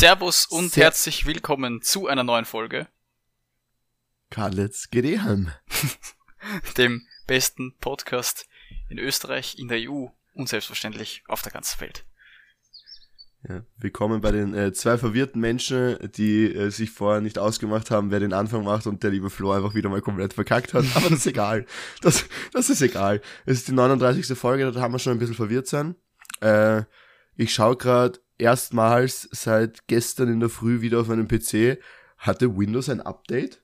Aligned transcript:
Servus 0.00 0.46
und 0.46 0.72
Ser 0.72 0.84
herzlich 0.84 1.26
willkommen 1.26 1.82
zu 1.82 2.06
einer 2.06 2.24
neuen 2.24 2.46
Folge. 2.46 2.88
Karlitz 4.30 4.88
Gedehem. 4.90 5.50
Dem 6.78 7.06
besten 7.26 7.76
Podcast 7.80 8.48
in 8.88 8.98
Österreich, 8.98 9.58
in 9.58 9.68
der 9.68 9.90
EU 9.90 10.06
und 10.32 10.48
selbstverständlich 10.48 11.22
auf 11.28 11.42
der 11.42 11.52
ganzen 11.52 11.82
Welt. 11.82 12.06
Ja, 13.46 13.62
willkommen 13.76 14.22
bei 14.22 14.32
den 14.32 14.54
äh, 14.54 14.72
zwei 14.72 14.96
verwirrten 14.96 15.38
Menschen, 15.38 15.98
die 16.12 16.46
äh, 16.46 16.70
sich 16.70 16.92
vorher 16.92 17.20
nicht 17.20 17.38
ausgemacht 17.38 17.90
haben, 17.90 18.10
wer 18.10 18.20
den 18.20 18.32
Anfang 18.32 18.64
macht 18.64 18.86
und 18.86 19.02
der 19.02 19.10
liebe 19.10 19.28
Flo 19.28 19.52
einfach 19.52 19.74
wieder 19.74 19.90
mal 19.90 20.00
komplett 20.00 20.32
verkackt 20.32 20.72
hat. 20.72 20.86
Aber 20.94 21.10
das 21.10 21.18
ist 21.18 21.26
egal. 21.26 21.66
Das, 22.00 22.24
das 22.54 22.70
ist 22.70 22.80
egal. 22.80 23.20
Es 23.44 23.58
ist 23.58 23.68
die 23.68 23.72
39. 23.72 24.38
Folge, 24.38 24.72
da 24.72 24.80
haben 24.80 24.94
wir 24.94 24.98
schon 24.98 25.12
ein 25.12 25.18
bisschen 25.18 25.34
verwirrt 25.34 25.66
sein. 25.66 25.94
Äh, 26.40 26.84
ich 27.40 27.54
schaue 27.54 27.76
gerade 27.76 28.20
erstmals 28.36 29.26
seit 29.32 29.86
gestern 29.86 30.28
in 30.28 30.40
der 30.40 30.50
Früh 30.50 30.82
wieder 30.82 31.00
auf 31.00 31.08
meinem 31.08 31.26
PC. 31.26 31.78
Hatte 32.18 32.54
Windows 32.54 32.90
ein 32.90 33.00
Update? 33.00 33.62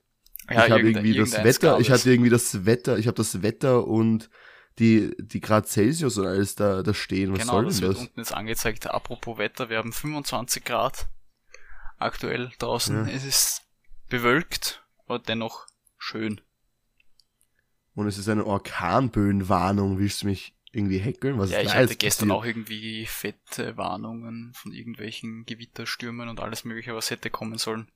Ja, 0.49 0.65
ich 0.65 0.71
habe 0.71 0.89
irgendwie 0.89 1.13
das 1.13 1.43
Wetter, 1.43 1.79
ich 1.79 1.91
hatte 1.91 2.09
irgendwie 2.09 2.31
das 2.31 2.65
Wetter, 2.65 2.97
ich 2.97 3.05
habe 3.05 3.15
das 3.15 3.43
Wetter 3.43 3.85
und 3.85 4.31
die, 4.79 5.13
die 5.19 5.41
Grad 5.41 5.67
Celsius 5.67 6.17
und 6.17 6.25
alles 6.25 6.55
da, 6.55 6.81
da 6.81 6.93
stehen. 6.93 7.33
Was 7.33 7.41
genau, 7.41 7.53
soll 7.53 7.65
das 7.65 7.79
denn 7.79 7.89
das? 7.89 7.97
wird 7.97 8.07
unten 8.07 8.19
jetzt 8.19 8.33
angezeigt. 8.33 8.87
Apropos 8.87 9.37
Wetter, 9.37 9.69
wir 9.69 9.77
haben 9.77 9.93
25 9.93 10.63
Grad 10.63 11.07
aktuell 11.99 12.51
draußen. 12.57 13.07
Ja. 13.07 13.13
Es 13.13 13.25
ist 13.25 13.61
bewölkt, 14.09 14.83
aber 15.05 15.19
dennoch 15.19 15.67
schön. 15.99 16.41
Und 17.93 18.07
es 18.07 18.17
ist 18.17 18.29
eine 18.29 18.45
Orkanböenwarnung. 18.45 19.99
Willst 19.99 20.23
du 20.23 20.27
mich 20.27 20.56
irgendwie 20.71 21.01
hackeln? 21.01 21.37
Was 21.39 21.51
ja, 21.51 21.61
ich 21.61 21.73
hatte 21.73 21.95
gestern 21.95 22.29
passiert? 22.29 22.43
auch 22.43 22.45
irgendwie 22.45 23.05
fette 23.05 23.77
Warnungen 23.77 24.51
von 24.53 24.71
irgendwelchen 24.71 25.45
Gewitterstürmen 25.45 26.29
und 26.29 26.39
alles 26.39 26.65
mögliche, 26.65 26.95
was 26.95 27.09
hätte 27.09 27.29
kommen 27.29 27.57
sollen. 27.57 27.87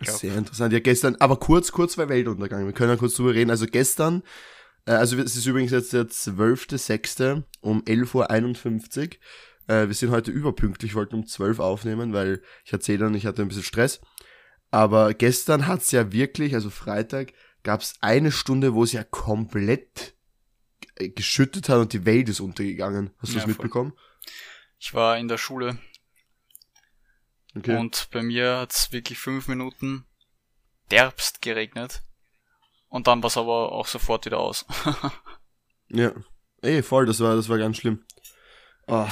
Sehr 0.00 0.36
interessant. 0.36 0.72
Ja, 0.72 0.80
gestern, 0.80 1.16
aber 1.16 1.36
kurz, 1.36 1.70
kurz 1.70 1.96
war 1.96 2.08
Weltuntergang. 2.08 2.66
Wir 2.66 2.72
können 2.72 2.90
ja 2.90 2.96
kurz 2.96 3.14
drüber 3.14 3.34
reden. 3.34 3.50
Also 3.50 3.66
gestern, 3.66 4.22
äh, 4.86 4.92
also 4.92 5.16
es 5.18 5.36
ist 5.36 5.46
übrigens 5.46 5.70
jetzt 5.70 5.92
der 5.92 6.06
12.06. 6.06 7.44
um 7.60 7.82
11.51 7.82 8.98
Uhr. 8.98 9.74
Äh, 9.74 9.86
wir 9.86 9.94
sind 9.94 10.10
heute 10.10 10.30
überpünktlich, 10.30 10.94
wollten 10.94 11.14
um 11.14 11.26
12 11.26 11.60
aufnehmen, 11.60 12.12
weil 12.12 12.42
ich 12.64 12.72
erzähle 12.72 12.98
dann, 12.98 13.14
ich 13.14 13.26
hatte 13.26 13.42
ein 13.42 13.48
bisschen 13.48 13.62
Stress. 13.62 14.00
Aber 14.70 15.14
gestern 15.14 15.66
hat 15.66 15.82
es 15.82 15.92
ja 15.92 16.12
wirklich, 16.12 16.54
also 16.54 16.70
Freitag, 16.70 17.32
gab 17.62 17.82
es 17.82 17.94
eine 18.00 18.32
Stunde, 18.32 18.74
wo 18.74 18.82
es 18.82 18.92
ja 18.92 19.04
komplett 19.04 20.14
geschüttet 21.10 21.68
hat 21.68 21.78
und 21.78 21.92
die 21.92 22.04
Welt 22.04 22.28
ist 22.28 22.40
untergegangen. 22.40 23.10
Hast 23.18 23.32
du 23.32 23.36
ja, 23.36 23.40
das 23.40 23.48
mitbekommen? 23.48 23.92
Ich 24.78 24.94
war 24.94 25.18
in 25.18 25.28
der 25.28 25.38
Schule 25.38 25.78
okay. 27.56 27.76
und 27.76 28.08
bei 28.10 28.22
mir 28.22 28.58
hat's 28.58 28.92
wirklich 28.92 29.18
fünf 29.18 29.48
Minuten 29.48 30.04
derbst 30.90 31.42
geregnet 31.42 32.02
und 32.88 33.06
dann 33.06 33.22
war's 33.22 33.36
aber 33.36 33.72
auch 33.72 33.86
sofort 33.86 34.26
wieder 34.26 34.38
aus. 34.38 34.66
ja, 35.88 36.12
ey, 36.62 36.82
voll, 36.82 37.06
das 37.06 37.20
war, 37.20 37.36
das 37.36 37.48
war 37.48 37.58
ganz 37.58 37.78
schlimm. 37.78 38.04
Ah, 38.86 39.08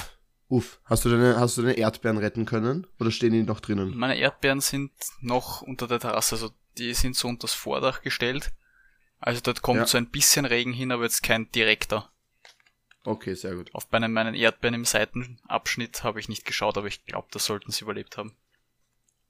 uff, 0.49 0.81
hast 0.85 1.05
du 1.05 1.09
deine, 1.09 1.39
hast 1.39 1.57
du 1.57 1.63
deine 1.63 1.79
Erdbeeren 1.79 2.19
retten 2.19 2.47
können 2.47 2.87
oder 2.99 3.11
stehen 3.11 3.33
die 3.33 3.43
noch 3.43 3.61
drinnen? 3.61 3.97
Meine 3.97 4.19
Erdbeeren 4.19 4.61
sind 4.61 4.93
noch 5.21 5.63
unter 5.63 5.87
der 5.87 6.01
Terrasse, 6.01 6.35
also 6.35 6.51
die 6.79 6.95
sind 6.95 7.17
so 7.17 7.29
unter 7.29 7.43
das 7.43 7.55
Vordach 7.55 8.03
gestellt 8.03 8.53
also 9.21 9.41
dort 9.43 9.63
kommt 9.63 9.81
ja. 9.81 9.87
so 9.87 9.99
ein 9.99 10.11
bisschen 10.11 10.47
Regen 10.47 10.73
hin, 10.73 10.93
aber 10.93 11.05
jetzt 11.05 11.23
kein 11.23 11.51
direkter. 11.53 12.11
Okay, 13.05 13.35
sehr 13.35 13.55
gut. 13.55 13.75
Auf 13.75 13.91
meinen, 13.91 14.13
meinen 14.13 14.35
Erdbeeren 14.35 14.75
im 14.75 14.85
Seitenabschnitt 14.85 16.05
habe 16.05 16.21
ich 16.21 16.29
nicht 16.29 16.45
geschaut, 16.45 16.77
aber 16.77 16.87
ich 16.87 17.05
glaube, 17.07 17.29
das 17.31 17.45
sollten 17.45 17.71
sie 17.71 17.85
überlebt 17.85 18.17
haben. 18.17 18.35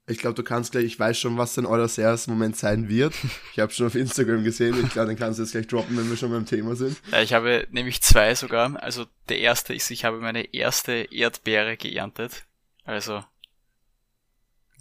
Ich 0.07 0.17
glaube, 0.17 0.35
du 0.35 0.43
kannst 0.43 0.71
gleich, 0.71 0.85
ich 0.85 0.99
weiß 0.99 1.17
schon, 1.19 1.37
was 1.37 1.53
dein 1.53 1.65
Eures 1.65 2.27
Moment 2.27 2.57
sein 2.57 2.89
wird. 2.89 3.13
Ich 3.53 3.59
habe 3.59 3.71
schon 3.71 3.87
auf 3.87 3.95
Instagram 3.95 4.43
gesehen. 4.43 4.83
Ich 4.83 4.91
glaube, 4.91 5.09
den 5.09 5.17
kannst 5.17 5.39
du 5.39 5.43
jetzt 5.43 5.51
gleich 5.51 5.67
droppen, 5.67 5.95
wenn 5.95 6.09
wir 6.09 6.17
schon 6.17 6.31
beim 6.31 6.45
Thema 6.45 6.75
sind. 6.75 6.99
Ja, 7.11 7.21
ich 7.21 7.33
habe 7.33 7.67
nämlich 7.69 8.01
zwei 8.01 8.33
sogar. 8.33 8.81
Also 8.81 9.05
der 9.29 9.39
erste 9.39 9.73
ist, 9.73 9.91
ich 9.91 10.03
habe 10.03 10.17
meine 10.17 10.53
erste 10.53 11.07
Erdbeere 11.11 11.77
geerntet. 11.77 12.45
Also 12.83 13.23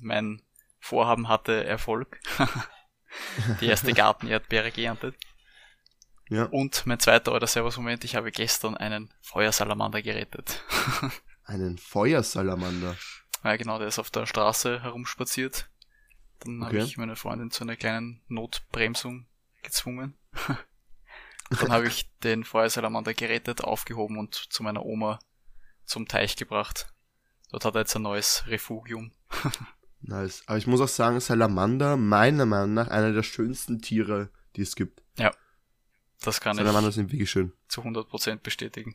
mein 0.00 0.42
Vorhaben 0.78 1.28
hatte 1.28 1.64
Erfolg. 1.64 2.18
die 3.60 3.66
erste 3.66 3.92
Gartenerdbeere 3.92 4.70
geerntet. 4.70 5.16
Ja. 6.28 6.44
Und 6.44 6.86
mein 6.86 7.00
zweiter 7.00 7.34
oder 7.34 7.46
Servus-Moment, 7.46 8.04
ich 8.04 8.14
habe 8.14 8.30
gestern 8.30 8.76
einen 8.76 9.12
Feuersalamander 9.20 10.00
gerettet. 10.00 10.62
einen 11.44 11.76
Feuersalamander? 11.76 12.96
Ja, 13.42 13.56
genau, 13.56 13.78
der 13.78 13.88
ist 13.88 13.98
auf 13.98 14.10
der 14.10 14.26
Straße 14.26 14.82
herumspaziert. 14.82 15.68
Dann 16.40 16.62
okay. 16.62 16.76
habe 16.78 16.86
ich 16.86 16.96
meine 16.96 17.16
Freundin 17.16 17.50
zu 17.50 17.64
einer 17.64 17.76
kleinen 17.76 18.22
Notbremsung 18.28 19.26
gezwungen. 19.62 20.16
Dann 21.50 21.72
habe 21.72 21.88
ich 21.88 22.08
den 22.20 22.44
Feuersalamander 22.44 23.12
gerettet, 23.12 23.64
aufgehoben 23.64 24.18
und 24.18 24.34
zu 24.34 24.62
meiner 24.62 24.84
Oma 24.84 25.18
zum 25.84 26.06
Teich 26.06 26.36
gebracht. 26.36 26.92
Dort 27.50 27.64
hat 27.64 27.74
er 27.74 27.80
jetzt 27.80 27.96
ein 27.96 28.02
neues 28.02 28.44
Refugium. 28.46 29.12
Nice. 30.02 30.42
Aber 30.46 30.58
ich 30.58 30.66
muss 30.66 30.80
auch 30.80 30.88
sagen, 30.88 31.20
Salamander, 31.20 31.96
meiner 31.96 32.46
Meinung 32.46 32.74
nach, 32.74 32.88
einer 32.88 33.12
der 33.12 33.22
schönsten 33.22 33.80
Tiere, 33.80 34.30
die 34.56 34.62
es 34.62 34.74
gibt. 34.74 35.02
Ja. 35.18 35.30
Das 36.22 36.40
kann 36.40 36.56
Salamander 36.56 36.90
ich 36.90 36.94
sind 36.94 37.12
wirklich 37.12 37.30
schön. 37.30 37.52
zu 37.68 37.82
100% 37.82 38.36
bestätigen. 38.36 38.94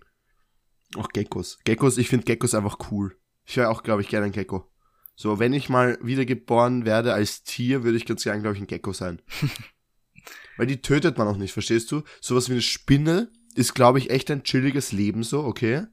Auch 0.95 1.09
Geckos. 1.09 1.59
Geckos, 1.63 1.97
ich 1.97 2.09
finde 2.09 2.25
Geckos 2.25 2.53
einfach 2.53 2.77
cool. 2.91 3.17
Ich 3.45 3.57
wäre 3.57 3.69
auch, 3.69 3.83
glaube 3.83 4.01
ich, 4.01 4.09
gerne 4.09 4.27
ein 4.27 4.31
Gecko. 4.31 4.71
So, 5.15 5.39
wenn 5.39 5.53
ich 5.53 5.69
mal 5.69 5.97
wiedergeboren 6.01 6.85
werde 6.85 7.13
als 7.13 7.43
Tier, 7.43 7.83
würde 7.83 7.97
ich 7.97 8.05
ganz 8.05 8.23
gerne, 8.23 8.41
glaube 8.41 8.55
ich, 8.55 8.61
ein 8.61 8.67
Gecko 8.67 8.91
sein. 8.93 9.21
Weil 10.57 10.67
die 10.67 10.81
tötet 10.81 11.17
man 11.17 11.27
auch 11.27 11.37
nicht, 11.37 11.53
verstehst 11.53 11.91
du? 11.91 12.03
Sowas 12.21 12.49
wie 12.49 12.53
eine 12.53 12.61
Spinne 12.61 13.31
ist, 13.55 13.73
glaube 13.73 13.99
ich, 13.99 14.09
echt 14.09 14.29
ein 14.31 14.43
chilliges 14.43 14.91
Leben 14.91 15.23
so, 15.23 15.43
okay? 15.43 15.85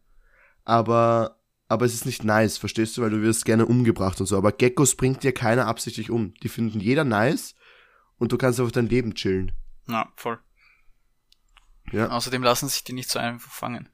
Aber 0.64 1.41
aber 1.72 1.86
es 1.86 1.94
ist 1.94 2.04
nicht 2.04 2.22
nice, 2.22 2.58
verstehst 2.58 2.96
du, 2.96 3.02
weil 3.02 3.10
du 3.10 3.22
wirst 3.22 3.46
gerne 3.46 3.64
umgebracht 3.64 4.20
und 4.20 4.26
so. 4.26 4.36
Aber 4.36 4.52
Geckos 4.52 4.94
bringt 4.94 5.22
dir 5.22 5.32
keiner 5.32 5.66
absichtlich 5.66 6.10
um. 6.10 6.34
Die 6.42 6.50
finden 6.50 6.80
jeder 6.80 7.04
nice 7.04 7.54
und 8.18 8.30
du 8.30 8.36
kannst 8.36 8.60
einfach 8.60 8.72
dein 8.72 8.88
Leben 8.88 9.14
chillen. 9.14 9.52
Ja, 9.88 10.12
voll. 10.16 10.38
Ja. 11.90 12.10
Außerdem 12.10 12.42
lassen 12.42 12.68
sich 12.68 12.84
die 12.84 12.92
nicht 12.92 13.08
so 13.08 13.18
einfach 13.18 13.50
fangen. 13.50 13.88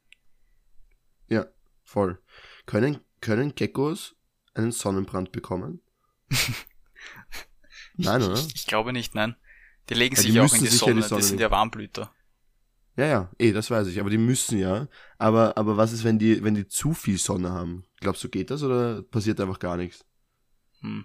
Ja, 1.28 1.46
voll. 1.84 2.20
Können, 2.66 2.98
können 3.20 3.54
Geckos 3.54 4.16
einen 4.54 4.72
Sonnenbrand 4.72 5.30
bekommen? 5.30 5.80
nein, 7.94 8.22
oder? 8.22 8.34
Ich, 8.34 8.56
ich, 8.56 8.66
glaube 8.66 8.92
nicht, 8.92 9.14
nein. 9.14 9.36
Die 9.88 9.94
legen 9.94 10.16
ja, 10.16 10.22
sich 10.22 10.32
ja 10.32 10.44
auch 10.44 10.52
in 10.52 10.60
die 10.60 10.66
Sonne, 10.66 10.96
die, 10.96 11.02
Sonne, 11.02 11.20
die 11.20 11.26
sind 11.26 11.40
ja 11.40 11.50
Warmblüter. 11.50 12.12
Ja, 12.98 13.06
ja, 13.06 13.30
eh, 13.38 13.52
das 13.52 13.70
weiß 13.70 13.86
ich. 13.86 14.00
Aber 14.00 14.10
die 14.10 14.18
müssen 14.18 14.58
ja. 14.58 14.88
Aber, 15.18 15.56
aber 15.56 15.76
was 15.76 15.92
ist, 15.92 16.02
wenn 16.02 16.18
die, 16.18 16.42
wenn 16.42 16.56
die 16.56 16.66
zu 16.66 16.94
viel 16.94 17.16
Sonne 17.16 17.52
haben? 17.52 17.84
Glaubst 18.00 18.24
du, 18.24 18.28
geht 18.28 18.50
das 18.50 18.64
oder 18.64 19.02
passiert 19.02 19.40
einfach 19.40 19.60
gar 19.60 19.76
nichts? 19.76 20.04
Hm. 20.80 21.04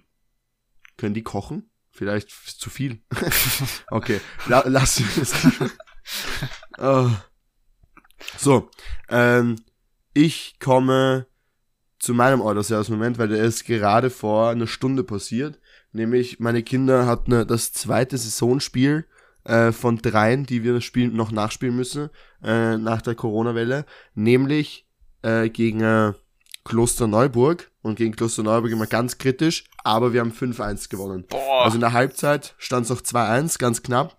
Können 0.97 1.13
die 1.13 1.21
kochen? 1.21 1.69
Vielleicht 1.91 2.31
zu 2.31 2.71
viel. 2.71 3.03
okay, 3.91 4.19
la 4.47 4.63
lass 4.65 4.99
es. 4.99 5.33
oh. 6.79 7.09
So, 8.37 8.71
ähm, 9.09 9.57
ich 10.13 10.57
komme 10.57 11.27
zu 11.99 12.13
meinem 12.13 12.39
Ordersjahresmoment, 12.39 13.17
weil 13.17 13.27
der 13.27 13.43
ist 13.43 13.65
gerade 13.65 14.09
vor 14.09 14.49
einer 14.49 14.65
Stunde 14.65 15.03
passiert. 15.03 15.59
Nämlich, 15.91 16.39
meine 16.39 16.63
Kinder 16.63 17.05
hatten 17.05 17.45
das 17.45 17.73
zweite 17.73 18.17
Saisonspiel 18.17 19.05
äh, 19.45 19.71
von 19.71 19.97
dreien, 19.97 20.45
die 20.45 20.63
wir 20.63 20.79
spielen, 20.81 21.15
noch 21.15 21.31
nachspielen 21.31 21.75
müssen 21.75 22.09
äh, 22.43 22.77
nach 22.77 23.01
der 23.01 23.15
Corona-Welle, 23.15 23.85
nämlich 24.15 24.87
äh, 25.21 25.49
gegen 25.49 25.81
äh, 25.81 26.13
Klosterneuburg 26.65 27.71
und 27.81 27.95
gegen 27.95 28.15
Klosterneuburg 28.15 28.71
immer 28.71 28.87
ganz 28.87 29.17
kritisch, 29.17 29.65
aber 29.83 30.13
wir 30.13 30.21
haben 30.21 30.31
5-1 30.31 30.89
gewonnen. 30.89 31.25
Boah. 31.27 31.65
Also 31.65 31.75
in 31.75 31.81
der 31.81 31.93
Halbzeit 31.93 32.55
stand 32.57 32.85
es 32.85 32.89
noch 32.89 33.01
2-1, 33.01 33.59
ganz 33.59 33.83
knapp. 33.83 34.17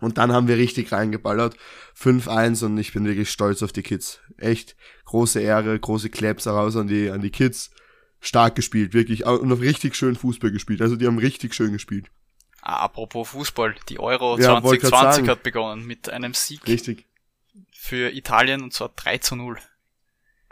Und 0.00 0.18
dann 0.18 0.32
haben 0.32 0.48
wir 0.48 0.58
richtig 0.58 0.92
reingeballert. 0.92 1.56
5-1 1.98 2.64
und 2.64 2.76
ich 2.78 2.92
bin 2.92 3.06
wirklich 3.06 3.30
stolz 3.30 3.62
auf 3.62 3.72
die 3.72 3.82
Kids. 3.82 4.20
Echt 4.36 4.76
große 5.06 5.40
Ehre, 5.40 5.78
große 5.78 6.10
Claps 6.10 6.44
heraus 6.44 6.76
an 6.76 6.88
die, 6.88 7.10
an 7.10 7.22
die 7.22 7.30
Kids. 7.30 7.70
Stark 8.20 8.54
gespielt, 8.56 8.92
wirklich. 8.92 9.24
Und 9.24 9.52
auf 9.52 9.60
richtig 9.60 9.94
schön 9.94 10.16
Fußball 10.16 10.50
gespielt. 10.50 10.82
Also 10.82 10.96
die 10.96 11.06
haben 11.06 11.18
richtig 11.18 11.54
schön 11.54 11.72
gespielt. 11.72 12.10
Ah, 12.66 12.84
apropos 12.84 13.28
Fußball, 13.28 13.74
die 13.90 14.00
Euro 14.00 14.38
ja, 14.38 14.58
2020 14.58 15.28
hat 15.28 15.42
begonnen 15.42 15.86
mit 15.86 16.08
einem 16.08 16.32
Sieg 16.32 16.66
Richtig. 16.66 17.06
für 17.74 18.10
Italien 18.10 18.62
und 18.62 18.72
zwar 18.72 18.88
3 18.88 19.18
zu 19.18 19.36
0. 19.36 19.58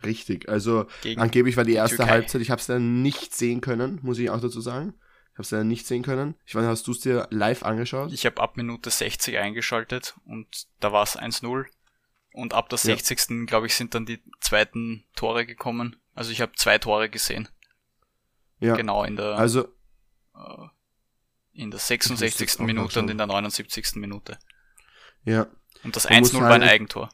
Richtig, 0.04 0.46
also 0.46 0.84
Gegen 1.00 1.22
angeblich 1.22 1.56
war 1.56 1.64
die 1.64 1.72
erste 1.72 1.96
Türkei. 1.96 2.12
Halbzeit, 2.12 2.42
ich 2.42 2.50
habe 2.50 2.60
es 2.60 2.66
dann 2.66 3.00
nicht 3.00 3.34
sehen 3.34 3.62
können, 3.62 3.98
muss 4.02 4.18
ich 4.18 4.28
auch 4.28 4.42
dazu 4.42 4.60
sagen. 4.60 4.92
Ich 5.30 5.38
habe 5.38 5.42
es 5.42 5.48
dann 5.48 5.66
nicht 5.68 5.86
sehen 5.86 6.02
können. 6.02 6.34
Ich 6.44 6.54
weiß, 6.54 6.66
hast 6.66 6.86
du 6.86 6.90
es 6.90 7.00
dir 7.00 7.28
live 7.30 7.62
angeschaut? 7.62 8.12
Ich 8.12 8.26
habe 8.26 8.42
ab 8.42 8.58
Minute 8.58 8.90
60 8.90 9.38
eingeschaltet 9.38 10.14
und 10.26 10.66
da 10.80 10.92
war 10.92 11.04
es 11.04 11.18
1-0 11.18 11.64
und 12.34 12.52
ab 12.52 12.68
der 12.68 12.76
60. 12.76 13.30
Ja. 13.30 13.44
glaube 13.46 13.68
ich 13.68 13.74
sind 13.74 13.94
dann 13.94 14.04
die 14.04 14.22
zweiten 14.40 15.04
Tore 15.16 15.46
gekommen. 15.46 15.96
Also 16.14 16.30
ich 16.30 16.42
habe 16.42 16.52
zwei 16.56 16.76
Tore 16.76 17.08
gesehen. 17.08 17.48
Ja. 18.60 18.76
Genau 18.76 19.02
in 19.02 19.16
der, 19.16 19.38
also, 19.38 19.62
äh, 20.34 20.66
in 21.54 21.70
der 21.70 21.80
66. 21.80 22.60
Minute 22.60 23.00
und 23.00 23.10
in 23.10 23.18
der 23.18 23.26
79. 23.26 23.96
Minute. 23.96 24.38
Ja. 25.24 25.46
Und 25.84 25.96
das 25.96 26.08
1-0 26.08 26.40
war 26.40 26.52
ein 26.52 26.62
Eigentor. 26.62 27.10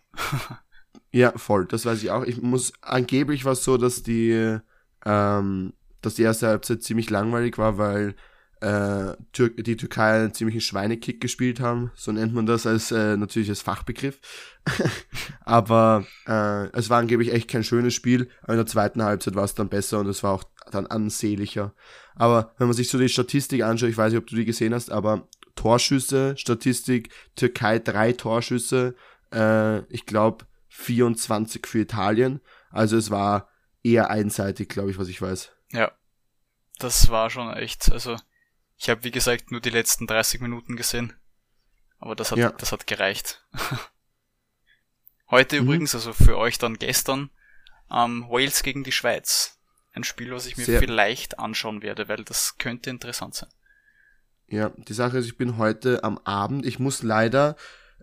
ja, 1.10 1.32
voll, 1.36 1.66
das 1.66 1.84
weiß 1.84 2.02
ich 2.02 2.10
auch. 2.10 2.24
Ich 2.24 2.40
muss, 2.40 2.72
angeblich 2.82 3.44
war 3.44 3.52
es 3.52 3.64
so, 3.64 3.76
dass 3.76 4.02
die, 4.02 4.58
ähm, 5.04 5.72
dass 6.02 6.14
die 6.14 6.22
erste 6.22 6.48
Halbzeit 6.48 6.82
ziemlich 6.82 7.10
langweilig 7.10 7.58
war, 7.58 7.78
weil 7.78 8.14
äh, 8.60 9.14
Tür 9.32 9.50
die 9.50 9.76
Türkei 9.76 10.16
einen 10.16 10.34
ziemlichen 10.34 10.60
Schweinekick 10.60 11.20
gespielt 11.20 11.60
haben. 11.60 11.90
So 11.94 12.12
nennt 12.12 12.34
man 12.34 12.46
das 12.46 12.66
als 12.66 12.90
äh, 12.90 13.16
natürlich 13.16 13.48
als 13.48 13.60
Fachbegriff. 13.60 14.20
Aber 15.44 16.04
äh, 16.26 16.66
es 16.76 16.90
war 16.90 16.98
angeblich 16.98 17.32
echt 17.32 17.48
kein 17.48 17.64
schönes 17.64 17.94
Spiel. 17.94 18.28
Aber 18.42 18.54
in 18.54 18.58
der 18.58 18.66
zweiten 18.66 19.02
Halbzeit 19.02 19.34
war 19.34 19.44
es 19.44 19.54
dann 19.54 19.68
besser 19.68 20.00
und 20.00 20.08
es 20.08 20.22
war 20.22 20.32
auch 20.32 20.44
dann 20.70 20.86
ansehnlicher. 20.86 21.74
Aber 22.14 22.52
wenn 22.58 22.66
man 22.66 22.76
sich 22.76 22.88
so 22.88 22.98
die 22.98 23.08
Statistik 23.08 23.62
anschaut, 23.62 23.90
ich 23.90 23.96
weiß 23.96 24.12
nicht, 24.12 24.20
ob 24.20 24.26
du 24.26 24.36
die 24.36 24.44
gesehen 24.44 24.74
hast, 24.74 24.90
aber 24.90 25.28
Torschüsse, 25.54 26.36
Statistik, 26.36 27.10
Türkei 27.36 27.78
drei 27.78 28.12
Torschüsse, 28.12 28.94
äh, 29.32 29.80
ich 29.92 30.06
glaube 30.06 30.46
24 30.68 31.66
für 31.66 31.80
Italien. 31.80 32.40
Also 32.70 32.96
es 32.96 33.10
war 33.10 33.48
eher 33.82 34.10
einseitig, 34.10 34.68
glaube 34.68 34.90
ich, 34.90 34.98
was 34.98 35.08
ich 35.08 35.22
weiß. 35.22 35.52
Ja, 35.72 35.92
das 36.78 37.08
war 37.08 37.30
schon 37.30 37.52
echt, 37.52 37.90
also 37.90 38.16
ich 38.78 38.88
habe 38.88 39.04
wie 39.04 39.10
gesagt 39.10 39.50
nur 39.50 39.60
die 39.60 39.70
letzten 39.70 40.06
30 40.06 40.40
Minuten 40.40 40.76
gesehen, 40.76 41.12
aber 41.98 42.14
das 42.14 42.30
hat, 42.30 42.38
ja. 42.38 42.50
das 42.50 42.72
hat 42.72 42.86
gereicht. 42.86 43.44
Heute 45.30 45.56
mhm. 45.56 45.66
übrigens, 45.66 45.94
also 45.94 46.12
für 46.12 46.38
euch 46.38 46.58
dann 46.58 46.78
gestern, 46.78 47.30
ähm, 47.90 48.26
Wales 48.28 48.62
gegen 48.62 48.84
die 48.84 48.92
Schweiz. 48.92 49.58
Ein 49.92 50.04
Spiel, 50.04 50.30
was 50.30 50.46
ich 50.46 50.56
mir 50.56 50.64
Sehr. 50.64 50.78
vielleicht 50.78 51.38
anschauen 51.38 51.82
werde, 51.82 52.08
weil 52.08 52.24
das 52.24 52.56
könnte 52.58 52.88
interessant 52.90 53.34
sein. 53.34 53.48
Ja, 54.46 54.70
die 54.76 54.94
Sache 54.94 55.18
ist, 55.18 55.26
ich 55.26 55.36
bin 55.36 55.58
heute 55.58 56.04
am 56.04 56.18
Abend, 56.18 56.64
ich 56.64 56.78
muss 56.78 57.02
leider, 57.02 57.56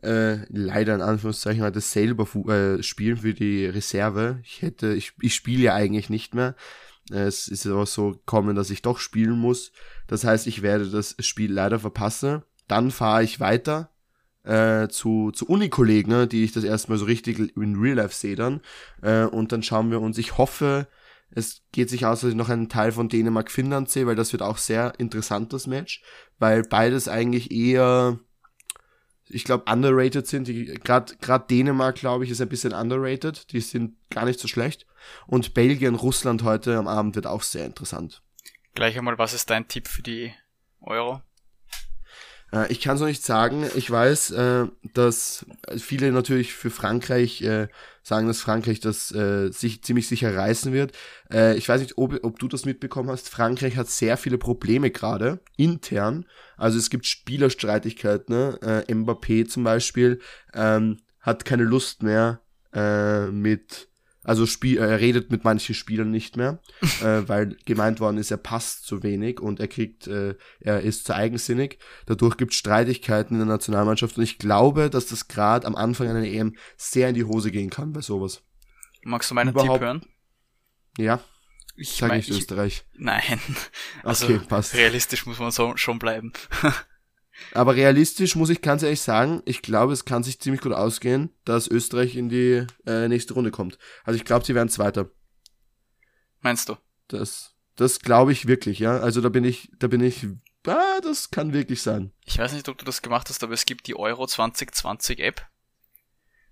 äh, 0.04 0.46
leider 0.50 0.94
in 0.94 1.02
Anführungszeichen 1.02 1.64
heute 1.64 1.82
selber 1.82 2.28
äh, 2.50 2.84
spielen 2.84 3.18
für 3.18 3.34
die 3.34 3.66
Reserve. 3.66 4.40
Ich 4.44 4.62
hätte, 4.62 4.94
ich, 4.94 5.14
ich 5.22 5.34
spiele 5.34 5.64
ja 5.64 5.74
eigentlich 5.74 6.10
nicht 6.10 6.36
mehr. 6.36 6.56
Es 7.12 7.48
ist 7.48 7.66
aber 7.68 7.86
so 7.86 8.12
gekommen, 8.12 8.56
dass 8.56 8.70
ich 8.70 8.82
doch 8.82 9.00
spielen 9.00 9.38
muss. 9.38 9.72
Das 10.08 10.24
heißt, 10.24 10.48
ich 10.48 10.62
werde 10.62 10.90
das 10.90 11.16
Spiel 11.20 11.52
leider 11.52 11.80
verpassen. 11.80 12.44
Dann 12.68 12.90
fahre 12.92 13.24
ich 13.24 13.40
weiter 13.40 13.92
äh, 14.44 14.88
zu, 14.88 15.32
zu 15.32 15.48
Unikollegen, 15.48 16.12
ne, 16.12 16.28
die 16.28 16.44
ich 16.44 16.52
das 16.52 16.64
erstmal 16.64 16.98
so 16.98 17.06
richtig 17.06 17.40
in 17.58 17.76
Real 17.76 17.98
Life 17.98 18.16
sehe 18.16 18.36
dann. 18.36 18.62
Äh, 19.02 19.26
und 19.26 19.52
dann 19.52 19.64
schauen 19.64 19.92
wir 19.92 20.02
uns, 20.02 20.18
ich 20.18 20.38
hoffe, 20.38 20.88
es 21.32 21.64
geht 21.72 21.90
sich 21.90 22.06
aus, 22.06 22.22
dass 22.22 22.30
ich 22.32 22.36
noch 22.36 22.50
einen 22.50 22.70
Teil 22.70 22.92
von 22.92 23.10
Dänemark-Finnland 23.10 23.90
sehe, 23.90 24.08
weil 24.08 24.16
das 24.16 24.32
wird 24.32 24.42
auch 24.42 24.58
sehr 24.58 24.94
interessant, 25.00 25.54
das 25.54 25.68
Match, 25.68 26.02
weil 26.40 26.64
beides 26.64 27.08
eigentlich 27.08 27.52
eher, 27.52 28.20
ich 29.30 29.44
glaube, 29.44 29.72
underrated 29.72 30.28
sind. 30.28 30.48
Gerade 30.84 31.46
Dänemark, 31.50 31.96
glaube 31.96 32.24
ich, 32.24 32.30
ist 32.30 32.42
ein 32.42 32.50
bisschen 32.50 32.74
underrated. 32.74 33.52
Die 33.52 33.62
sind 33.62 33.96
gar 34.10 34.26
nicht 34.26 34.40
so 34.40 34.48
schlecht. 34.48 34.86
Und 35.28 35.54
Belgien, 35.54 35.96
Russland 35.96 36.44
heute 36.44 36.78
am 36.78 36.88
Abend 36.88 37.16
wird 37.16 37.28
auch 37.28 37.42
sehr 37.42 37.66
interessant. 37.66 38.22
Gleich 38.74 38.98
einmal, 38.98 39.18
was 39.18 39.34
ist 39.34 39.50
dein 39.50 39.68
Tipp 39.68 39.88
für 39.88 40.02
die 40.02 40.34
Euro? 40.82 41.22
Äh, 42.52 42.72
ich 42.72 42.82
kann 42.82 42.96
es 42.96 43.02
noch 43.02 43.08
nicht 43.08 43.24
sagen. 43.24 43.66
Ich 43.76 43.90
weiß, 43.90 44.32
äh, 44.32 44.68
dass 44.94 45.46
viele 45.78 46.12
natürlich 46.12 46.54
für 46.54 46.70
Frankreich 46.70 47.42
äh, 47.42 47.68
sagen, 48.06 48.28
dass 48.28 48.42
Frankreich 48.42 48.80
das 48.80 49.12
äh, 49.12 49.50
sich 49.52 49.84
ziemlich 49.84 50.08
sicher 50.08 50.36
reißen 50.36 50.72
wird. 50.72 50.92
Äh, 51.32 51.58
ich 51.58 51.68
weiß 51.68 51.82
nicht, 51.82 51.98
ob, 51.98 52.24
ob 52.24 52.38
du 52.38 52.48
das 52.48 52.66
mitbekommen 52.66 53.10
hast. 53.10 53.30
Frankreich 53.30 53.78
hat 53.78 53.90
sehr 53.90 54.16
viele 54.18 54.38
Probleme 54.38 54.92
gerade 54.92 55.40
intern. 55.58 56.26
Also 56.56 56.78
es 56.78 56.92
gibt 56.92 57.08
Spielerstreitigkeiten. 57.08 58.36
Ne? 58.36 58.60
Äh, 58.62 58.94
Mbappé 58.94 59.48
zum 59.48 59.64
Beispiel 59.64 60.20
ähm, 60.54 60.98
hat 61.20 61.46
keine 61.46 61.64
Lust 61.64 62.04
mehr 62.04 62.42
äh, 62.74 63.26
mit 63.28 63.90
also 64.26 64.46
Spiel, 64.46 64.80
er 64.80 65.00
redet 65.00 65.32
mit 65.32 65.44
manchen 65.44 65.76
Spielern 65.76 66.12
nicht 66.12 66.36
mehr, 66.36 66.60
äh, 67.02 67.28
weil 67.28 67.58
gemeint 67.66 68.00
worden 68.00 68.18
ist, 68.18 68.32
er 68.32 68.38
passt 68.38 68.86
zu 68.86 69.04
wenig 69.04 69.40
und 69.40 69.60
er 69.60 69.68
kriegt, 69.68 70.08
äh, 70.08 70.36
er 70.60 70.82
ist 70.82 71.06
zu 71.06 71.16
eigensinnig. 71.16 71.80
Dadurch 72.08 72.38
gibt 72.38 72.52
es 72.52 72.58
Streitigkeiten 72.58 73.36
in 73.36 73.40
der 73.40 73.56
Nationalmannschaft 73.56 74.18
und 74.18 74.24
ich 74.24 74.40
glaube, 74.40 74.90
dass 74.90 75.06
das 75.06 75.28
gerade 75.28 75.68
am 75.68 75.76
Anfang 75.76 76.10
einer 76.10 76.26
EM 76.26 76.56
sehr 76.76 77.10
in 77.10 77.16
die 77.16 77.24
Hose 77.24 77.52
gehen 77.52 77.70
kann 77.70 77.94
bei 77.94 78.02
sowas. 78.02 78.42
Magst 79.04 79.30
du 79.30 79.36
meinen 79.36 79.50
Überhaupt, 79.50 79.74
Tipp 79.74 79.82
hören? 79.82 80.06
Ja. 80.98 81.20
Ich 81.78 81.92
sage 81.92 82.16
nicht 82.16 82.30
Österreich. 82.30 82.86
Nein. 82.94 83.40
Also 84.04 84.26
okay, 84.26 84.40
passt. 84.48 84.76
realistisch 84.76 85.26
muss 85.26 85.40
man 85.40 85.52
so 85.52 85.76
schon 85.78 86.00
bleiben. 86.00 86.32
Aber 87.52 87.76
realistisch 87.76 88.36
muss 88.36 88.50
ich 88.50 88.62
ganz 88.62 88.84
ehrlich 88.84 89.02
sagen, 89.02 89.42
ich 89.46 89.62
glaube, 89.62 89.94
es 89.94 90.06
kann 90.06 90.24
sich 90.24 90.40
ziemlich 90.40 90.62
gut 90.62 90.72
ausgehen, 90.72 91.30
dass 91.44 91.68
Österreich 91.68 92.16
in 92.16 92.30
die 92.30 92.66
äh, 92.86 93.08
nächste 93.08 93.34
Runde 93.34 93.52
kommt. 93.52 93.78
Also 94.04 94.18
ich 94.18 94.26
glaube, 94.26 94.46
sie 94.46 94.56
werden 94.56 94.70
Zweiter. 94.70 95.12
Meinst 96.42 96.70
du? 96.70 96.78
Das, 97.08 97.56
das 97.76 98.00
glaube 98.00 98.32
ich 98.32 98.48
wirklich, 98.48 98.80
ja. 98.80 98.98
Also 99.00 99.22
da 99.22 99.30
bin 99.30 99.44
ich, 99.44 99.70
da 99.80 99.88
bin 99.88 100.02
ich, 100.02 100.28
ah, 100.66 101.02
das 101.02 101.32
kann 101.32 101.54
wirklich 101.54 101.82
sein. 101.82 102.12
Ich 102.24 102.38
weiß 102.38 102.54
nicht, 102.54 102.70
ob 102.70 102.78
du 102.78 102.86
das 102.86 103.02
gemacht 103.02 103.30
hast, 103.30 103.44
aber 103.44 103.54
es 103.54 103.66
gibt 103.66 103.88
die 103.88 103.96
Euro 103.96 104.28
2020 104.28 105.20
App. 105.20 105.48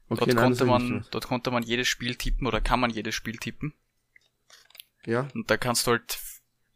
Okay, 0.09 0.25
dort, 0.25 0.33
nein, 0.33 0.45
konnte 0.45 0.65
man, 0.65 1.05
dort 1.11 1.27
konnte 1.27 1.51
man 1.51 1.63
jedes 1.63 1.87
Spiel 1.87 2.15
tippen 2.15 2.45
oder 2.45 2.59
kann 2.59 2.79
man 2.79 2.91
jedes 2.91 3.15
Spiel 3.15 3.37
tippen. 3.37 3.73
Ja. 5.05 5.27
Und 5.33 5.49
da 5.49 5.57
kannst 5.57 5.87
du 5.87 5.91
halt 5.91 6.19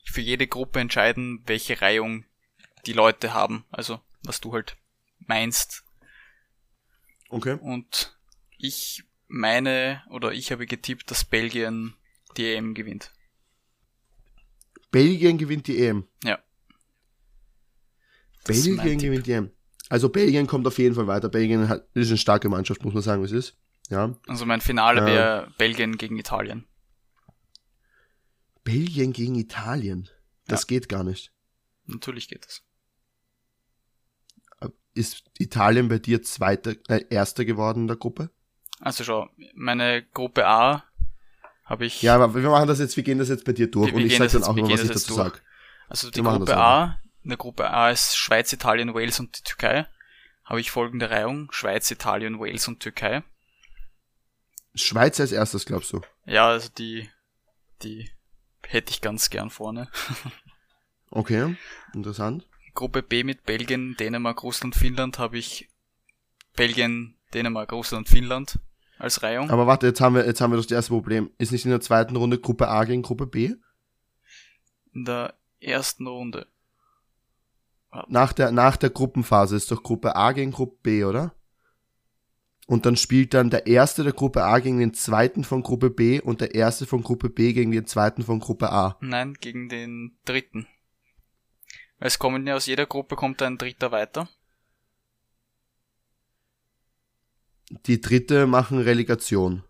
für 0.03 0.21
jede 0.21 0.48
Gruppe 0.48 0.80
entscheiden, 0.80 1.44
welche 1.45 1.81
Reihung 1.81 2.25
die 2.88 2.94
Leute 2.94 3.34
haben. 3.34 3.66
Also, 3.69 4.00
was 4.24 4.42
du 4.42 4.54
halt 4.54 4.78
meinst. 5.19 5.84
Okay. 7.30 7.57
Und 7.62 8.18
ich 8.57 9.04
meine, 9.28 10.01
oder 10.10 10.31
ich 10.31 10.51
habe 10.51 10.66
getippt, 10.66 11.12
dass 11.12 11.25
Belgien 11.25 11.95
die 12.38 12.54
EM 12.54 12.74
gewinnt. 12.74 13.12
Belgien 14.89 15.38
gewinnt 15.38 15.68
die 15.68 15.84
EM? 15.84 16.07
Ja. 16.24 16.39
Belgien 18.45 18.98
gewinnt 18.98 19.28
die 19.28 19.34
EM. 19.34 19.51
Also 19.89 20.10
Belgien 20.10 20.48
kommt 20.48 20.66
auf 20.66 20.78
jeden 20.78 20.95
Fall 20.95 21.07
weiter. 21.07 21.30
Belgien 21.30 21.68
hat, 21.68 21.88
ist 21.94 22.07
eine 22.07 22.18
starke 22.18 22.50
Mannschaft, 22.50 22.84
muss 22.84 22.94
man 22.94 23.04
sagen, 23.04 23.22
was 23.22 23.31
ist. 23.31 23.57
Ja. 23.89 24.18
Also 24.27 24.46
mein 24.46 24.62
Finale 24.62 25.06
wäre 25.06 25.53
Belgien 25.58 25.98
gegen 25.98 26.17
Italien. 26.17 26.65
Belgien 28.63 29.13
gegen 29.13 29.36
Italien? 29.36 30.10
Das 30.46 30.63
ja. 30.63 30.67
geht 30.67 30.89
gar 30.89 31.03
nicht. 31.03 31.34
Natürlich 31.86 32.27
geht 32.27 32.46
das 32.46 32.66
ist 34.98 35.24
Italien 35.38 35.88
bei 35.88 36.00
dir 36.00 36.24
zweiter, 36.24 36.75
äh, 36.89 37.06
erster 37.10 37.46
geworden 37.46 37.82
in 37.82 37.88
der 37.88 37.98
Gruppe? 37.98 38.32
Also 38.80 39.04
schon, 39.04 39.30
meine 39.56 40.04
Gruppe 40.13 40.46
A 40.48 40.84
habe 41.66 41.86
ich. 41.86 42.01
Ja, 42.01 42.16
aber 42.16 42.34
wir 42.34 42.50
machen 42.50 42.68
das 42.68 42.80
jetzt, 42.80 42.96
wir 42.98 43.04
gehen 43.04 43.20
das 43.20 43.30
jetzt 43.30 43.46
bei 43.46 43.54
dir 43.54 43.70
durch 43.70 43.92
wir, 43.92 43.98
und 43.98 44.06
ich 44.06 44.18
sage 44.18 44.32
dann 44.32 44.44
auch 44.44 44.56
noch, 44.56 44.70
was 44.70 44.84
ich 44.84 44.92
dazu 44.92 45.13
sage. 45.13 45.39
Also 45.88 46.12
die 46.12 46.22
Gruppe 46.22 46.58
A, 46.58 47.00
in 47.24 47.30
der 47.30 47.38
Gruppe 47.38 47.70
A 47.70 47.89
ist 47.89 48.18
Schweiz, 48.18 48.51
Italien, 48.54 48.94
Wales 48.94 49.20
und 49.20 49.38
die 49.38 49.44
Türkei. 49.44 49.88
Habe 50.44 50.62
ich 50.62 50.72
folgende 50.72 51.10
Reihung. 51.10 51.51
Schweiz, 51.51 51.92
Italien, 51.92 52.39
Wales 52.39 52.68
und 52.68 52.80
Türkei. 52.80 53.24
Schweiz 54.75 55.20
als 55.20 55.32
erstes, 55.32 55.66
glaubst 55.66 55.92
du? 55.92 56.01
Ja, 56.25 56.48
also 56.48 56.70
die, 56.77 57.10
die 57.82 58.10
hätte 58.66 58.92
ich 58.92 59.01
ganz 59.01 59.30
gern 59.30 59.50
vorne. 59.50 59.89
okay, 61.10 61.56
interessant. 61.94 62.48
Gruppe 62.77 63.01
B 63.01 63.24
mit 63.24 63.43
Belgien, 63.43 63.96
Dänemark, 64.00 64.43
Russland, 64.43 64.75
Finnland 64.75 65.17
habe 65.17 65.39
ich 65.39 65.67
Belgien, 66.55 67.15
Dänemark, 67.34 67.72
Russland, 67.72 68.07
Finnland 68.07 68.60
als 69.00 69.24
Reihung. 69.24 69.50
Aber 69.50 69.65
warte, 69.65 69.88
jetzt 69.88 70.00
haben 70.00 70.13
wir, 70.13 70.27
jetzt 70.27 70.41
haben 70.41 70.51
wir 70.51 70.57
das 70.57 70.69
erste 70.69 70.91
Problem. 70.91 71.31
Ist 71.39 71.51
nicht 71.51 71.65
in 71.65 71.72
der 71.72 71.81
zweiten 71.81 72.15
Runde 72.15 72.38
Gruppe 72.38 72.67
A 72.67 72.84
gegen 72.84 73.01
Gruppe 73.01 73.25
B? 73.25 73.55
In 74.93 75.05
der 75.05 75.34
ersten 75.60 76.05
Runde. 76.05 76.46
Nach 78.10 78.31
der, 78.31 78.51
nach 78.51 78.77
der 78.77 78.91
Gruppenphase 78.91 79.55
ist 79.55 79.72
doch 79.72 79.81
Gruppe 79.81 80.15
A 80.15 80.31
gegen 80.34 80.51
Gruppe 80.51 80.77
B, 80.84 81.03
oder? 81.03 81.34
Und 82.67 82.86
dann 82.86 82.96
spielt 82.96 83.34
dann 83.34 83.50
der 83.50 83.65
erste 83.65 84.03
der 84.03 84.13
Gruppe 84.13 84.43
A 84.43 84.60
gegen 84.60 84.77
den 84.77 84.93
zweiten 84.93 85.43
von 85.43 85.63
Gruppe 85.63 85.89
B 85.89 86.22
und 86.22 86.41
der 86.41 86.53
erste 86.53 86.86
von 86.86 87.01
Gruppe 87.01 87.29
B 87.31 87.53
gegen 87.53 87.72
den 87.72 87.88
zweiten 87.88 88.22
von 88.22 88.39
Gruppe 88.39 88.72
A. 88.72 88.98
Nein, 89.01 89.34
gegen 89.34 89.67
den 89.67 90.19
dritten. 90.25 90.67
Es 92.00 92.20
kommen 92.20 92.46
ja 92.46 92.56
aus 92.56 92.66
jeder 92.68 92.86
Gruppe 92.86 93.16
kommt 93.16 93.42
ein 93.42 93.58
Dritter 93.58 93.92
weiter. 93.92 94.30
Die 97.70 98.00
Dritte 98.00 98.48
machen 98.48 98.80
Relegation. 98.80 99.63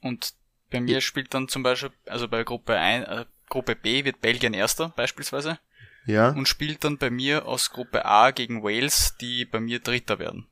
Und 0.00 0.34
bei 0.70 0.80
mir 0.80 1.00
spielt 1.00 1.34
dann 1.34 1.48
zum 1.48 1.62
Beispiel, 1.62 1.92
also 2.06 2.28
bei 2.28 2.44
Gruppe 2.44 2.78
1, 2.78 3.06
äh, 3.08 3.26
Gruppe 3.48 3.76
B 3.76 4.04
wird 4.04 4.20
Belgien 4.20 4.54
Erster 4.54 4.88
beispielsweise. 4.90 5.58
Ja. 6.06 6.30
Und 6.30 6.48
spielt 6.48 6.82
dann 6.84 6.98
bei 6.98 7.10
mir 7.10 7.46
aus 7.46 7.70
Gruppe 7.70 8.04
A 8.04 8.30
gegen 8.30 8.62
Wales, 8.62 9.16
die 9.20 9.44
bei 9.44 9.60
mir 9.60 9.80
Dritter 9.80 10.18
werden. 10.18 10.48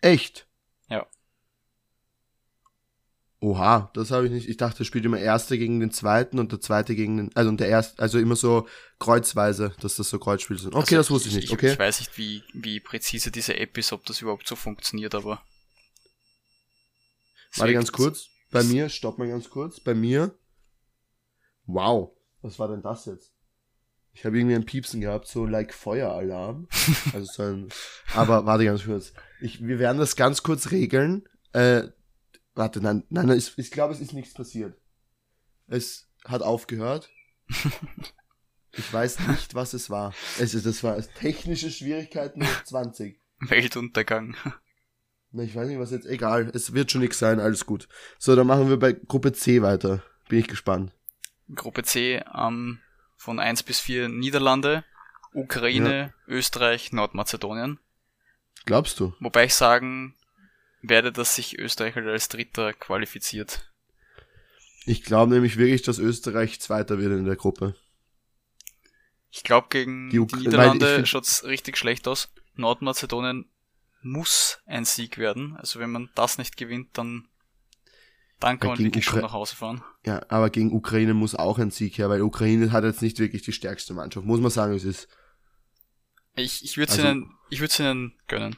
Echt? 0.00 0.46
Oha, 3.42 3.90
das 3.94 4.10
habe 4.10 4.26
ich 4.26 4.32
nicht. 4.32 4.48
Ich 4.50 4.58
dachte, 4.58 4.84
spielt 4.84 5.06
immer 5.06 5.18
Erster 5.18 5.56
gegen 5.56 5.80
den 5.80 5.90
Zweiten 5.90 6.38
und 6.38 6.52
der 6.52 6.60
Zweite 6.60 6.94
gegen 6.94 7.16
den, 7.16 7.30
also 7.34 7.48
und 7.48 7.58
der 7.58 7.68
Erste, 7.68 8.00
also 8.02 8.18
immer 8.18 8.36
so 8.36 8.68
kreuzweise, 8.98 9.72
dass 9.80 9.96
das 9.96 10.10
so 10.10 10.18
Kreuzspiele 10.18 10.58
sind. 10.58 10.74
Okay, 10.74 10.96
also 10.96 10.96
das 10.96 11.10
wusste 11.10 11.28
ich, 11.30 11.36
ich 11.36 11.42
nicht. 11.42 11.52
Okay. 11.52 11.72
Ich 11.72 11.78
weiß 11.78 12.00
nicht, 12.00 12.18
wie, 12.18 12.42
wie 12.52 12.80
präzise 12.80 13.30
diese 13.30 13.56
App 13.56 13.78
ist, 13.78 13.92
ob 13.92 14.04
das 14.04 14.20
überhaupt 14.20 14.46
so 14.46 14.56
funktioniert, 14.56 15.14
aber. 15.14 15.40
Warte 17.56 17.72
ganz 17.72 17.90
kurz. 17.92 18.28
Bei 18.50 18.62
mir, 18.62 18.90
stopp 18.90 19.18
mal 19.18 19.28
ganz 19.28 19.48
kurz. 19.48 19.80
Bei 19.80 19.94
mir. 19.94 20.34
Wow. 21.64 22.12
Was 22.42 22.58
war 22.58 22.68
denn 22.68 22.82
das 22.82 23.06
jetzt? 23.06 23.32
Ich 24.12 24.26
habe 24.26 24.38
irgendwie 24.38 24.56
ein 24.56 24.66
Piepsen 24.66 25.00
gehabt, 25.00 25.28
so 25.28 25.46
like 25.46 25.72
Feueralarm. 25.72 26.68
Also 27.14 27.32
so 27.32 27.42
ein, 27.44 27.68
aber 28.14 28.44
warte 28.44 28.66
ganz 28.66 28.84
kurz. 28.84 29.14
Ich, 29.40 29.66
wir 29.66 29.78
werden 29.78 29.98
das 29.98 30.14
ganz 30.16 30.42
kurz 30.42 30.72
regeln. 30.72 31.26
Äh, 31.52 31.84
warte, 32.54 32.80
nein, 32.80 33.04
nein, 33.08 33.26
nein 33.26 33.38
ich, 33.38 33.56
ich 33.56 33.70
glaube, 33.70 33.94
es 33.94 34.00
ist 34.00 34.12
nichts 34.12 34.34
passiert. 34.34 34.76
Es 35.66 36.08
hat 36.24 36.42
aufgehört. 36.42 37.10
Ich 38.72 38.92
weiß 38.92 39.26
nicht, 39.28 39.54
was 39.54 39.74
es 39.74 39.90
war. 39.90 40.14
Also, 40.38 40.60
das 40.60 40.84
war 40.84 40.96
technische 41.18 41.70
Schwierigkeiten 41.70 42.40
mit 42.40 42.48
20. 42.64 43.20
Weltuntergang. 43.40 44.36
Na, 45.32 45.42
ich 45.42 45.54
weiß 45.54 45.68
nicht, 45.68 45.78
was 45.78 45.90
jetzt. 45.90 46.06
Egal, 46.06 46.50
es 46.54 46.72
wird 46.72 46.90
schon 46.90 47.00
nichts 47.00 47.18
sein, 47.18 47.40
alles 47.40 47.66
gut. 47.66 47.88
So, 48.18 48.36
dann 48.36 48.46
machen 48.46 48.68
wir 48.68 48.78
bei 48.78 48.92
Gruppe 48.92 49.32
C 49.32 49.62
weiter. 49.62 50.02
Bin 50.28 50.38
ich 50.38 50.48
gespannt. 50.48 50.92
Gruppe 51.54 51.82
C, 51.82 52.22
ähm, 52.32 52.78
von 53.16 53.40
1 53.40 53.64
bis 53.64 53.80
4 53.80 54.08
Niederlande, 54.08 54.84
Ukraine, 55.32 56.14
ja. 56.28 56.34
Österreich, 56.34 56.92
Nordmazedonien. 56.92 57.80
Glaubst 58.66 59.00
du? 59.00 59.14
Wobei 59.20 59.46
ich 59.46 59.54
sagen 59.54 60.14
werde, 60.82 61.12
dass 61.12 61.34
sich 61.34 61.58
Österreich 61.58 61.94
halt 61.94 62.06
als 62.06 62.28
Dritter 62.28 62.72
qualifiziert. 62.72 63.70
Ich 64.86 65.02
glaube 65.02 65.32
nämlich 65.32 65.56
wirklich, 65.56 65.82
dass 65.82 65.98
Österreich 65.98 66.60
Zweiter 66.60 66.98
wird 66.98 67.12
in 67.12 67.24
der 67.24 67.36
Gruppe. 67.36 67.74
Ich 69.30 69.44
glaube, 69.44 69.68
gegen 69.70 70.10
die, 70.10 70.24
die 70.26 70.36
Niederlande 70.36 71.06
schaut's 71.06 71.44
richtig 71.44 71.76
schlecht 71.76 72.08
aus. 72.08 72.32
Nordmazedonien 72.56 73.48
muss 74.02 74.60
ein 74.66 74.84
Sieg 74.84 75.18
werden. 75.18 75.56
Also 75.56 75.78
wenn 75.78 75.90
man 75.90 76.10
das 76.14 76.38
nicht 76.38 76.56
gewinnt, 76.56 76.88
dann 76.94 77.28
dann 78.40 78.58
kann 78.58 78.70
man 78.70 78.78
wirklich 78.78 79.06
Ukra 79.06 79.12
schon 79.12 79.22
nach 79.22 79.32
Hause 79.32 79.54
fahren. 79.54 79.84
Ja, 80.06 80.22
aber 80.30 80.48
gegen 80.48 80.72
Ukraine 80.72 81.12
muss 81.12 81.34
auch 81.34 81.58
ein 81.58 81.70
Sieg 81.70 81.98
her, 81.98 82.08
weil 82.08 82.22
Ukraine 82.22 82.72
hat 82.72 82.84
jetzt 82.84 83.02
nicht 83.02 83.18
wirklich 83.18 83.42
die 83.42 83.52
stärkste 83.52 83.92
Mannschaft. 83.92 84.26
Muss 84.26 84.40
man 84.40 84.50
sagen, 84.50 84.72
es 84.72 84.84
ist. 84.84 85.08
Ich, 86.36 86.64
ich 86.64 86.78
würde 86.78 86.90
es 86.90 86.98
also, 86.98 87.10
ihnen, 87.10 87.34
ich 87.50 87.60
würde 87.60 87.74
ihnen 87.78 88.14
gönnen. 88.28 88.56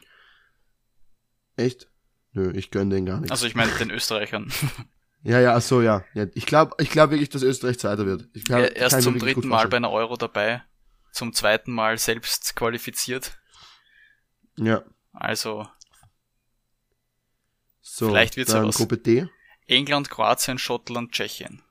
Echt? 1.56 1.88
Nö, 2.32 2.52
ich 2.54 2.70
gönne 2.70 2.94
den 2.94 3.06
gar 3.06 3.20
nicht. 3.20 3.30
Also 3.30 3.46
ich 3.46 3.54
meine 3.54 3.72
den 3.72 3.90
Österreichern. 3.90 4.50
ja, 5.22 5.40
ja, 5.40 5.54
ach 5.54 5.62
so, 5.62 5.82
ja. 5.82 6.04
ja 6.14 6.26
ich 6.34 6.46
glaube 6.46 6.74
ich 6.78 6.90
glaub 6.90 7.10
wirklich, 7.10 7.28
dass 7.28 7.42
Österreich 7.42 7.78
Zweiter 7.78 8.06
wird. 8.06 8.28
Ich 8.32 8.44
glaub, 8.44 8.60
er 8.60 8.86
ist 8.86 9.02
zum 9.02 9.18
dritten 9.18 9.48
Mal 9.48 9.68
bei 9.68 9.76
einer 9.76 9.90
Euro 9.90 10.16
dabei. 10.16 10.62
Zum 11.12 11.34
zweiten 11.34 11.72
Mal 11.72 11.98
selbst 11.98 12.56
qualifiziert. 12.56 13.38
Ja. 14.56 14.82
Also. 15.12 15.66
So, 17.82 18.08
vielleicht 18.08 18.36
wird's 18.36 18.52
dann 18.52 18.62
ja 18.62 18.68
was. 18.68 18.76
Gruppe 18.76 18.96
D. 18.96 19.28
England, 19.66 20.08
Kroatien, 20.08 20.58
Schottland, 20.58 21.12
Tschechien. 21.12 21.62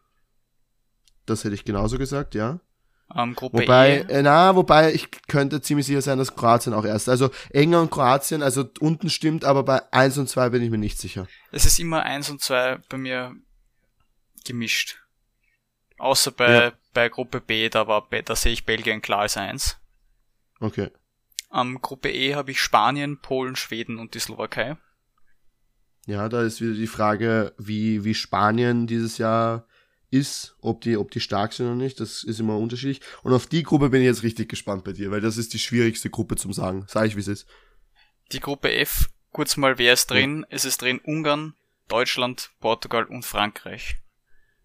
Das 1.25 1.43
hätte 1.43 1.55
ich 1.55 1.65
genauso 1.65 1.97
gesagt, 1.97 2.35
ja. 2.35 2.59
Ähm, 3.15 3.35
Gruppe 3.35 3.61
wobei, 3.61 4.05
E. 4.07 4.13
Äh, 4.13 4.21
na, 4.23 4.55
wobei 4.55 4.93
ich 4.93 5.09
könnte 5.27 5.61
ziemlich 5.61 5.85
sicher 5.85 6.01
sein, 6.01 6.17
dass 6.17 6.35
Kroatien 6.35 6.73
auch 6.73 6.85
erst. 6.85 7.09
Also 7.09 7.29
England 7.49 7.83
und 7.83 7.91
Kroatien, 7.91 8.43
also 8.43 8.65
unten 8.79 9.09
stimmt, 9.09 9.45
aber 9.45 9.63
bei 9.63 9.81
1 9.91 10.17
und 10.17 10.29
2 10.29 10.49
bin 10.49 10.61
ich 10.61 10.69
mir 10.69 10.77
nicht 10.77 10.99
sicher. 10.99 11.27
Es 11.51 11.65
ist 11.65 11.79
immer 11.79 12.03
1 12.03 12.29
und 12.29 12.41
2 12.41 12.79
bei 12.89 12.97
mir 12.97 13.35
gemischt. 14.45 14.97
Außer 15.97 16.31
bei, 16.31 16.53
ja. 16.53 16.71
bei 16.93 17.09
Gruppe 17.09 17.41
B, 17.41 17.69
da 17.69 17.87
war 17.87 18.07
da 18.09 18.35
sehe 18.35 18.53
ich 18.53 18.65
Belgien 18.65 19.01
klar 19.01 19.21
als 19.21 19.37
1. 19.37 19.77
Okay. 20.59 20.89
Am 21.49 21.71
ähm, 21.71 21.81
Gruppe 21.81 22.09
E 22.09 22.35
habe 22.35 22.51
ich 22.51 22.61
Spanien, 22.61 23.19
Polen, 23.19 23.55
Schweden 23.55 23.99
und 23.99 24.13
die 24.13 24.19
Slowakei. 24.19 24.77
Ja, 26.05 26.29
da 26.29 26.41
ist 26.41 26.61
wieder 26.61 26.73
die 26.73 26.87
Frage, 26.87 27.53
wie, 27.57 28.03
wie 28.03 28.15
Spanien 28.15 28.87
dieses 28.87 29.17
Jahr 29.17 29.67
ist, 30.11 30.55
ob 30.59 30.81
die, 30.81 30.97
ob 30.97 31.09
die 31.09 31.21
stark 31.21 31.53
sind 31.53 31.65
oder 31.65 31.75
nicht. 31.75 31.99
Das 31.99 32.23
ist 32.23 32.39
immer 32.39 32.57
unterschiedlich. 32.57 33.01
Und 33.23 33.33
auf 33.33 33.47
die 33.47 33.63
Gruppe 33.63 33.89
bin 33.89 34.01
ich 34.01 34.05
jetzt 34.05 34.23
richtig 34.23 34.49
gespannt 34.49 34.83
bei 34.83 34.91
dir, 34.91 35.09
weil 35.09 35.21
das 35.21 35.37
ist 35.37 35.53
die 35.53 35.59
schwierigste 35.59 36.09
Gruppe 36.09 36.35
zum 36.35 36.53
Sagen. 36.53 36.85
Sag 36.87 37.07
ich, 37.07 37.15
wie 37.15 37.21
es 37.21 37.27
ist. 37.27 37.47
Die 38.33 38.41
Gruppe 38.41 38.73
F, 38.73 39.09
kurz 39.31 39.57
mal, 39.57 39.77
wer 39.77 39.93
ist 39.93 40.11
drin? 40.11 40.41
Ja. 40.41 40.55
Es 40.55 40.65
ist 40.65 40.81
drin 40.81 40.99
Ungarn, 40.99 41.55
Deutschland, 41.87 42.51
Portugal 42.59 43.05
und 43.05 43.25
Frankreich. 43.25 43.97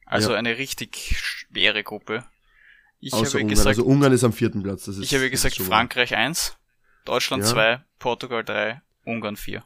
Also 0.04 0.32
ja. 0.32 0.38
eine 0.38 0.58
richtig 0.58 1.16
schwere 1.18 1.82
Gruppe. 1.82 2.26
Ich 2.98 3.12
Außer 3.12 3.24
habe 3.24 3.38
Ungarn. 3.38 3.48
gesagt, 3.48 3.68
also 3.68 3.84
Ungarn 3.84 4.12
ist 4.12 4.24
am 4.24 4.32
vierten 4.32 4.62
Platz. 4.62 4.88
Ist, 4.88 4.98
ich 4.98 5.14
habe 5.14 5.30
gesagt 5.30 5.56
Frankreich 5.56 6.14
1, 6.14 6.56
Deutschland 7.04 7.44
2, 7.44 7.70
ja. 7.70 7.84
Portugal 7.98 8.44
3, 8.44 8.82
Ungarn 9.04 9.36
4. 9.36 9.64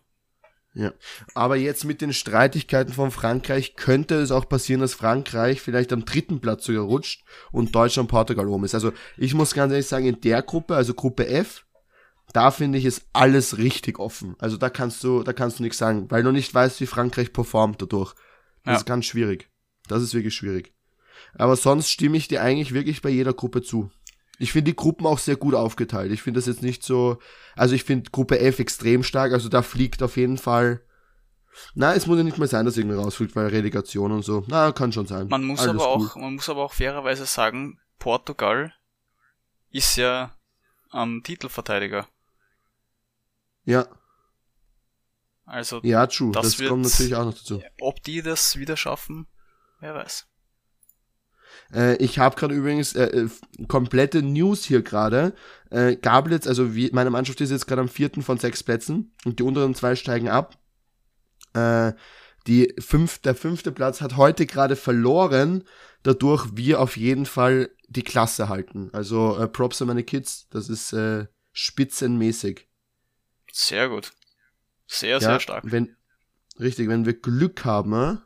Ja, 0.72 0.92
aber 1.34 1.56
jetzt 1.56 1.84
mit 1.84 2.00
den 2.00 2.12
Streitigkeiten 2.12 2.92
von 2.92 3.10
Frankreich 3.10 3.74
könnte 3.74 4.14
es 4.16 4.30
auch 4.30 4.48
passieren, 4.48 4.80
dass 4.80 4.94
Frankreich 4.94 5.60
vielleicht 5.60 5.92
am 5.92 6.04
dritten 6.04 6.40
Platz 6.40 6.64
sogar 6.64 6.84
rutscht 6.84 7.24
und 7.50 7.74
Deutschland 7.74 8.08
Portugal 8.08 8.46
oben 8.46 8.64
ist. 8.64 8.74
Also 8.74 8.92
ich 9.16 9.34
muss 9.34 9.52
ganz 9.52 9.72
ehrlich 9.72 9.88
sagen, 9.88 10.06
in 10.06 10.20
der 10.20 10.42
Gruppe, 10.42 10.76
also 10.76 10.94
Gruppe 10.94 11.26
F, 11.26 11.66
da 12.32 12.52
finde 12.52 12.78
ich 12.78 12.84
es 12.84 13.02
alles 13.12 13.58
richtig 13.58 13.98
offen. 13.98 14.36
Also 14.38 14.56
da 14.56 14.70
kannst 14.70 15.02
du, 15.02 15.24
da 15.24 15.32
kannst 15.32 15.58
du 15.58 15.64
nichts 15.64 15.78
sagen, 15.78 16.08
weil 16.10 16.22
du 16.22 16.30
nicht 16.30 16.54
weißt, 16.54 16.80
wie 16.80 16.86
Frankreich 16.86 17.32
performt 17.32 17.82
dadurch. 17.82 18.14
Das 18.64 18.72
ja. 18.72 18.76
ist 18.76 18.86
ganz 18.86 19.06
schwierig. 19.06 19.50
Das 19.88 20.02
ist 20.02 20.14
wirklich 20.14 20.34
schwierig. 20.34 20.72
Aber 21.34 21.56
sonst 21.56 21.90
stimme 21.90 22.16
ich 22.16 22.28
dir 22.28 22.42
eigentlich 22.42 22.72
wirklich 22.72 23.02
bei 23.02 23.10
jeder 23.10 23.32
Gruppe 23.32 23.62
zu. 23.62 23.90
Ich 24.40 24.52
finde 24.52 24.70
die 24.70 24.76
Gruppen 24.76 25.04
auch 25.04 25.18
sehr 25.18 25.36
gut 25.36 25.54
aufgeteilt. 25.54 26.10
Ich 26.12 26.22
finde 26.22 26.38
das 26.38 26.46
jetzt 26.46 26.62
nicht 26.62 26.82
so, 26.82 27.18
also 27.56 27.74
ich 27.74 27.84
finde 27.84 28.10
Gruppe 28.10 28.40
F 28.40 28.58
extrem 28.58 29.02
stark, 29.02 29.34
also 29.34 29.50
da 29.50 29.60
fliegt 29.60 30.02
auf 30.02 30.16
jeden 30.16 30.38
Fall. 30.38 30.80
Na, 31.74 31.92
es 31.94 32.06
muss 32.06 32.16
ja 32.16 32.24
nicht 32.24 32.38
mal 32.38 32.48
sein, 32.48 32.64
dass 32.64 32.78
irgendwie 32.78 32.96
rausfliegt, 32.96 33.36
weil 33.36 33.48
Relegation 33.48 34.12
und 34.12 34.24
so. 34.24 34.42
Na, 34.46 34.72
kann 34.72 34.94
schon 34.94 35.06
sein. 35.06 35.28
Man 35.28 35.44
muss 35.44 35.60
Alles 35.60 35.74
aber 35.74 35.88
auch, 35.88 36.16
man 36.16 36.36
muss 36.36 36.48
aber 36.48 36.64
auch 36.64 36.72
fairerweise 36.72 37.26
sagen, 37.26 37.78
Portugal 37.98 38.72
ist 39.68 39.96
ja 39.96 40.34
am 40.88 41.16
ähm, 41.16 41.22
Titelverteidiger. 41.22 42.08
Ja. 43.64 43.88
Also. 45.44 45.80
Ja, 45.82 46.06
true. 46.06 46.32
Das, 46.32 46.44
das 46.44 46.58
wird, 46.60 46.70
kommt 46.70 46.84
natürlich 46.84 47.14
auch 47.14 47.26
noch 47.26 47.34
dazu. 47.34 47.62
Ob 47.82 48.02
die 48.02 48.22
das 48.22 48.56
wieder 48.56 48.78
schaffen, 48.78 49.26
wer 49.80 49.94
weiß. 49.94 50.29
Äh, 51.74 51.96
ich 51.96 52.18
habe 52.18 52.36
gerade 52.36 52.54
übrigens 52.54 52.94
äh, 52.94 53.04
äh, 53.04 53.28
komplette 53.68 54.22
News 54.22 54.64
hier 54.64 54.82
gerade. 54.82 55.34
Äh, 55.70 55.96
Gablitz, 55.96 56.46
also 56.46 56.74
wie, 56.74 56.90
meine 56.92 57.10
Mannschaft 57.10 57.40
ist 57.40 57.50
jetzt 57.50 57.66
gerade 57.66 57.82
am 57.82 57.88
vierten 57.88 58.22
von 58.22 58.38
sechs 58.38 58.62
Plätzen 58.62 59.12
und 59.24 59.38
die 59.38 59.42
unteren 59.42 59.74
zwei 59.74 59.96
steigen 59.96 60.28
ab. 60.28 60.58
Äh, 61.54 61.92
die 62.46 62.74
fünf, 62.78 63.18
der 63.18 63.34
fünfte 63.34 63.70
Platz 63.72 64.00
hat 64.00 64.16
heute 64.16 64.46
gerade 64.46 64.76
verloren, 64.76 65.64
dadurch 66.02 66.56
wir 66.56 66.80
auf 66.80 66.96
jeden 66.96 67.26
Fall 67.26 67.70
die 67.88 68.02
Klasse 68.02 68.48
halten. 68.48 68.90
Also 68.92 69.36
äh, 69.38 69.46
Props 69.46 69.82
an 69.82 69.88
meine 69.88 70.04
Kids, 70.04 70.48
das 70.50 70.68
ist 70.68 70.92
äh, 70.92 71.26
spitzenmäßig. 71.52 72.68
Sehr 73.52 73.88
gut. 73.88 74.12
Sehr, 74.86 75.10
ja, 75.10 75.20
sehr 75.20 75.40
stark. 75.40 75.64
Wenn, 75.66 75.96
richtig, 76.58 76.88
wenn 76.88 77.04
wir 77.04 77.14
Glück 77.14 77.64
haben, 77.64 77.92
äh, 77.92 78.16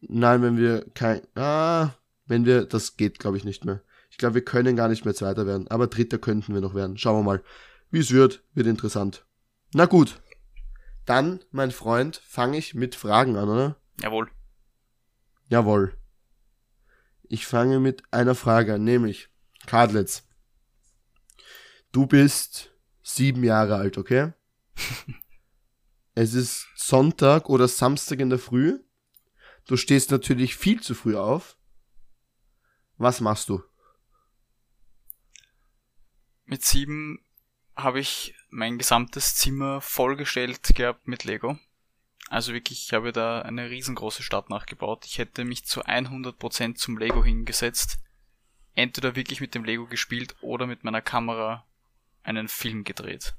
Nein, 0.00 0.42
wenn 0.42 0.56
wir 0.56 0.86
kein. 0.94 1.22
Ah, 1.34 1.90
wenn 2.26 2.44
wir. 2.44 2.64
Das 2.64 2.96
geht, 2.96 3.18
glaube 3.18 3.36
ich, 3.36 3.44
nicht 3.44 3.64
mehr. 3.64 3.82
Ich 4.10 4.18
glaube, 4.18 4.34
wir 4.34 4.44
können 4.44 4.76
gar 4.76 4.88
nicht 4.88 5.04
mehr 5.04 5.14
Zweiter 5.14 5.46
werden. 5.46 5.68
Aber 5.68 5.86
Dritter 5.86 6.18
könnten 6.18 6.54
wir 6.54 6.60
noch 6.60 6.74
werden. 6.74 6.98
Schauen 6.98 7.20
wir 7.20 7.24
mal. 7.24 7.42
Wie 7.90 8.00
es 8.00 8.12
wird, 8.12 8.42
wird 8.54 8.66
interessant. 8.66 9.24
Na 9.72 9.86
gut. 9.86 10.20
Dann, 11.06 11.40
mein 11.50 11.70
Freund, 11.70 12.20
fange 12.24 12.58
ich 12.58 12.74
mit 12.74 12.94
Fragen 12.94 13.36
an, 13.36 13.48
oder? 13.48 13.76
Jawohl. 14.00 14.30
Jawohl. 15.48 15.96
Ich 17.22 17.46
fange 17.46 17.80
mit 17.80 18.02
einer 18.12 18.34
Frage 18.34 18.74
an, 18.74 18.84
nämlich, 18.84 19.28
Kadletz. 19.66 20.24
Du 21.92 22.06
bist 22.06 22.70
sieben 23.02 23.42
Jahre 23.42 23.76
alt, 23.76 23.98
okay? 23.98 24.32
es 26.14 26.34
ist 26.34 26.68
Sonntag 26.76 27.48
oder 27.48 27.66
Samstag 27.66 28.20
in 28.20 28.30
der 28.30 28.38
Früh 28.38 28.78
Du 29.70 29.76
stehst 29.76 30.10
natürlich 30.10 30.56
viel 30.56 30.80
zu 30.80 30.96
früh 30.96 31.14
auf. 31.14 31.56
Was 32.96 33.20
machst 33.20 33.48
du? 33.48 33.62
Mit 36.44 36.64
sieben 36.64 37.24
habe 37.76 38.00
ich 38.00 38.34
mein 38.48 38.78
gesamtes 38.78 39.36
Zimmer 39.36 39.80
vollgestellt 39.80 40.74
gehabt 40.74 41.06
mit 41.06 41.22
Lego. 41.22 41.56
Also 42.30 42.52
wirklich, 42.52 42.84
ich 42.84 42.92
habe 42.94 43.12
da 43.12 43.42
eine 43.42 43.70
riesengroße 43.70 44.24
Stadt 44.24 44.50
nachgebaut. 44.50 45.06
Ich 45.06 45.18
hätte 45.18 45.44
mich 45.44 45.66
zu 45.66 45.84
100% 45.84 46.74
zum 46.74 46.98
Lego 46.98 47.22
hingesetzt. 47.22 48.00
Entweder 48.74 49.14
wirklich 49.14 49.40
mit 49.40 49.54
dem 49.54 49.62
Lego 49.62 49.86
gespielt 49.86 50.34
oder 50.40 50.66
mit 50.66 50.82
meiner 50.82 51.00
Kamera 51.00 51.64
einen 52.24 52.48
Film 52.48 52.82
gedreht. 52.82 53.36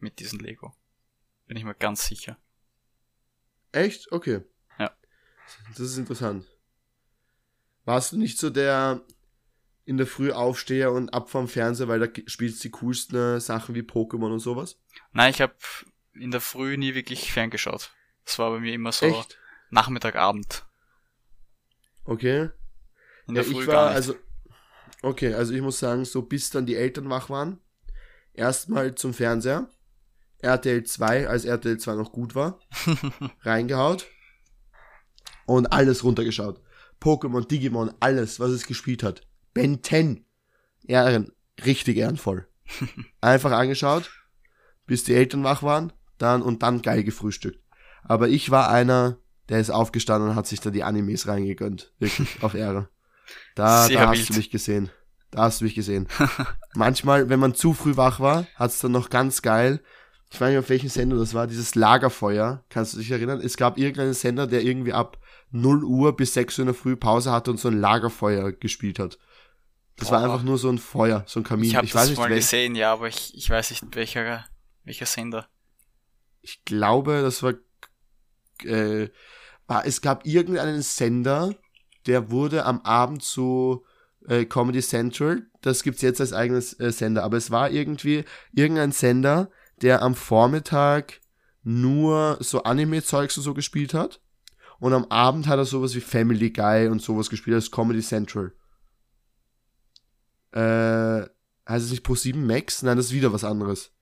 Mit 0.00 0.18
diesem 0.18 0.40
Lego. 0.40 0.74
Bin 1.46 1.56
ich 1.56 1.62
mir 1.62 1.76
ganz 1.76 2.04
sicher. 2.04 2.36
Echt? 3.70 4.10
Okay. 4.10 4.42
Das 5.70 5.80
ist 5.80 5.98
interessant. 5.98 6.46
Warst 7.84 8.12
du 8.12 8.18
nicht 8.18 8.38
so 8.38 8.50
der 8.50 9.02
in 9.84 9.96
der 9.96 10.06
Früh 10.06 10.32
aufsteher 10.32 10.92
und 10.92 11.14
ab 11.14 11.30
vom 11.30 11.48
Fernseher, 11.48 11.88
weil 11.88 12.00
da 12.00 12.22
spielst 12.26 12.62
du 12.62 12.68
die 12.68 12.72
coolsten 12.72 13.40
Sachen 13.40 13.74
wie 13.74 13.80
Pokémon 13.80 14.30
und 14.30 14.40
sowas? 14.40 14.78
Nein, 15.12 15.30
ich 15.30 15.40
habe 15.40 15.54
in 16.12 16.30
der 16.30 16.42
Früh 16.42 16.76
nie 16.76 16.94
wirklich 16.94 17.32
ferngeschaut. 17.32 17.90
Das 18.26 18.38
war 18.38 18.50
bei 18.50 18.60
mir 18.60 18.74
immer 18.74 18.92
so 18.92 19.06
Echt? 19.06 19.38
Nachmittag, 19.70 20.16
Abend. 20.16 20.66
Okay. 22.04 22.50
In 23.26 23.34
der 23.34 23.44
ja, 23.44 23.50
Früh 23.50 23.62
ich 23.62 23.66
war, 23.66 23.88
also, 23.88 24.14
okay, 25.00 25.32
also 25.32 25.54
ich 25.54 25.62
muss 25.62 25.78
sagen, 25.78 26.04
so 26.04 26.20
bis 26.20 26.50
dann 26.50 26.66
die 26.66 26.76
Eltern 26.76 27.08
wach 27.08 27.30
waren, 27.30 27.58
erstmal 28.34 28.94
zum 28.94 29.14
Fernseher, 29.14 29.70
RTL 30.40 30.84
2, 30.84 31.28
als 31.28 31.46
RTL 31.46 31.78
2 31.78 31.94
noch 31.94 32.12
gut 32.12 32.34
war, 32.34 32.60
reingehaut 33.40 34.06
und 35.48 35.72
alles 35.72 36.04
runtergeschaut. 36.04 36.60
Pokémon, 37.00 37.46
Digimon, 37.46 37.90
alles, 38.00 38.38
was 38.38 38.50
es 38.50 38.66
gespielt 38.66 39.02
hat. 39.02 39.22
Ben 39.54 39.82
10. 39.82 40.24
Ehren, 40.86 41.32
richtig 41.64 41.96
ehrenvoll. 41.96 42.46
Einfach 43.20 43.52
angeschaut, 43.52 44.10
bis 44.86 45.04
die 45.04 45.14
Eltern 45.14 45.44
wach 45.44 45.62
waren, 45.62 45.92
dann 46.18 46.42
und 46.42 46.62
dann 46.62 46.82
geil 46.82 47.02
gefrühstückt. 47.02 47.60
Aber 48.02 48.28
ich 48.28 48.50
war 48.50 48.70
einer, 48.70 49.18
der 49.48 49.60
ist 49.60 49.70
aufgestanden 49.70 50.30
und 50.30 50.36
hat 50.36 50.46
sich 50.46 50.60
da 50.60 50.70
die 50.70 50.84
Animes 50.84 51.26
reingegönnt. 51.26 51.92
Wirklich, 51.98 52.28
auf 52.42 52.54
Ehre. 52.54 52.88
Da, 53.54 53.88
da 53.88 54.08
hast 54.08 54.28
du 54.28 54.34
mich 54.34 54.50
gesehen. 54.50 54.90
Da 55.30 55.42
hast 55.42 55.60
du 55.60 55.64
mich 55.64 55.74
gesehen. 55.74 56.08
Manchmal, 56.74 57.28
wenn 57.28 57.40
man 57.40 57.54
zu 57.54 57.72
früh 57.72 57.96
wach 57.96 58.20
war, 58.20 58.46
hat's 58.56 58.80
dann 58.80 58.92
noch 58.92 59.08
ganz 59.10 59.42
geil. 59.42 59.80
Ich 60.30 60.40
weiß 60.40 60.50
nicht, 60.50 60.58
auf 60.58 60.68
welchem 60.68 60.90
Sender 60.90 61.16
das 61.16 61.32
war, 61.32 61.46
dieses 61.46 61.74
Lagerfeuer. 61.74 62.64
Kannst 62.68 62.92
du 62.92 62.98
dich 62.98 63.10
erinnern? 63.10 63.40
Es 63.40 63.56
gab 63.56 63.78
irgendeinen 63.78 64.12
Sender, 64.12 64.46
der 64.46 64.62
irgendwie 64.62 64.92
ab 64.92 65.18
0 65.50 65.84
Uhr 65.84 66.16
bis 66.16 66.34
6 66.34 66.58
Uhr 66.58 66.62
in 66.62 66.66
der 66.66 66.74
Früh 66.74 66.96
Pause 66.96 67.32
hatte 67.32 67.50
und 67.50 67.58
so 67.58 67.68
ein 67.68 67.78
Lagerfeuer 67.78 68.52
gespielt 68.52 68.98
hat. 68.98 69.18
Das 69.96 70.08
Boah. 70.08 70.16
war 70.16 70.24
einfach 70.24 70.42
nur 70.42 70.58
so 70.58 70.68
ein 70.68 70.78
Feuer, 70.78 71.24
so 71.26 71.40
ein 71.40 71.44
Kamin. 71.44 71.70
Ich 71.70 71.76
habe 71.76 71.86
das 71.86 72.08
nicht, 72.08 72.18
mal 72.18 72.28
gesehen, 72.28 72.74
ja, 72.74 72.92
aber 72.92 73.08
ich, 73.08 73.36
ich 73.36 73.50
weiß 73.50 73.70
nicht, 73.70 73.84
welcher, 73.94 74.44
welcher 74.84 75.06
Sender. 75.06 75.48
Ich 76.40 76.64
glaube, 76.64 77.22
das 77.22 77.42
war, 77.42 77.54
äh, 78.64 79.08
war, 79.66 79.84
es 79.86 80.00
gab 80.00 80.24
irgendeinen 80.24 80.82
Sender, 80.82 81.54
der 82.06 82.30
wurde 82.30 82.64
am 82.64 82.80
Abend 82.82 83.24
zu 83.24 83.84
äh, 84.28 84.44
Comedy 84.44 84.80
Central. 84.80 85.46
Das 85.62 85.82
gibt's 85.82 86.02
jetzt 86.02 86.20
als 86.20 86.32
eigenes 86.32 86.78
äh, 86.78 86.92
Sender, 86.92 87.24
aber 87.24 87.36
es 87.36 87.50
war 87.50 87.70
irgendwie 87.70 88.24
irgendein 88.52 88.92
Sender, 88.92 89.50
der 89.82 90.02
am 90.02 90.14
Vormittag 90.14 91.20
nur 91.64 92.38
so 92.40 92.62
Anime-Zeugs 92.62 93.36
und 93.36 93.42
so 93.42 93.52
gespielt 93.52 93.94
hat. 93.94 94.20
Und 94.80 94.92
am 94.92 95.06
Abend 95.06 95.46
hat 95.46 95.58
er 95.58 95.64
sowas 95.64 95.94
wie 95.94 96.00
Family 96.00 96.50
Guy 96.50 96.88
und 96.88 97.02
sowas 97.02 97.30
gespielt, 97.30 97.56
als 97.56 97.70
Comedy 97.70 98.00
Central. 98.00 98.52
Äh, 100.52 101.28
heißt 101.68 101.84
es 101.84 101.90
nicht 101.90 102.04
Pro 102.04 102.14
7 102.14 102.46
Max? 102.46 102.82
Nein, 102.82 102.96
das 102.96 103.06
ist 103.06 103.12
wieder 103.12 103.32
was 103.32 103.44
anderes. 103.44 103.92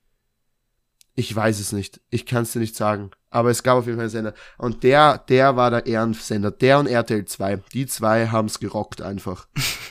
Ich 1.14 1.34
weiß 1.34 1.60
es 1.60 1.72
nicht. 1.72 2.00
Ich 2.10 2.26
kann 2.26 2.42
es 2.42 2.52
dir 2.52 2.58
nicht 2.58 2.76
sagen. 2.76 3.10
Aber 3.30 3.50
es 3.50 3.62
gab 3.62 3.78
auf 3.78 3.86
jeden 3.86 3.96
Fall 3.96 4.04
einen 4.04 4.10
Sender. 4.10 4.34
Und 4.58 4.82
der, 4.82 5.18
der 5.18 5.56
war 5.56 5.70
der 5.70 5.86
Ehrensender. 5.86 6.50
Der 6.50 6.78
und 6.78 6.86
RTL 6.86 7.24
2. 7.24 7.56
Die 7.72 7.86
zwei 7.86 8.28
haben 8.28 8.46
es 8.46 8.60
gerockt 8.60 9.00
einfach. 9.00 9.48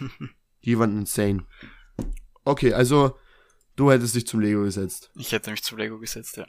die 0.65 0.77
waren 0.77 0.99
insane. 0.99 1.45
Okay, 2.43 2.73
also 2.73 3.17
du 3.75 3.91
hättest 3.91 4.13
dich 4.13 4.27
zum 4.27 4.39
Lego 4.39 4.61
gesetzt. 4.63 5.09
Ich 5.15 5.31
hätte 5.31 5.49
mich 5.49 5.63
zum 5.63 5.79
Lego 5.79 5.97
gesetzt, 5.97 6.37
ja 6.37 6.45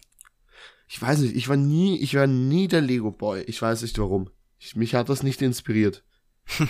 ich 0.89 1.01
weiß 1.01 1.19
nicht, 1.21 1.37
ich 1.37 1.49
war 1.49 1.57
nie, 1.57 1.99
ich 1.99 2.15
war 2.15 2.27
nie 2.27 2.69
der 2.69 2.81
Lego 2.81 3.11
Boy. 3.11 3.43
Ich 3.43 3.61
weiß 3.61 3.83
nicht 3.83 3.99
warum. 3.99 4.31
Ich, 4.59 4.77
mich 4.77 4.95
hat 4.95 5.09
das 5.09 5.23
nicht 5.23 5.43
inspiriert. 5.43 6.05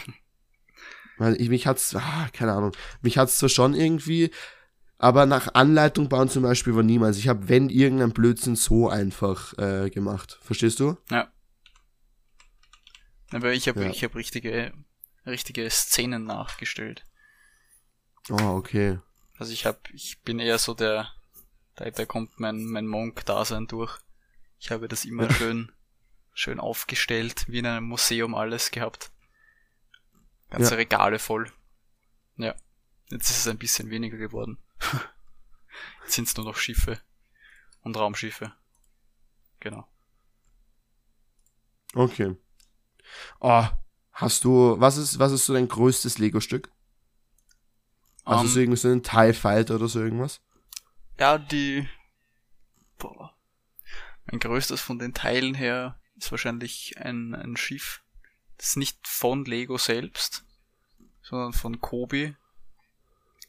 Weil 1.19 1.41
ich, 1.41 1.49
mich 1.49 1.67
hat's, 1.67 1.95
ah, 1.95 2.29
keine 2.33 2.53
Ahnung, 2.53 2.73
mich 3.01 3.19
hat's 3.19 3.39
zwar 3.39 3.49
schon 3.49 3.75
irgendwie, 3.75 4.31
aber 4.99 5.27
nach 5.27 5.55
Anleitung 5.55 6.09
bauen 6.09 6.29
zum 6.29 6.43
Beispiel 6.43 6.75
war 6.75 6.83
niemals. 6.83 7.19
Ich 7.19 7.29
habe, 7.29 7.49
wenn 7.49 7.69
irgendein 7.69 8.13
Blödsinn 8.13 8.57
so 8.57 8.89
einfach 8.89 9.57
äh, 9.59 9.91
gemacht. 9.91 10.39
Verstehst 10.43 10.81
du? 10.81 10.97
Ja. 11.11 11.31
Aber 13.33 13.53
ich 13.53 13.69
habe 13.69 13.85
ja. 13.85 13.91
ich 13.91 14.05
hab 14.05 14.15
richtige, 14.15 14.73
richtige 15.27 15.69
Szenen 15.71 16.25
nachgestellt. 16.25 17.05
Oh, 18.31 18.57
okay. 18.57 18.99
Also 19.39 19.53
ich 19.53 19.67
habe, 19.67 19.79
ich 19.93 20.23
bin 20.23 20.39
eher 20.39 20.59
so 20.59 20.73
der, 20.73 21.09
da, 21.75 21.91
da 21.91 22.05
kommt 22.07 22.41
mein, 22.41 22.65
mein 22.65 22.87
Monk-Dasein 22.87 23.67
durch. 23.67 23.99
Ich 24.59 24.71
habe 24.71 24.89
das 24.89 25.05
immer 25.05 25.31
schön, 25.33 25.73
schön 26.33 26.61
aufgestellt, 26.61 27.45
wie 27.49 27.59
in 27.59 27.67
einem 27.67 27.87
Museum 27.87 28.35
alles 28.35 28.71
gehabt. 28.71 29.11
Ganze 30.51 30.73
ja. 30.73 30.77
Regale 30.77 31.19
voll. 31.19 31.53
Ja. 32.37 32.55
Jetzt 33.11 33.31
ist 33.31 33.39
es 33.39 33.49
ein 33.49 33.59
bisschen 33.59 33.91
weniger 33.91 34.17
geworden. 34.17 34.59
Jetzt 36.03 36.15
sind 36.15 36.29
es 36.29 36.37
nur 36.37 36.47
noch 36.47 36.57
Schiffe 36.57 37.01
und 37.83 37.97
Raumschiffe. 37.97 38.53
Genau. 39.61 39.87
Okay. 41.95 42.37
Oh, 43.41 43.65
hast 44.13 44.45
du, 44.45 44.77
was 44.79 44.97
ist, 44.97 45.19
was 45.19 45.33
ist 45.33 45.47
so 45.47 45.55
dein 45.55 45.69
größtes 45.69 46.19
Lego-Stück? 46.19 46.71
Hast 48.25 48.41
um, 48.41 48.47
du 48.47 48.53
so 48.53 48.61
irgendwie 48.61 48.79
so 48.79 48.89
einen 48.89 49.03
TIE 49.03 49.33
Fighter 49.33 49.77
oder 49.77 49.89
so 49.89 50.01
irgendwas? 50.01 50.41
Ja, 51.19 51.39
die, 51.39 51.89
boah, 52.99 53.36
mein 54.27 54.41
größtes 54.41 54.81
von 54.81 54.99
den 54.99 55.15
Teilen 55.15 55.55
her 55.55 56.01
ist 56.17 56.31
wahrscheinlich 56.31 56.99
ein, 56.99 57.35
ein 57.35 57.57
Schiff. 57.57 58.03
Das 58.57 58.69
ist 58.69 58.77
nicht 58.77 59.07
von 59.07 59.45
Lego 59.45 59.79
selbst, 59.79 60.45
sondern 61.23 61.53
von 61.53 61.81
Kobi. 61.81 62.35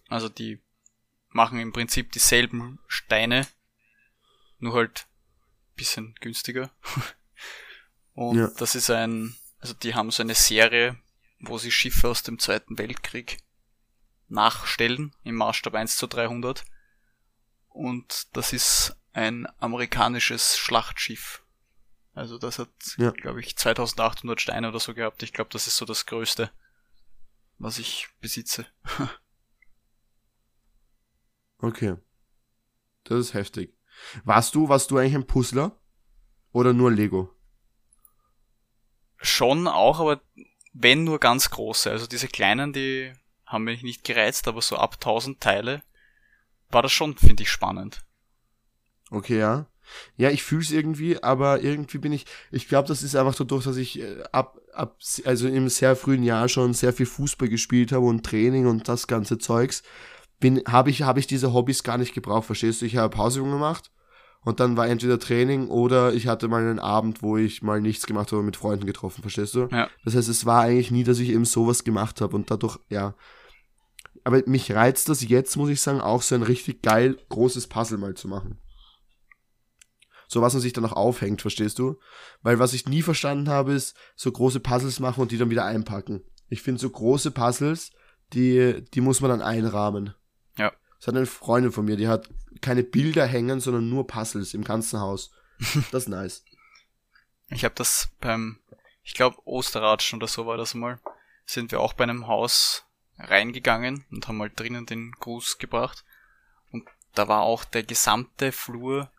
Also 0.09 0.29
die 0.29 0.61
machen 1.29 1.59
im 1.59 1.73
Prinzip 1.73 2.11
dieselben 2.11 2.79
Steine, 2.87 3.47
nur 4.59 4.73
halt 4.73 5.07
bisschen 5.75 6.15
günstiger. 6.19 6.71
Und 8.13 8.37
ja. 8.37 8.49
das 8.57 8.75
ist 8.75 8.89
ein, 8.89 9.35
also 9.59 9.73
die 9.73 9.93
haben 9.93 10.11
so 10.11 10.23
eine 10.23 10.33
Serie, 10.33 10.97
wo 11.39 11.57
sie 11.57 11.71
Schiffe 11.71 12.09
aus 12.09 12.23
dem 12.23 12.39
Zweiten 12.39 12.77
Weltkrieg 12.77 13.37
nachstellen 14.27 15.15
im 15.23 15.35
Maßstab 15.35 15.75
1 15.75 15.97
zu 15.97 16.07
300. 16.07 16.65
Und 17.69 18.27
das 18.35 18.53
ist 18.53 18.96
ein 19.17 19.47
amerikanisches 19.57 20.59
Schlachtschiff. 20.59 21.43
Also 22.13 22.37
das 22.37 22.59
hat, 22.59 22.69
ja. 22.97 23.09
glaube 23.09 23.39
ich, 23.39 23.57
2800 23.57 24.39
Steine 24.39 24.69
oder 24.69 24.79
so 24.79 24.93
gehabt. 24.93 25.23
Ich 25.23 25.33
glaube, 25.33 25.49
das 25.51 25.65
ist 25.65 25.77
so 25.77 25.85
das 25.85 26.05
Größte, 26.05 26.51
was 27.57 27.79
ich 27.79 28.09
besitze. 28.21 28.67
okay. 31.57 31.95
Das 33.05 33.19
ist 33.19 33.33
heftig. 33.33 33.75
Warst 34.23 34.53
du, 34.53 34.69
warst 34.69 34.91
du 34.91 34.99
eigentlich 34.99 35.15
ein 35.15 35.27
Puzzler? 35.27 35.81
Oder 36.51 36.73
nur 36.73 36.91
Lego? 36.91 37.35
Schon 39.17 39.67
auch, 39.67 39.99
aber 39.99 40.21
wenn 40.73 41.05
nur 41.05 41.19
ganz 41.19 41.49
große. 41.49 41.89
Also 41.89 42.05
diese 42.05 42.27
kleinen, 42.27 42.71
die 42.71 43.15
haben 43.47 43.63
mich 43.63 43.81
nicht 43.81 44.03
gereizt, 44.03 44.47
aber 44.47 44.61
so 44.61 44.77
ab 44.77 44.95
1000 44.95 45.41
Teile 45.41 45.81
war 46.69 46.83
das 46.83 46.91
schon, 46.91 47.17
finde 47.17 47.41
ich, 47.41 47.49
spannend. 47.49 48.06
Okay, 49.11 49.39
ja. 49.39 49.67
Ja, 50.17 50.29
ich 50.29 50.43
fühle 50.43 50.61
es 50.61 50.71
irgendwie, 50.71 51.21
aber 51.23 51.61
irgendwie 51.61 51.97
bin 51.97 52.11
ich, 52.11 52.25
ich 52.51 52.67
glaube, 52.67 52.87
das 52.87 53.03
ist 53.03 53.15
einfach 53.15 53.35
dadurch, 53.35 53.63
dass 53.63 53.77
ich 53.77 53.99
äh, 53.99 54.23
ab, 54.31 54.59
ab, 54.73 54.97
also 55.25 55.47
im 55.47 55.69
sehr 55.69 55.95
frühen 55.95 56.23
Jahr 56.23 56.49
schon 56.49 56.73
sehr 56.73 56.93
viel 56.93 57.05
Fußball 57.05 57.47
gespielt 57.47 57.91
habe 57.91 58.05
und 58.05 58.25
Training 58.25 58.67
und 58.67 58.87
das 58.87 59.07
ganze 59.07 59.37
Zeugs, 59.37 59.83
bin, 60.39 60.61
habe 60.67 60.89
ich, 60.89 61.03
habe 61.03 61.19
ich 61.19 61.27
diese 61.27 61.53
Hobbys 61.53 61.83
gar 61.83 61.97
nicht 61.97 62.13
gebraucht, 62.13 62.45
verstehst 62.45 62.81
du? 62.81 62.85
Ich 62.85 62.97
habe 62.97 63.15
Pausübungen 63.15 63.53
gemacht 63.53 63.91
und 64.43 64.59
dann 64.59 64.77
war 64.77 64.87
entweder 64.87 65.19
Training 65.19 65.69
oder 65.69 66.13
ich 66.13 66.27
hatte 66.27 66.47
mal 66.47 66.61
einen 66.61 66.79
Abend, 66.79 67.23
wo 67.23 67.37
ich 67.37 67.63
mal 67.63 67.81
nichts 67.81 68.05
gemacht 68.05 68.31
habe, 68.31 68.43
mit 68.43 68.57
Freunden 68.57 68.85
getroffen, 68.85 69.21
verstehst 69.21 69.55
du? 69.55 69.67
Ja. 69.71 69.89
Das 70.03 70.15
heißt, 70.15 70.29
es 70.29 70.45
war 70.45 70.63
eigentlich 70.63 70.91
nie, 70.91 71.03
dass 71.03 71.19
ich 71.19 71.29
eben 71.29 71.45
sowas 71.45 71.83
gemacht 71.83 72.21
habe 72.21 72.35
und 72.35 72.51
dadurch, 72.51 72.77
ja. 72.89 73.15
Aber 74.23 74.43
mich 74.45 74.73
reizt 74.73 75.07
das 75.07 75.27
jetzt, 75.27 75.55
muss 75.55 75.69
ich 75.69 75.79
sagen, 75.79 76.01
auch 76.01 76.21
so 76.21 76.35
ein 76.35 76.43
richtig 76.43 76.81
geil 76.81 77.17
großes 77.29 77.67
Puzzle 77.67 77.97
mal 77.97 78.13
zu 78.13 78.27
machen 78.27 78.59
so 80.27 80.41
was 80.41 80.53
man 80.53 80.61
sich 80.61 80.73
dann 80.73 80.85
auch 80.85 80.93
aufhängt, 80.93 81.41
verstehst 81.41 81.79
du? 81.79 81.99
Weil 82.41 82.59
was 82.59 82.73
ich 82.73 82.87
nie 82.87 83.01
verstanden 83.01 83.49
habe, 83.49 83.73
ist 83.73 83.95
so 84.15 84.31
große 84.31 84.59
Puzzles 84.59 84.99
machen 84.99 85.21
und 85.21 85.31
die 85.31 85.37
dann 85.37 85.49
wieder 85.49 85.65
einpacken. 85.65 86.23
Ich 86.49 86.61
finde 86.61 86.81
so 86.81 86.89
große 86.89 87.31
Puzzles, 87.31 87.91
die, 88.33 88.83
die 88.93 89.01
muss 89.01 89.21
man 89.21 89.29
dann 89.29 89.41
einrahmen. 89.41 90.13
Ja. 90.57 90.73
Das 90.99 91.07
hat 91.07 91.15
eine 91.15 91.25
Freundin 91.25 91.71
von 91.71 91.85
mir, 91.85 91.95
die 91.95 92.07
hat 92.07 92.29
keine 92.61 92.83
Bilder 92.83 93.25
hängen, 93.25 93.59
sondern 93.59 93.89
nur 93.89 94.07
Puzzles 94.07 94.53
im 94.53 94.63
ganzen 94.63 94.99
Haus. 94.99 95.31
Das 95.91 96.03
ist 96.03 96.09
nice. 96.09 96.43
Ich 97.49 97.63
habe 97.63 97.75
das 97.75 98.09
beim, 98.19 98.59
ich 99.03 99.13
glaube 99.13 99.37
Osterratschen 99.45 100.17
oder 100.17 100.27
so 100.27 100.45
war 100.45 100.57
das 100.57 100.73
mal, 100.73 100.99
sind 101.45 101.71
wir 101.71 101.79
auch 101.79 101.93
bei 101.93 102.03
einem 102.03 102.27
Haus 102.27 102.83
reingegangen 103.17 104.05
und 104.11 104.27
haben 104.27 104.37
mal 104.37 104.51
drinnen 104.53 104.85
den 104.85 105.13
Gruß 105.13 105.57
gebracht. 105.57 106.03
Und 106.71 106.87
da 107.15 107.27
war 107.27 107.41
auch 107.41 107.63
der 107.63 107.83
gesamte 107.83 108.51
Flur 108.51 109.09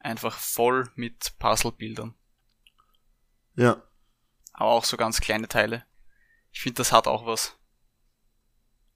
einfach 0.00 0.36
voll 0.38 0.90
mit 0.94 1.34
Puzzlebildern. 1.38 2.14
Ja. 3.56 3.82
Aber 4.52 4.70
auch 4.70 4.84
so 4.84 4.96
ganz 4.96 5.20
kleine 5.20 5.48
Teile. 5.48 5.84
Ich 6.52 6.60
finde, 6.60 6.76
das 6.76 6.92
hat 6.92 7.06
auch 7.06 7.26
was. 7.26 7.56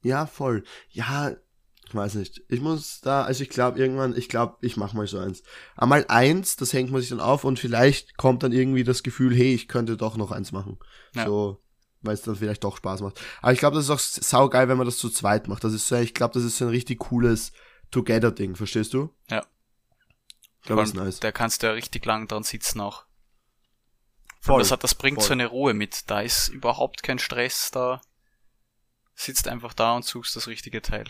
Ja, 0.02 0.26
voll. 0.26 0.64
Ja, 0.90 1.36
ich 1.86 1.94
weiß 1.94 2.14
nicht. 2.14 2.42
Ich 2.48 2.60
muss 2.60 3.00
da, 3.00 3.22
also 3.22 3.42
ich 3.42 3.50
glaube 3.50 3.78
irgendwann, 3.78 4.16
ich 4.16 4.28
glaube, 4.28 4.56
ich 4.60 4.76
mache 4.76 4.96
mal 4.96 5.06
so 5.06 5.18
eins. 5.18 5.42
Einmal 5.76 6.04
eins, 6.08 6.56
das 6.56 6.72
hängt 6.72 6.90
man 6.90 7.00
sich 7.00 7.10
dann 7.10 7.20
auf 7.20 7.44
und 7.44 7.58
vielleicht 7.58 8.16
kommt 8.16 8.42
dann 8.42 8.52
irgendwie 8.52 8.84
das 8.84 9.02
Gefühl, 9.02 9.34
hey, 9.34 9.54
ich 9.54 9.68
könnte 9.68 9.96
doch 9.96 10.16
noch 10.16 10.30
eins 10.30 10.52
machen. 10.52 10.78
Ja. 11.14 11.26
So, 11.26 11.62
weil 12.00 12.14
es 12.14 12.22
dann 12.22 12.36
vielleicht 12.36 12.64
doch 12.64 12.76
Spaß 12.76 13.02
macht. 13.02 13.20
Aber 13.40 13.52
ich 13.52 13.58
glaube, 13.58 13.76
das 13.76 13.84
ist 13.84 13.90
auch 13.90 13.98
saugeil, 13.98 14.68
wenn 14.68 14.78
man 14.78 14.86
das 14.86 14.98
zu 14.98 15.10
zweit 15.10 15.48
macht. 15.48 15.64
Das 15.64 15.72
ist 15.72 15.86
so, 15.86 15.96
ich 15.96 16.14
glaube, 16.14 16.34
das 16.34 16.44
ist 16.44 16.58
so 16.58 16.64
ein 16.64 16.70
richtig 16.70 16.98
cooles 16.98 17.52
Together-Ding, 17.90 18.56
verstehst 18.56 18.94
du? 18.94 19.14
Ja. 19.30 19.44
Ich 20.62 20.66
glaube, 20.66 20.82
ist 20.82 20.94
nice. 20.94 21.18
Da 21.18 21.32
kannst 21.32 21.62
du 21.62 21.66
ja 21.66 21.72
richtig 21.72 22.06
lang 22.06 22.28
dran 22.28 22.44
sitzen 22.44 22.80
auch. 22.80 23.04
Voll, 24.40 24.60
das, 24.60 24.70
hat, 24.70 24.84
das 24.84 24.94
bringt 24.94 25.18
voll. 25.18 25.26
so 25.26 25.32
eine 25.32 25.46
Ruhe 25.46 25.74
mit. 25.74 26.08
Da 26.08 26.20
ist 26.20 26.48
überhaupt 26.48 27.02
kein 27.02 27.18
Stress, 27.18 27.72
da 27.72 28.00
sitzt 29.14 29.48
einfach 29.48 29.74
da 29.74 29.96
und 29.96 30.04
suchst 30.04 30.36
das 30.36 30.46
richtige 30.46 30.80
Teil. 30.80 31.06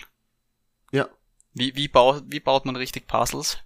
Ja. 0.91 1.09
Wie, 1.53 1.77
wie, 1.77 1.89
baut, 1.89 2.25
wie 2.29 2.41
baut 2.41 2.65
man 2.65 2.77
richtig 2.77 3.07
Puzzles? 3.07 3.59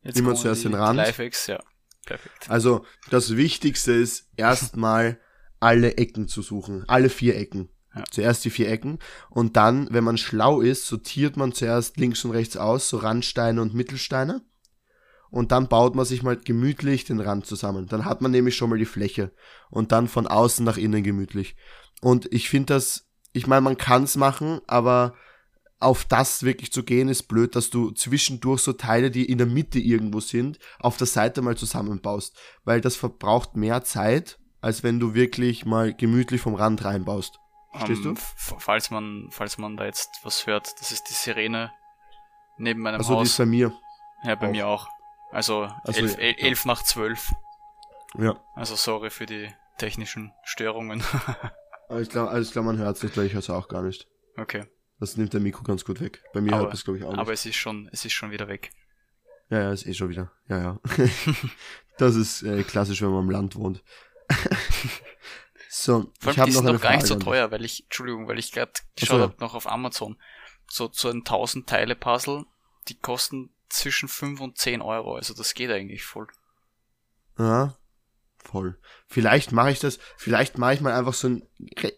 Jetzt 0.00 0.18
Immer 0.18 0.34
zuerst 0.34 0.64
den 0.64 0.74
Rand. 0.74 0.96
Lifehacks, 0.96 1.46
ja. 1.46 1.62
Perfekt. 2.06 2.48
Also, 2.48 2.86
das 3.10 3.36
Wichtigste 3.36 3.92
ist 3.92 4.30
erstmal 4.36 5.20
alle 5.60 5.98
Ecken 5.98 6.26
zu 6.26 6.40
suchen. 6.40 6.88
Alle 6.88 7.10
vier 7.10 7.36
Ecken. 7.36 7.68
Ja. 7.94 8.04
Zuerst 8.10 8.46
die 8.46 8.50
vier 8.50 8.70
Ecken. 8.70 8.98
Und 9.28 9.56
dann, 9.56 9.92
wenn 9.92 10.04
man 10.04 10.16
schlau 10.16 10.62
ist, 10.62 10.86
sortiert 10.86 11.36
man 11.36 11.52
zuerst 11.52 11.98
links 11.98 12.24
und 12.24 12.30
rechts 12.30 12.56
aus, 12.56 12.88
so 12.88 12.96
Randsteine 12.96 13.60
und 13.60 13.74
Mittelsteine 13.74 14.42
und 15.30 15.52
dann 15.52 15.68
baut 15.68 15.94
man 15.94 16.04
sich 16.04 16.22
mal 16.22 16.36
gemütlich 16.36 17.04
den 17.04 17.20
Rand 17.20 17.46
zusammen. 17.46 17.86
Dann 17.86 18.04
hat 18.04 18.20
man 18.20 18.30
nämlich 18.30 18.56
schon 18.56 18.70
mal 18.70 18.78
die 18.78 18.84
Fläche 18.84 19.32
und 19.70 19.92
dann 19.92 20.08
von 20.08 20.26
außen 20.26 20.64
nach 20.64 20.76
innen 20.76 21.02
gemütlich. 21.02 21.56
Und 22.00 22.32
ich 22.32 22.48
finde 22.48 22.74
das, 22.74 23.08
ich 23.32 23.46
meine, 23.46 23.62
man 23.62 23.76
kann 23.76 24.04
es 24.04 24.16
machen, 24.16 24.60
aber 24.66 25.14
auf 25.78 26.04
das 26.04 26.42
wirklich 26.42 26.72
zu 26.72 26.82
gehen 26.82 27.08
ist 27.08 27.24
blöd, 27.24 27.54
dass 27.54 27.70
du 27.70 27.90
zwischendurch 27.90 28.62
so 28.62 28.72
Teile, 28.72 29.10
die 29.10 29.26
in 29.26 29.38
der 29.38 29.46
Mitte 29.46 29.78
irgendwo 29.78 30.20
sind, 30.20 30.58
auf 30.78 30.96
der 30.96 31.06
Seite 31.06 31.42
mal 31.42 31.56
zusammenbaust, 31.56 32.36
weil 32.64 32.80
das 32.80 32.96
verbraucht 32.96 33.56
mehr 33.56 33.84
Zeit, 33.84 34.38
als 34.60 34.82
wenn 34.82 34.98
du 34.98 35.14
wirklich 35.14 35.66
mal 35.66 35.92
gemütlich 35.92 36.40
vom 36.40 36.54
Rand 36.54 36.84
reinbaust. 36.84 37.38
Verstehst 37.72 38.06
um, 38.06 38.08
ähm, 38.08 38.14
du? 38.14 38.54
Falls 38.58 38.90
man, 38.90 39.28
falls 39.30 39.58
man 39.58 39.76
da 39.76 39.84
jetzt 39.84 40.08
was 40.22 40.46
hört, 40.46 40.72
das 40.80 40.92
ist 40.92 41.10
die 41.10 41.14
Sirene 41.14 41.70
neben 42.58 42.80
meinem 42.80 42.96
also, 42.96 43.10
Haus. 43.10 43.18
Also 43.18 43.22
die 43.22 43.28
ist 43.28 43.36
bei 43.36 43.46
mir. 43.46 43.72
Ja, 44.24 44.34
bei 44.34 44.46
auch. 44.46 44.50
mir 44.50 44.66
auch. 44.66 44.88
Also, 45.36 45.70
also 45.84 46.00
elf, 46.00 46.16
ja. 46.16 46.24
elf 46.46 46.64
nach 46.64 46.82
zwölf. 46.82 47.30
Ja. 48.16 48.42
Also 48.54 48.74
sorry 48.74 49.10
für 49.10 49.26
die 49.26 49.50
technischen 49.76 50.32
Störungen. 50.44 51.02
aber 51.90 52.00
ich 52.00 52.08
glaube, 52.08 52.30
also 52.30 52.50
glaub, 52.50 52.64
man 52.64 52.78
hört 52.78 52.96
es 52.96 53.02
nicht, 53.02 53.18
weil 53.18 53.26
ich 53.26 53.34
höre 53.34 53.40
es 53.40 53.50
auch 53.50 53.68
gar 53.68 53.82
nicht. 53.82 54.08
Okay. 54.38 54.64
Das 54.98 55.18
nimmt 55.18 55.34
der 55.34 55.40
Mikro 55.40 55.62
ganz 55.62 55.84
gut 55.84 56.00
weg. 56.00 56.22
Bei 56.32 56.40
mir 56.40 56.56
hört 56.56 56.72
es, 56.72 56.84
glaube 56.84 56.98
ich, 56.98 57.04
auch 57.04 57.10
nicht. 57.10 57.20
Aber 57.20 57.34
es 57.34 57.44
ist 57.44 57.56
schon, 57.56 57.86
es 57.92 58.06
ist 58.06 58.14
schon 58.14 58.30
wieder 58.30 58.48
weg. 58.48 58.70
Ja, 59.50 59.60
ja, 59.60 59.72
ist 59.72 59.84
eh 59.86 59.92
schon 59.92 60.08
wieder. 60.08 60.32
Ja, 60.48 60.58
ja. 60.58 60.80
das 61.98 62.16
ist 62.16 62.42
äh, 62.42 62.62
klassisch, 62.62 63.02
wenn 63.02 63.10
man 63.10 63.24
im 63.24 63.30
Land 63.30 63.56
wohnt. 63.56 63.84
so, 65.68 66.10
Vor 66.18 66.32
ich 66.32 66.38
habe 66.38 66.50
noch, 66.50 66.62
noch 66.62 66.80
gar 66.80 66.96
nicht 66.96 67.06
so 67.06 67.16
teuer, 67.16 67.50
weil 67.50 67.62
ich, 67.62 67.84
Entschuldigung, 67.84 68.26
weil 68.26 68.38
ich 68.38 68.52
gerade 68.52 68.72
geschaut 68.98 69.18
so. 69.18 69.22
habe 69.22 69.36
noch 69.40 69.54
auf 69.54 69.70
Amazon. 69.70 70.16
So, 70.66 70.88
so 70.90 71.10
ein 71.10 71.18
1000 71.18 71.68
Teile 71.68 71.94
Puzzle, 71.94 72.46
die 72.88 72.98
kosten 72.98 73.50
zwischen 73.68 74.08
5 74.08 74.40
und 74.40 74.58
10 74.58 74.82
Euro. 74.82 75.16
Also 75.16 75.34
das 75.34 75.54
geht 75.54 75.70
eigentlich 75.70 76.04
voll. 76.04 76.28
Ja, 77.38 77.76
voll. 78.38 78.78
Vielleicht 79.06 79.52
mache 79.52 79.70
ich 79.70 79.80
das, 79.80 79.98
vielleicht 80.16 80.58
mache 80.58 80.74
ich 80.74 80.80
mal 80.80 80.94
einfach 80.94 81.14
so 81.14 81.28
einen 81.28 81.42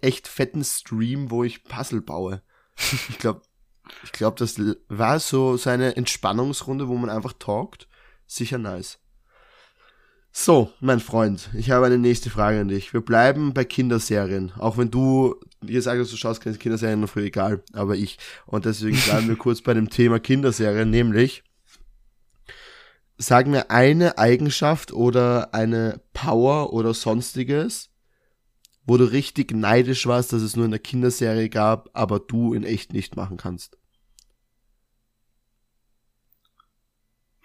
echt 0.03 0.29
fetten 0.29 0.65
Stream, 0.65 1.31
wo 1.31 1.45
ich 1.45 1.65
Puzzle 1.65 2.01
baue. 2.01 2.43
Ich 3.09 3.19
glaube, 3.19 3.43
ich 4.05 4.13
glaube, 4.13 4.37
das 4.39 4.61
war 4.89 5.19
so 5.19 5.57
seine 5.57 5.97
Entspannungsrunde, 5.97 6.89
wo 6.89 6.97
man 6.97 7.11
einfach 7.11 7.33
talkt. 7.33 7.89
Sicher 8.27 8.59
nice. 8.59 8.99
So, 10.31 10.71
mein 10.79 11.01
Freund, 11.01 11.51
ich 11.55 11.71
habe 11.71 11.87
eine 11.87 11.99
nächste 11.99 12.31
Frage 12.31 12.61
an 12.61 12.69
dich. 12.69 12.93
Wir 12.93 13.01
bleiben 13.01 13.55
bei 13.55 13.65
Kinderserien. 13.65 14.53
Auch 14.59 14.77
wenn 14.77 14.91
du 14.91 15.35
dir 15.63 15.83
sagst, 15.83 16.13
du 16.13 16.17
schaust 16.17 16.43
keine 16.43 16.57
Kinderserien, 16.57 17.01
noch 17.01 17.09
früh 17.09 17.25
egal, 17.25 17.63
aber 17.73 17.97
ich. 17.97 18.19
Und 18.47 18.65
deswegen 18.65 19.01
bleiben 19.01 19.27
wir 19.27 19.37
kurz 19.39 19.63
bei 19.63 19.75
dem 19.75 19.91
Thema 19.91 20.21
Kinderserien, 20.21 20.91
nämlich 20.91 21.43
sag 23.19 23.49
mir 23.49 23.71
eine 23.71 24.17
Eigenschaft 24.17 24.93
oder 24.93 25.53
eine 25.53 26.01
Power 26.13 26.73
oder 26.73 26.95
sonstiges, 26.95 27.91
wo 28.85 28.97
du 28.97 29.05
richtig 29.05 29.53
neidisch 29.53 30.07
warst, 30.07 30.33
dass 30.33 30.41
es 30.41 30.57
nur 30.57 30.65
in 30.65 30.71
der 30.71 30.81
Kinderserie 30.81 31.51
gab, 31.51 31.91
aber 31.93 32.21
du 32.21 32.55
in 32.55 32.65
echt 32.65 32.93
nicht 32.93 33.17
machen 33.17 33.37
kannst. 33.37 33.77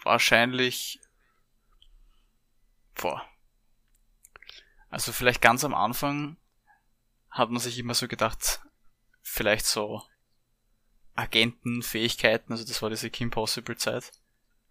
Wahrscheinlich. 0.03 1.01
Boah. 2.93 3.23
Also 4.89 5.11
vielleicht 5.11 5.41
ganz 5.41 5.65
am 5.65 5.73
Anfang 5.73 6.37
hat 7.31 7.49
man 7.49 7.59
sich 7.59 7.79
immer 7.79 7.95
so 7.95 8.07
gedacht, 8.07 8.61
vielleicht 9.23 9.65
so 9.65 10.03
Agentenfähigkeiten, 11.15 12.51
also 12.51 12.63
das 12.63 12.81
war 12.83 12.91
diese 12.91 13.09
Kim 13.09 13.31
Possible 13.31 13.75
Zeit. 13.75 14.11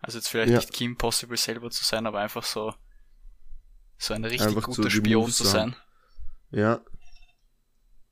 Also 0.02 0.18
jetzt 0.18 0.28
vielleicht 0.28 0.50
ja. 0.50 0.56
nicht 0.56 0.72
Kim 0.72 0.96
Possible 0.96 1.36
selber 1.36 1.70
zu 1.70 1.84
sein, 1.84 2.06
aber 2.06 2.20
einfach 2.20 2.42
so, 2.42 2.74
so 3.96 4.14
ein 4.14 4.24
richtig 4.24 4.48
einfach 4.48 4.64
guter 4.64 4.90
Spion 4.90 5.30
zu 5.30 5.44
sein. 5.44 5.76
Ja. 6.50 6.80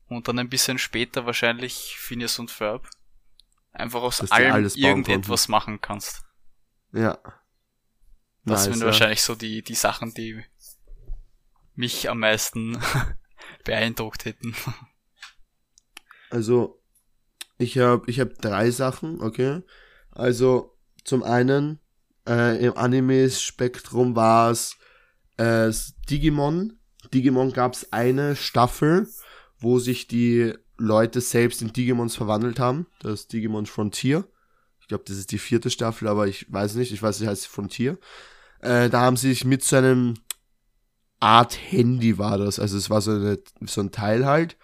Und 0.06 0.28
dann 0.28 0.38
ein 0.38 0.48
bisschen 0.48 0.78
später 0.78 1.26
wahrscheinlich 1.26 1.96
Phineas 1.98 2.38
und 2.38 2.50
Ferb. 2.50 2.88
Einfach 3.72 4.02
aus 4.02 4.18
Dass 4.18 4.30
allem 4.30 4.70
irgendetwas 4.74 5.42
konnten. 5.42 5.50
machen 5.50 5.80
kannst. 5.80 6.24
Ja. 6.92 7.18
Das 8.44 8.60
nice, 8.60 8.64
sind 8.64 8.80
ja. 8.80 8.86
wahrscheinlich 8.86 9.22
so 9.22 9.34
die, 9.34 9.62
die 9.62 9.74
Sachen, 9.74 10.14
die 10.14 10.44
mich 11.74 12.08
am 12.08 12.20
meisten 12.20 12.80
beeindruckt 13.64 14.24
hätten. 14.24 14.54
Also, 16.30 16.80
ich 17.58 17.78
habe 17.78 18.08
ich 18.08 18.20
hab 18.20 18.34
drei 18.38 18.70
Sachen, 18.70 19.20
okay. 19.20 19.62
Also, 20.12 20.76
zum 21.04 21.22
einen 21.22 21.78
äh, 22.28 22.64
im 22.64 22.76
Anime-Spektrum 22.76 24.16
war 24.16 24.50
es 24.50 24.76
äh, 25.36 25.72
Digimon. 26.08 26.78
Digimon 27.12 27.52
gab 27.52 27.74
es 27.74 27.92
eine 27.92 28.36
Staffel, 28.36 29.08
wo 29.58 29.78
sich 29.78 30.06
die 30.06 30.54
Leute 30.76 31.20
selbst 31.20 31.62
in 31.62 31.72
Digimons 31.72 32.16
verwandelt 32.16 32.58
haben. 32.58 32.86
Das 33.00 33.20
ist 33.20 33.32
Digimon 33.32 33.66
Frontier. 33.66 34.24
Ich 34.80 34.88
glaube, 34.88 35.04
das 35.06 35.16
ist 35.16 35.32
die 35.32 35.38
vierte 35.38 35.70
Staffel, 35.70 36.08
aber 36.08 36.26
ich 36.26 36.52
weiß 36.52 36.74
nicht. 36.74 36.92
Ich 36.92 37.02
weiß, 37.02 37.18
sie 37.18 37.28
heißt 37.28 37.46
Frontier. 37.46 37.98
Äh, 38.60 38.88
da 38.90 39.02
haben 39.02 39.16
sie 39.16 39.28
sich 39.28 39.44
mit 39.44 39.62
so 39.64 39.76
einem 39.76 40.14
Art 41.20 41.54
Handy 41.70 42.16
war 42.16 42.38
das. 42.38 42.58
Also 42.58 42.78
es 42.78 42.88
war 42.88 43.02
so, 43.02 43.12
eine, 43.12 43.38
so 43.66 43.82
ein 43.82 43.92
Teil 43.92 44.26
halt. 44.26 44.56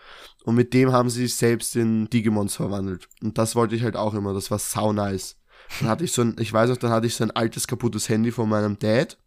Und 0.44 0.54
mit 0.54 0.72
dem 0.72 0.90
haben 0.92 1.10
sie 1.10 1.22
sich 1.22 1.36
selbst 1.36 1.76
in 1.76 2.08
Digimons 2.08 2.56
verwandelt. 2.56 3.08
Und 3.22 3.36
das 3.36 3.54
wollte 3.54 3.76
ich 3.76 3.82
halt 3.82 3.96
auch 3.96 4.14
immer. 4.14 4.32
Das 4.32 4.50
war 4.50 4.58
sau 4.58 4.92
nice. 4.92 5.36
Dann 5.80 5.88
hatte 5.88 6.04
ich 6.04 6.12
so 6.12 6.22
ein, 6.22 6.36
ich 6.38 6.52
weiß 6.52 6.70
auch, 6.70 6.76
dann 6.76 6.90
hatte 6.90 7.06
ich 7.06 7.14
so 7.14 7.24
ein 7.24 7.30
altes 7.30 7.66
kaputtes 7.66 8.08
Handy 8.08 8.30
von 8.30 8.48
meinem 8.48 8.78
Dad. 8.78 9.18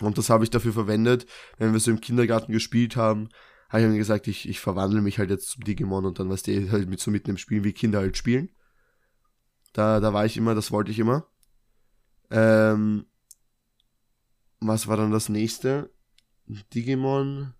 Und 0.00 0.18
das 0.18 0.30
habe 0.30 0.44
ich 0.44 0.50
dafür 0.50 0.72
verwendet, 0.72 1.26
wenn 1.58 1.72
wir 1.72 1.80
so 1.80 1.90
im 1.90 2.00
Kindergarten 2.00 2.52
gespielt 2.52 2.96
haben, 2.96 3.28
habe 3.68 3.82
ich 3.82 3.88
ihm 3.88 3.96
gesagt, 3.98 4.28
ich, 4.28 4.48
ich 4.48 4.60
verwandle 4.60 5.02
mich 5.02 5.18
halt 5.18 5.30
jetzt 5.30 5.50
zum 5.50 5.64
Digimon 5.64 6.06
und 6.06 6.18
dann, 6.18 6.30
was 6.30 6.42
die 6.42 6.70
halt 6.70 6.88
mit 6.88 7.00
so 7.00 7.10
mitten 7.10 7.30
im 7.30 7.36
Spielen, 7.36 7.64
wie 7.64 7.72
Kinder 7.72 7.98
halt 7.98 8.16
spielen. 8.16 8.50
Da, 9.72 10.00
da 10.00 10.12
war 10.12 10.24
ich 10.24 10.36
immer, 10.36 10.54
das 10.54 10.70
wollte 10.70 10.90
ich 10.90 10.98
immer. 10.98 11.26
Ähm, 12.30 13.06
was 14.60 14.86
war 14.86 14.96
dann 14.96 15.10
das 15.10 15.28
nächste? 15.28 15.90
Digimon. 16.74 17.54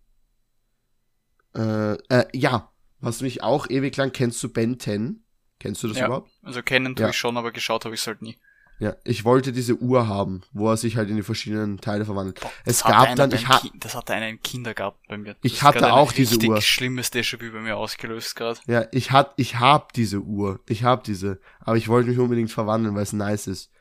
Äh, 1.54 1.94
äh, 2.08 2.26
ja, 2.32 2.72
was 3.00 3.20
mich 3.20 3.42
auch 3.42 3.68
ewig 3.68 3.96
lang 3.96 4.12
kennst 4.12 4.42
du 4.42 4.48
Ben 4.48 4.80
10? 4.80 5.24
Kennst 5.58 5.82
du 5.82 5.88
das 5.88 5.98
ja, 5.98 6.06
überhaupt? 6.06 6.30
Also 6.42 6.62
kennen 6.62 6.94
tue 6.94 7.04
ja. 7.04 7.10
ich 7.10 7.16
schon, 7.16 7.36
aber 7.36 7.52
geschaut 7.52 7.84
habe 7.84 7.94
ich 7.94 8.00
es 8.00 8.06
halt 8.06 8.22
nie. 8.22 8.36
Ja, 8.80 8.94
ich 9.02 9.24
wollte 9.24 9.52
diese 9.52 9.76
Uhr 9.76 10.06
haben, 10.06 10.42
wo 10.52 10.70
er 10.70 10.76
sich 10.76 10.96
halt 10.96 11.10
in 11.10 11.16
die 11.16 11.24
verschiedenen 11.24 11.80
Teile 11.80 12.04
verwandelt. 12.04 12.40
Boah, 12.40 12.52
es 12.64 12.84
gab 12.84 13.16
dann, 13.16 13.32
ich 13.32 13.48
ha 13.48 13.60
das 13.74 13.96
hatte 13.96 14.14
einen 14.14 14.40
Kindergarten 14.40 15.00
bei 15.08 15.18
mir. 15.18 15.34
Das 15.34 15.40
ich 15.42 15.62
hatte 15.64 15.92
auch 15.92 16.12
diese 16.12 16.36
Uhr. 16.46 16.54
Das 16.54 16.64
schlimmes 16.64 17.12
Déjà-vu 17.12 17.50
bei 17.52 17.60
mir 17.60 17.76
ausgelöst 17.76 18.36
gerade. 18.36 18.60
Ja, 18.68 18.86
ich 18.92 19.10
hat, 19.10 19.34
ich 19.36 19.58
hab 19.58 19.92
diese 19.94 20.20
Uhr. 20.20 20.60
Ich 20.68 20.84
hab 20.84 21.02
diese. 21.02 21.40
Aber 21.58 21.76
ich 21.76 21.88
wollte 21.88 22.08
mich 22.08 22.18
unbedingt 22.18 22.52
verwandeln, 22.52 22.94
weil 22.94 23.02
es 23.02 23.12
nice 23.12 23.48
ist. 23.48 23.72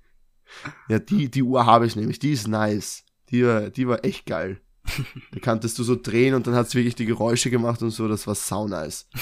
ja, 0.88 0.98
die, 0.98 1.30
die 1.30 1.42
Uhr 1.42 1.64
habe 1.64 1.86
ich 1.86 1.96
nämlich. 1.96 2.18
Die 2.18 2.32
ist 2.32 2.46
nice. 2.46 3.04
Die 3.30 3.46
war, 3.46 3.70
die 3.70 3.88
war 3.88 4.04
echt 4.04 4.26
geil. 4.26 4.60
da 5.32 5.40
kanntest 5.40 5.78
du 5.78 5.82
so 5.82 5.96
drehen 5.96 6.34
und 6.34 6.46
dann 6.46 6.54
hat 6.54 6.66
es 6.66 6.74
wirklich 6.74 6.94
die 6.94 7.06
Geräusche 7.06 7.48
gemacht 7.48 7.80
und 7.80 7.90
so. 7.90 8.06
Das 8.06 8.26
war 8.26 8.34
sau 8.34 8.68
nice. 8.68 9.08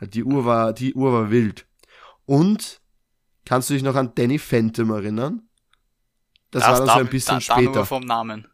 Die 0.00 0.24
Uhr 0.24 0.44
war, 0.44 0.72
die 0.72 0.94
Uhr 0.94 1.12
war 1.12 1.30
wild. 1.30 1.66
Und 2.26 2.80
kannst 3.44 3.70
du 3.70 3.74
dich 3.74 3.82
noch 3.82 3.96
an 3.96 4.14
Danny 4.14 4.38
Phantom 4.38 4.90
erinnern? 4.90 5.48
Das, 6.50 6.64
das 6.64 6.70
war 6.70 6.86
dann 6.86 6.96
so 6.96 7.00
ein 7.00 7.10
bisschen 7.10 7.36
da, 7.36 7.40
später. 7.40 7.72
Da 7.72 7.78
nur 7.78 7.86
vom 7.86 8.04
Namen. 8.04 8.48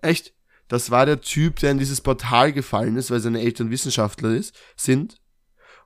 Echt? 0.00 0.34
Das 0.68 0.90
war 0.90 1.06
der 1.06 1.20
Typ, 1.20 1.56
der 1.56 1.70
in 1.70 1.78
dieses 1.78 2.00
Portal 2.00 2.52
gefallen 2.52 2.96
ist, 2.96 3.10
weil 3.10 3.20
seine 3.20 3.40
Eltern 3.40 3.70
Wissenschaftler 3.70 4.30
ist, 4.30 4.56
sind. 4.76 5.20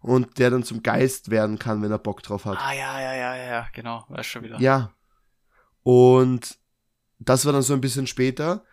Und 0.00 0.38
der 0.38 0.50
dann 0.50 0.62
zum 0.62 0.82
Geist 0.82 1.30
werden 1.30 1.58
kann, 1.58 1.82
wenn 1.82 1.90
er 1.90 1.98
Bock 1.98 2.22
drauf 2.22 2.44
hat. 2.44 2.58
Ah, 2.60 2.72
ja, 2.72 3.00
ja, 3.00 3.14
ja, 3.14 3.36
ja, 3.36 3.68
genau, 3.74 4.04
weiß 4.08 4.24
schon 4.24 4.44
wieder. 4.44 4.60
Ja. 4.60 4.94
Und 5.82 6.58
das 7.18 7.44
war 7.44 7.52
dann 7.52 7.62
so 7.62 7.74
ein 7.74 7.80
bisschen 7.80 8.06
später. 8.06 8.64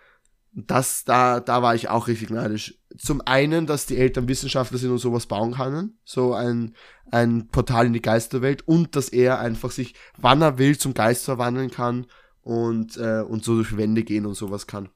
Das, 0.57 1.03
da, 1.03 1.41
da 1.41 1.61
war 1.61 1.75
ich 1.75 1.89
auch 1.89 2.07
richtig 2.07 2.29
neidisch. 2.29 2.79
Zum 2.97 3.21
einen, 3.21 3.67
dass 3.67 3.87
die 3.87 3.97
Eltern 3.97 4.29
Wissenschaftler 4.29 4.77
sind 4.77 4.91
und 4.91 4.99
sowas 4.99 5.25
bauen 5.25 5.55
können. 5.55 5.99
So 6.05 6.33
ein, 6.33 6.75
ein 7.11 7.49
Portal 7.49 7.87
in 7.87 7.93
die 7.93 8.01
Geisterwelt. 8.01 8.65
Und 8.65 8.95
dass 8.95 9.09
er 9.09 9.39
einfach 9.39 9.71
sich, 9.71 9.95
wann 10.17 10.41
er 10.41 10.57
will, 10.57 10.77
zum 10.77 10.93
Geist 10.93 11.25
verwandeln 11.25 11.71
kann 11.71 12.07
und, 12.41 12.95
äh, 12.95 13.21
und 13.21 13.43
so 13.43 13.55
durch 13.55 13.75
Wände 13.75 14.03
gehen 14.03 14.25
und 14.25 14.35
sowas 14.35 14.65
kann. 14.65 14.89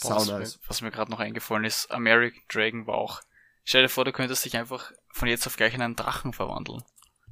Boah, 0.00 0.16
was, 0.16 0.26
mir, 0.26 0.68
was 0.68 0.82
mir 0.82 0.90
gerade 0.90 1.10
noch 1.10 1.20
eingefallen 1.20 1.64
ist, 1.64 1.90
American 1.90 2.42
Dragon 2.48 2.86
war 2.86 2.94
auch. 2.94 3.20
Stell 3.62 3.82
dir 3.82 3.88
vor, 3.88 4.04
du 4.04 4.12
könntest 4.12 4.44
dich 4.44 4.56
einfach 4.56 4.90
von 5.10 5.28
jetzt 5.28 5.46
auf 5.46 5.56
gleich 5.56 5.74
in 5.74 5.82
einen 5.82 5.96
Drachen 5.96 6.32
verwandeln. 6.32 6.82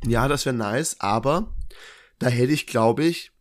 Ja, 0.04 0.28
das 0.28 0.44
wäre 0.46 0.54
nice, 0.54 1.00
aber 1.00 1.54
da 2.18 2.28
hätte 2.28 2.52
ich, 2.52 2.66
glaube 2.66 3.04
ich, 3.04 3.32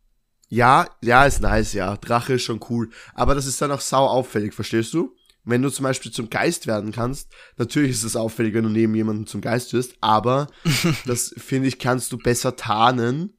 ja, 0.52 0.86
ja, 1.00 1.24
ist 1.24 1.40
nice, 1.40 1.72
ja. 1.72 1.96
Drache 1.96 2.34
ist 2.34 2.42
schon 2.42 2.60
cool. 2.68 2.90
Aber 3.14 3.34
das 3.34 3.46
ist 3.46 3.62
dann 3.62 3.72
auch 3.72 3.80
sau 3.80 4.06
auffällig, 4.06 4.52
verstehst 4.52 4.92
du? 4.92 5.16
Wenn 5.44 5.62
du 5.62 5.70
zum 5.70 5.84
Beispiel 5.84 6.12
zum 6.12 6.28
Geist 6.28 6.66
werden 6.66 6.92
kannst, 6.92 7.32
natürlich 7.56 7.92
ist 7.92 8.02
es 8.02 8.16
auffällig, 8.16 8.52
wenn 8.52 8.64
du 8.64 8.68
neben 8.68 8.94
jemandem 8.94 9.26
zum 9.26 9.40
Geist 9.40 9.72
wirst, 9.72 9.96
aber 10.02 10.48
das 11.06 11.34
finde 11.38 11.68
ich, 11.68 11.78
kannst 11.78 12.12
du 12.12 12.18
besser 12.18 12.54
tarnen 12.54 13.32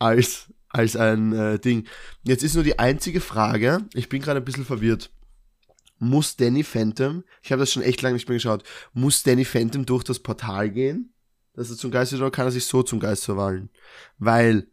als 0.00 0.52
als 0.70 0.96
ein 0.96 1.32
äh, 1.34 1.60
Ding. 1.60 1.86
Jetzt 2.24 2.42
ist 2.42 2.54
nur 2.54 2.64
die 2.64 2.80
einzige 2.80 3.20
Frage, 3.20 3.86
ich 3.94 4.08
bin 4.08 4.22
gerade 4.22 4.40
ein 4.40 4.44
bisschen 4.44 4.64
verwirrt. 4.64 5.12
Muss 6.00 6.34
Danny 6.34 6.64
Phantom, 6.64 7.22
ich 7.42 7.52
habe 7.52 7.60
das 7.60 7.70
schon 7.72 7.84
echt 7.84 8.02
lange 8.02 8.14
nicht 8.14 8.28
mehr 8.28 8.38
geschaut, 8.38 8.64
muss 8.92 9.22
Danny 9.22 9.44
Phantom 9.44 9.86
durch 9.86 10.02
das 10.02 10.18
Portal 10.18 10.68
gehen, 10.68 11.14
dass 11.54 11.70
er 11.70 11.76
zum 11.76 11.92
Geist 11.92 12.10
wird, 12.10 12.22
oder 12.22 12.32
kann 12.32 12.46
er 12.46 12.50
sich 12.50 12.64
so 12.64 12.82
zum 12.82 12.98
Geist 12.98 13.24
verwandeln? 13.24 13.70
Weil 14.18 14.66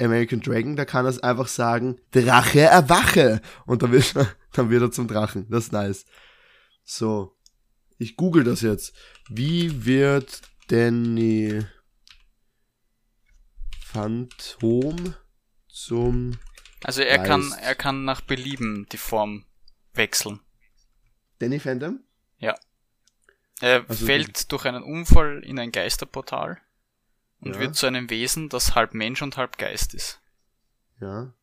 American 0.00 0.40
Dragon, 0.40 0.76
da 0.76 0.84
kann 0.84 1.06
er 1.06 1.24
einfach 1.24 1.48
sagen, 1.48 1.98
Drache 2.10 2.60
erwache! 2.60 3.40
Und 3.64 3.82
dann 3.82 3.92
wird, 3.92 4.14
er, 4.16 4.28
dann 4.52 4.70
wird 4.70 4.82
er 4.82 4.90
zum 4.90 5.08
Drachen. 5.08 5.48
Das 5.50 5.64
ist 5.64 5.72
nice. 5.72 6.04
So. 6.84 7.36
Ich 7.98 8.16
google 8.16 8.44
das 8.44 8.60
jetzt. 8.60 8.94
Wie 9.28 9.86
wird 9.86 10.42
Danny 10.68 11.64
Phantom 13.80 15.14
zum. 15.68 16.38
Also 16.84 17.00
er 17.00 17.16
Geist. 17.16 17.28
kann, 17.28 17.52
er 17.62 17.74
kann 17.74 18.04
nach 18.04 18.20
Belieben 18.20 18.86
die 18.92 18.98
Form 18.98 19.46
wechseln. 19.94 20.40
Danny 21.38 21.58
Phantom? 21.58 22.00
Ja. 22.38 22.54
Er 23.60 23.88
also 23.88 24.04
fällt 24.04 24.52
durch 24.52 24.66
einen 24.66 24.82
Unfall 24.82 25.42
in 25.42 25.58
ein 25.58 25.72
Geisterportal 25.72 26.60
und 27.40 27.54
ja. 27.54 27.60
wird 27.60 27.76
zu 27.76 27.86
einem 27.86 28.10
Wesen, 28.10 28.48
das 28.48 28.74
halb 28.74 28.94
Mensch 28.94 29.22
und 29.22 29.36
halb 29.36 29.58
Geist 29.58 29.94
ist. 29.94 30.20
Ja. 31.00 31.34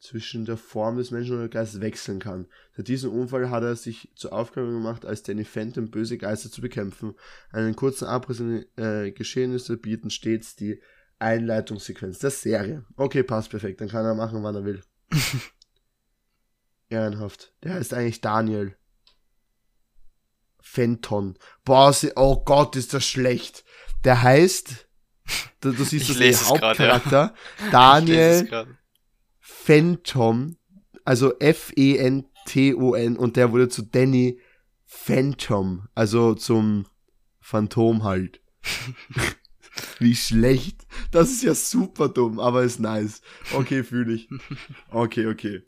Zwischen 0.00 0.44
der 0.44 0.56
Form 0.56 0.96
des 0.96 1.12
Menschen 1.12 1.34
und 1.34 1.40
der 1.40 1.48
Geistes 1.48 1.80
wechseln 1.80 2.18
kann. 2.18 2.48
Seit 2.76 2.88
diesem 2.88 3.12
Unfall 3.12 3.50
hat 3.50 3.62
er 3.62 3.76
sich 3.76 4.10
zur 4.16 4.32
Aufgabe 4.32 4.68
gemacht, 4.68 5.04
als 5.04 5.22
Danny 5.22 5.44
Phantom 5.44 5.90
böse 5.90 6.18
Geister 6.18 6.50
zu 6.50 6.60
bekämpfen. 6.60 7.14
Einen 7.50 7.76
kurzen 7.76 8.06
Abriss 8.06 8.40
in 8.40 8.66
äh, 8.76 9.12
Geschehnisse 9.12 9.76
bieten 9.76 10.10
stets 10.10 10.56
die 10.56 10.82
Einleitungssequenz 11.20 12.18
der 12.18 12.30
Serie. 12.30 12.84
Okay, 12.96 13.22
passt 13.22 13.50
perfekt. 13.50 13.80
Dann 13.80 13.88
kann 13.88 14.04
er 14.04 14.14
machen, 14.14 14.42
wann 14.42 14.56
er 14.56 14.64
will. 14.64 14.82
Ehrenhaft. 16.88 17.54
Der 17.62 17.74
heißt 17.74 17.94
eigentlich 17.94 18.20
Daniel. 18.20 18.76
Fenton. 20.60 21.38
Boah, 21.64 21.94
oh 22.16 22.42
Gott, 22.44 22.76
ist 22.76 22.92
das 22.94 23.06
schlecht. 23.06 23.64
Der 24.04 24.22
heißt, 24.22 24.88
du, 25.60 25.72
du 25.72 25.84
siehst 25.84 26.20
das 26.20 26.48
Hauptcharakter, 26.48 27.34
grad, 27.58 27.62
ja. 27.62 27.70
Daniel 27.70 28.66
Phantom, 29.38 30.56
also 31.04 31.38
F-E-N-T-O-N 31.38 33.16
und 33.16 33.36
der 33.36 33.52
wurde 33.52 33.68
zu 33.68 33.82
Danny 33.82 34.40
Phantom, 34.84 35.88
also 35.94 36.34
zum 36.34 36.86
Phantom 37.40 38.02
halt. 38.04 38.40
Wie 39.98 40.14
schlecht. 40.14 40.86
Das 41.10 41.30
ist 41.30 41.42
ja 41.42 41.54
super 41.54 42.08
dumm, 42.08 42.40
aber 42.40 42.62
ist 42.62 42.80
nice. 42.80 43.22
Okay, 43.52 43.84
fühle 43.84 44.14
ich. 44.14 44.28
Okay, 44.90 45.26
okay. 45.26 45.62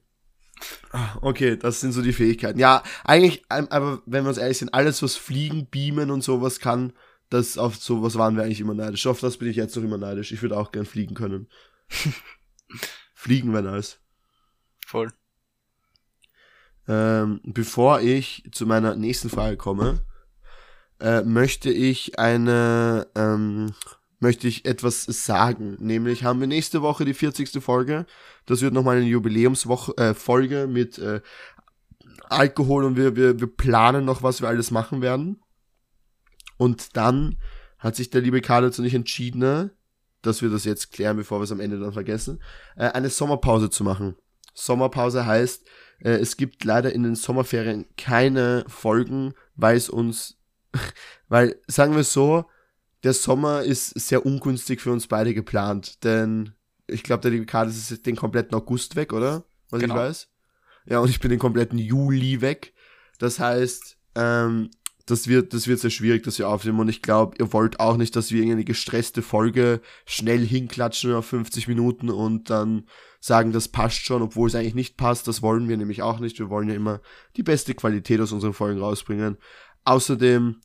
Okay, 1.21 1.57
das 1.57 1.81
sind 1.81 1.93
so 1.93 2.03
die 2.03 2.13
Fähigkeiten. 2.13 2.59
Ja, 2.59 2.83
eigentlich, 3.05 3.43
ähm, 3.51 3.67
aber 3.71 4.03
wenn 4.07 4.25
wir 4.25 4.29
uns 4.29 4.39
ehrlich 4.39 4.59
sind, 4.59 4.73
alles, 4.73 5.03
was 5.03 5.17
fliegen, 5.17 5.69
beamen 5.71 6.11
und 6.11 6.23
sowas 6.23 6.61
kann, 6.61 6.93
das 7.31 7.59
auf 7.59 7.77
sowas 7.77 8.17
waren 8.17 8.37
wir 8.37 8.45
eigentlich 8.45 8.61
immer 8.61 8.75
neidisch. 8.75 9.07
Auf 9.07 9.21
das 9.21 9.39
bin 9.39 9.49
ich 9.49 9.57
jetzt 9.57 9.75
noch 9.77 9.83
immer 9.83 9.99
neidisch. 9.99 10.33
Ich 10.33 10.43
würde 10.43 10.57
auch 10.57 10.73
gern 10.73 10.87
fliegen 10.87 11.15
können. 11.15 11.49
fliegen 13.15 13.53
wäre 13.53 13.63
nice. 13.63 13.99
Voll. 14.87 15.11
Ähm, 16.87 17.41
bevor 17.45 18.01
ich 18.01 18.45
zu 18.53 18.67
meiner 18.67 18.95
nächsten 18.95 19.31
Frage 19.31 19.57
komme, 19.57 20.03
äh, 21.01 21.23
möchte 21.23 21.71
ich 21.71 22.19
eine, 22.19 23.07
ähm, 23.15 23.73
möchte 24.21 24.47
ich 24.47 24.67
etwas 24.67 25.05
sagen. 25.05 25.77
Nämlich 25.81 26.25
haben 26.25 26.41
wir 26.41 26.47
nächste 26.47 26.83
Woche 26.83 27.05
die 27.05 27.15
40. 27.15 27.63
Folge. 27.63 28.07
Das 28.47 28.61
wird 28.61 28.75
nochmal 28.75 28.99
eine 28.99 29.07
Jubiläumswoche, 29.07 29.97
äh, 29.97 30.15
Folge 30.15 30.67
mit 30.67 30.99
äh, 30.99 31.21
Alkohol 32.29 32.85
und 32.85 32.97
wir, 32.97 33.17
wir, 33.17 33.41
wir 33.41 33.47
planen 33.47 34.05
noch, 34.05 34.23
was 34.23 34.41
wir 34.41 34.49
alles 34.49 34.71
machen 34.71 35.01
werden. 35.01 35.41
Und 36.57 36.97
dann 36.97 37.37
hat 37.79 37.97
sich 37.97 38.11
der 38.11 38.23
liebe 38.23 38.41
Karl 38.41 38.63
dazu 38.63 38.83
nicht 38.83 38.95
entschieden, 38.95 39.71
dass 40.23 40.43
wir 40.43 40.51
das 40.51 40.65
jetzt 40.65 40.93
klären, 40.93 41.17
bevor 41.17 41.41
wir 41.41 41.45
es 41.45 41.53
am 41.53 41.61
Ende 41.61 41.79
dann 41.79 41.93
vergessen, 41.93 42.41
äh, 42.77 42.89
eine 42.89 43.11
Sommerpause 43.11 43.71
zu 43.71 43.85
machen. 43.85 44.17
Sommerpause 44.55 45.27
heißt, 45.27 45.67
äh, 46.01 46.13
es 46.13 46.37
gibt 46.37 46.65
leider 46.65 46.93
in 46.93 47.03
den 47.03 47.15
Sommerferien 47.15 47.87
keine 47.97 48.65
Folgen, 48.69 49.35
weil 49.55 49.77
es 49.77 49.89
uns, 49.89 50.39
weil, 51.29 51.61
sagen 51.67 51.95
wir 51.95 52.05
so, 52.05 52.47
der 53.03 53.13
Sommer 53.13 53.63
ist 53.63 53.91
sehr 54.01 54.25
ungünstig 54.25 54.81
für 54.81 54.91
uns 54.91 55.07
beide 55.07 55.35
geplant, 55.35 56.03
denn 56.05 56.55
ich 56.87 57.03
glaube, 57.03 57.23
der 57.23 57.33
liebe 57.33 57.47
Karl 57.47 57.69
ist 57.69 58.07
den 58.07 58.17
kompletten 58.17 58.55
August 58.55 58.97
weg, 58.97 59.13
oder? 59.13 59.45
Was 59.71 59.81
genau. 59.81 59.95
ich 59.95 60.01
weiß. 60.01 60.29
Ja, 60.87 60.99
und 61.01 61.09
ich 61.09 61.21
bin 61.21 61.31
den 61.31 61.39
kompletten 61.39 61.79
Juli 61.79 62.41
weg. 62.41 62.75
Das 63.19 63.39
heißt, 63.41 63.97
ähm, 64.17 64.71
das 65.07 65.29
wird, 65.29 65.53
das 65.53 65.67
wird 65.67 65.81
sehr 65.81 65.91
schwierig, 65.91 66.23
dass 66.23 66.39
wir 66.39 66.49
aufnehmen. 66.49 66.81
Und 66.81 66.89
ich 66.89 67.03
glaube, 67.03 67.37
ihr 67.39 67.53
wollt 67.53 67.79
auch 67.79 67.97
nicht, 67.97 68.17
dass 68.17 68.31
wir 68.31 68.39
irgendeine 68.39 68.65
gestresste 68.65 69.23
Folge 69.23 69.81
schnell 70.07 70.45
hinklatschen 70.47 71.13
auf 71.15 71.27
50 71.27 71.69
Minuten 71.69 72.09
und 72.09 72.49
dann 72.49 72.87
sagen, 73.21 73.53
das 73.53 73.69
passt 73.69 74.05
schon, 74.05 74.23
obwohl 74.23 74.49
es 74.49 74.55
eigentlich 74.55 74.75
nicht 74.75 74.97
passt. 74.97 75.29
Das 75.29 75.43
wollen 75.43 75.69
wir 75.69 75.77
nämlich 75.77 76.03
auch 76.03 76.21
nicht. 76.21 76.39
Wir 76.39 76.49
wollen 76.49 76.69
ja 76.69 76.75
immer 76.75 77.01
die 77.37 77.43
beste 77.43 77.75
Qualität 77.75 78.21
aus 78.21 78.33
unseren 78.33 78.55
Folgen 78.55 78.81
rausbringen. 78.81 79.37
Außerdem 79.85 80.57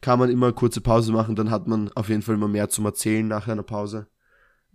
kann 0.00 0.18
man 0.18 0.30
immer 0.30 0.52
kurze 0.52 0.80
Pause 0.80 1.12
machen, 1.12 1.34
dann 1.34 1.50
hat 1.50 1.66
man 1.66 1.90
auf 1.92 2.08
jeden 2.08 2.22
Fall 2.22 2.36
immer 2.36 2.48
mehr 2.48 2.68
zum 2.68 2.84
Erzählen 2.84 3.26
nach 3.26 3.48
einer 3.48 3.64
Pause. 3.64 4.06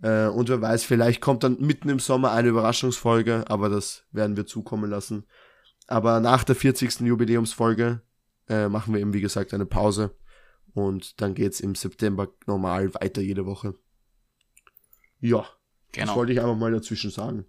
Äh, 0.02 0.26
und 0.26 0.50
wer 0.50 0.60
weiß, 0.60 0.84
vielleicht 0.84 1.22
kommt 1.22 1.44
dann 1.44 1.58
mitten 1.60 1.88
im 1.88 1.98
Sommer 1.98 2.32
eine 2.32 2.48
Überraschungsfolge, 2.48 3.44
aber 3.48 3.70
das 3.70 4.04
werden 4.12 4.36
wir 4.36 4.44
zukommen 4.44 4.90
lassen. 4.90 5.24
Aber 5.86 6.20
nach 6.20 6.44
der 6.44 6.56
40. 6.56 7.00
Jubiläumsfolge 7.00 8.02
äh, 8.48 8.68
machen 8.68 8.94
wir 8.94 9.00
eben, 9.00 9.12
wie 9.12 9.20
gesagt, 9.20 9.54
eine 9.54 9.66
Pause. 9.66 10.14
Und 10.74 11.20
dann 11.20 11.34
geht's 11.34 11.60
im 11.60 11.74
September 11.74 12.28
normal 12.46 12.92
weiter 12.94 13.22
jede 13.22 13.46
Woche. 13.46 13.74
Ja, 15.20 15.46
genau. 15.92 16.06
das 16.06 16.16
wollte 16.16 16.32
ich 16.32 16.40
einfach 16.40 16.56
mal 16.56 16.72
dazwischen 16.72 17.10
sagen. 17.10 17.46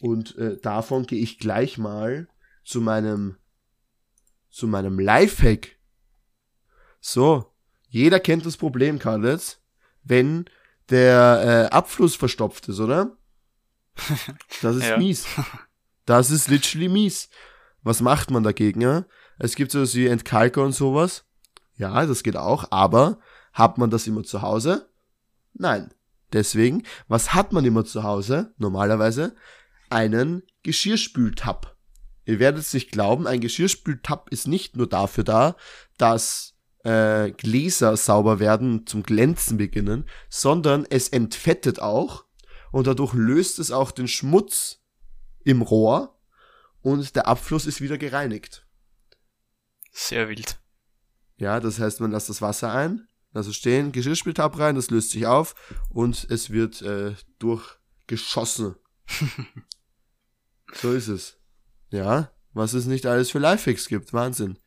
Und 0.00 0.36
äh, 0.36 0.56
davon 0.58 1.06
gehe 1.06 1.22
ich 1.22 1.38
gleich 1.38 1.78
mal 1.78 2.28
zu 2.64 2.80
meinem 2.80 3.36
zu 4.50 4.66
meinem 4.66 4.98
Lifehack. 4.98 5.78
So, 7.00 7.46
jeder 7.88 8.20
kennt 8.20 8.44
das 8.44 8.56
Problem, 8.56 8.98
Karl, 8.98 9.38
wenn 10.02 10.44
der 10.90 11.68
äh, 11.70 11.74
Abfluss 11.74 12.16
verstopft 12.16 12.68
ist, 12.68 12.80
oder? 12.80 13.16
Das 14.62 14.76
ist 14.76 14.98
mies. 14.98 15.26
Das 16.04 16.30
ist 16.30 16.48
literally 16.48 16.88
mies. 16.88 17.28
Was 17.82 18.00
macht 18.00 18.30
man 18.30 18.42
dagegen? 18.42 18.80
Ja? 18.80 19.06
Es 19.42 19.54
gibt 19.54 19.72
sowas 19.72 19.94
wie 19.94 20.06
Entkalker 20.06 20.62
und 20.62 20.72
sowas. 20.72 21.24
Ja, 21.76 22.04
das 22.04 22.22
geht 22.22 22.36
auch, 22.36 22.70
aber 22.70 23.18
hat 23.54 23.78
man 23.78 23.88
das 23.88 24.06
immer 24.06 24.22
zu 24.22 24.42
Hause? 24.42 24.90
Nein. 25.54 25.92
Deswegen, 26.32 26.84
was 27.08 27.32
hat 27.34 27.52
man 27.52 27.64
immer 27.64 27.84
zu 27.86 28.02
Hause? 28.02 28.54
Normalerweise 28.58 29.34
einen 29.88 30.42
Geschirrspültab. 30.62 31.74
Ihr 32.26 32.38
werdet 32.38 32.60
es 32.60 32.74
nicht 32.74 32.92
glauben, 32.92 33.26
ein 33.26 33.40
Geschirrspültab 33.40 34.28
ist 34.30 34.46
nicht 34.46 34.76
nur 34.76 34.86
dafür 34.86 35.24
da, 35.24 35.56
dass 35.96 36.54
äh, 36.84 37.32
Gläser 37.32 37.96
sauber 37.96 38.40
werden, 38.40 38.86
zum 38.86 39.02
Glänzen 39.02 39.56
beginnen, 39.56 40.04
sondern 40.28 40.86
es 40.88 41.08
entfettet 41.08 41.80
auch 41.80 42.26
und 42.72 42.86
dadurch 42.86 43.14
löst 43.14 43.58
es 43.58 43.72
auch 43.72 43.90
den 43.90 44.06
Schmutz 44.06 44.82
im 45.44 45.62
Rohr 45.62 46.20
und 46.82 47.16
der 47.16 47.26
Abfluss 47.26 47.66
ist 47.66 47.80
wieder 47.80 47.96
gereinigt. 47.96 48.66
Sehr 49.90 50.28
wild. 50.28 50.58
Ja, 51.36 51.60
das 51.60 51.78
heißt, 51.78 52.00
man 52.00 52.10
lässt 52.10 52.28
das 52.28 52.42
Wasser 52.42 52.72
ein, 52.72 53.08
also 53.32 53.52
stehen, 53.52 53.92
Geschirrspültab 53.92 54.58
rein, 54.58 54.74
das 54.74 54.90
löst 54.90 55.10
sich 55.10 55.26
auf 55.26 55.54
und 55.88 56.26
es 56.30 56.50
wird 56.50 56.82
äh, 56.82 57.14
durchgeschossen. 57.38 58.76
so 60.74 60.92
ist 60.92 61.08
es. 61.08 61.38
Ja, 61.90 62.30
was 62.52 62.74
es 62.74 62.86
nicht 62.86 63.06
alles 63.06 63.30
für 63.30 63.38
Lifehacks 63.38 63.88
gibt, 63.88 64.12
Wahnsinn. 64.12 64.58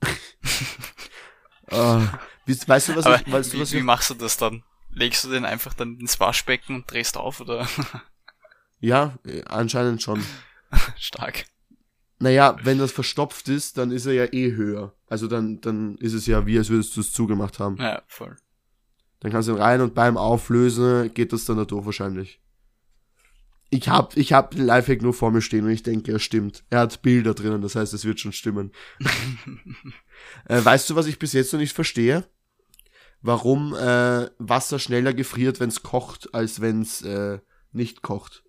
uh, 1.72 2.06
weißt 2.46 2.88
du, 2.88 2.96
was 2.96 3.06
Aber 3.06 3.20
ich, 3.20 3.32
weißt 3.32 3.54
du, 3.54 3.60
was 3.60 3.72
wie, 3.72 3.78
wie 3.78 3.82
machst 3.82 4.10
du 4.10 4.14
das 4.14 4.36
dann? 4.36 4.64
Legst 4.88 5.24
du 5.24 5.30
den 5.30 5.44
einfach 5.44 5.74
dann 5.74 5.98
ins 5.98 6.18
Waschbecken 6.20 6.76
und 6.76 6.90
drehst 6.90 7.16
auf, 7.16 7.40
oder? 7.40 7.68
Ja, 8.78 9.18
äh, 9.24 9.42
anscheinend 9.44 10.02
schon. 10.02 10.24
Stark. 10.96 11.46
Naja, 12.18 12.56
wenn 12.62 12.78
das 12.78 12.92
verstopft 12.92 13.48
ist, 13.48 13.76
dann 13.76 13.90
ist 13.90 14.06
er 14.06 14.14
ja 14.14 14.32
eh 14.32 14.52
höher. 14.52 14.94
Also 15.06 15.26
dann, 15.26 15.60
dann 15.60 15.96
ist 15.96 16.14
es 16.14 16.26
ja 16.26 16.46
wie, 16.46 16.56
als 16.56 16.70
würdest 16.70 16.96
du 16.96 17.00
es 17.00 17.12
zugemacht 17.12 17.58
haben. 17.58 17.76
Ja, 17.76 18.02
voll. 18.06 18.36
Dann 19.20 19.32
kannst 19.32 19.48
du 19.48 19.52
ihn 19.52 19.60
rein 19.60 19.80
und 19.80 19.94
beim 19.94 20.16
Auflösen 20.16 21.12
geht 21.12 21.32
das 21.32 21.44
dann 21.44 21.58
dadurch 21.58 21.84
wahrscheinlich. 21.84 22.40
Ich 23.68 23.88
hab, 23.88 24.16
ich 24.16 24.32
hab 24.32 24.52
den 24.52 24.64
Lifehack 24.64 25.02
nur 25.02 25.12
vor 25.12 25.30
mir 25.30 25.42
stehen 25.42 25.64
und 25.64 25.70
ich 25.70 25.82
denke, 25.82 26.12
er 26.12 26.18
stimmt. 26.18 26.64
Er 26.70 26.80
hat 26.80 27.02
Bilder 27.02 27.34
drinnen, 27.34 27.62
das 27.62 27.74
heißt, 27.74 27.92
es 27.94 28.04
wird 28.04 28.20
schon 28.20 28.32
stimmen. 28.32 28.72
äh, 30.48 30.64
weißt 30.64 30.88
du, 30.88 30.94
was 30.94 31.06
ich 31.06 31.18
bis 31.18 31.32
jetzt 31.32 31.52
noch 31.52 31.60
nicht 31.60 31.72
verstehe? 31.72 32.24
Warum 33.22 33.74
äh, 33.74 34.30
Wasser 34.38 34.78
schneller 34.78 35.12
gefriert, 35.12 35.58
wenn 35.58 35.68
es 35.68 35.82
kocht, 35.82 36.32
als 36.32 36.60
wenn 36.60 36.82
es 36.82 37.02
äh, 37.02 37.40
nicht 37.72 38.02
kocht? 38.02 38.44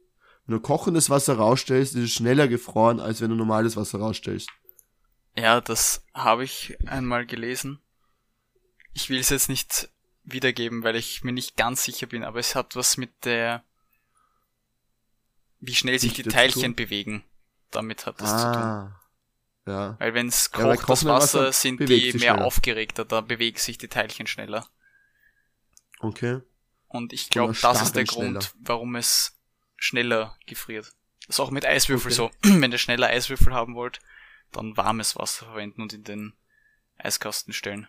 Wenn 0.47 0.55
du 0.55 0.61
kochendes 0.61 1.09
Wasser 1.09 1.35
rausstellst, 1.37 1.95
ist 1.95 2.03
es 2.03 2.13
schneller 2.13 2.47
gefroren, 2.47 3.01
als 3.01 3.19
wenn 3.19 3.29
du 3.29 3.35
normales 3.35 3.75
Wasser 3.75 3.99
rausstellst. 3.99 4.49
Ja, 5.35 5.59
das 5.59 6.05
habe 6.13 6.45
ich 6.45 6.77
einmal 6.87 7.25
gelesen. 7.25 7.79
Ich 8.93 9.09
will 9.09 9.19
es 9.19 9.29
jetzt 9.29 9.49
nicht 9.49 9.89
wiedergeben, 10.23 10.83
weil 10.83 10.95
ich 10.95 11.23
mir 11.23 11.33
nicht 11.33 11.57
ganz 11.57 11.83
sicher 11.83 12.07
bin, 12.07 12.23
aber 12.23 12.39
es 12.39 12.55
hat 12.55 12.75
was 12.77 12.95
mit 12.95 13.25
der, 13.25 13.63
wie 15.59 15.75
schnell 15.75 15.99
sich 15.99 16.13
die 16.13 16.23
Teilchen 16.23 16.75
bewegen. 16.75 17.23
Damit 17.69 18.05
hat 18.05 18.21
das 18.21 18.31
ah, 18.31 18.37
zu 18.37 18.43
tun. 18.53 18.63
Ah, 18.63 19.01
ja. 19.65 19.95
Weil 19.99 20.13
wenn 20.13 20.27
es 20.29 20.51
kocht, 20.51 20.65
ja, 20.65 20.75
das 20.75 20.87
Wasser, 20.87 21.07
Wasser 21.07 21.51
sind 21.51 21.81
die 21.81 22.13
mehr 22.13 22.33
schneller. 22.33 22.45
aufgeregter, 22.45 23.03
da 23.03 23.19
bewegen 23.19 23.57
sich 23.57 23.77
die 23.77 23.89
Teilchen 23.89 24.27
schneller. 24.27 24.65
Okay. 25.99 26.39
Und 26.87 27.11
ich 27.11 27.29
glaube, 27.29 27.53
das 27.61 27.81
ist 27.81 27.95
der 27.97 28.05
Grund, 28.05 28.53
warum 28.61 28.95
es 28.95 29.36
schneller 29.77 30.37
gefriert. 30.45 30.93
Das 31.27 31.35
ist 31.35 31.39
auch 31.39 31.51
mit 31.51 31.65
Eiswürfel 31.65 32.11
okay. 32.11 32.31
so. 32.43 32.49
Wenn 32.61 32.71
ihr 32.71 32.77
schneller 32.77 33.07
Eiswürfel 33.07 33.53
haben 33.53 33.75
wollt, 33.75 33.99
dann 34.51 34.75
warmes 34.75 35.15
Wasser 35.15 35.45
verwenden 35.45 35.81
und 35.81 35.93
in 35.93 36.03
den 36.03 36.33
Eiskasten 36.97 37.53
stellen. 37.53 37.87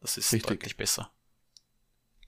Das 0.00 0.16
ist 0.16 0.32
Richtig. 0.32 0.48
deutlich 0.48 0.76
besser. 0.76 1.10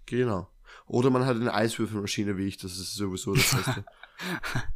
Genau. 0.07 0.50
Oder 0.87 1.11
man 1.11 1.24
hat 1.24 1.37
eine 1.37 1.55
Eiswürfelmaschine 1.55 2.37
wie 2.37 2.48
ich, 2.48 2.57
das 2.57 2.72
ist 2.72 2.94
sowieso 2.94 3.35
das 3.35 3.55
Beste. 3.55 3.85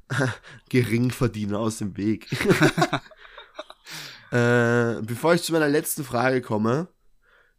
Geringverdiener 0.68 1.59
aus 1.59 1.79
dem 1.79 1.96
Weg. 1.96 2.31
äh, 4.31 5.03
bevor 5.03 5.35
ich 5.35 5.42
zu 5.42 5.53
meiner 5.53 5.68
letzten 5.68 6.05
Frage 6.05 6.40
komme, 6.40 6.88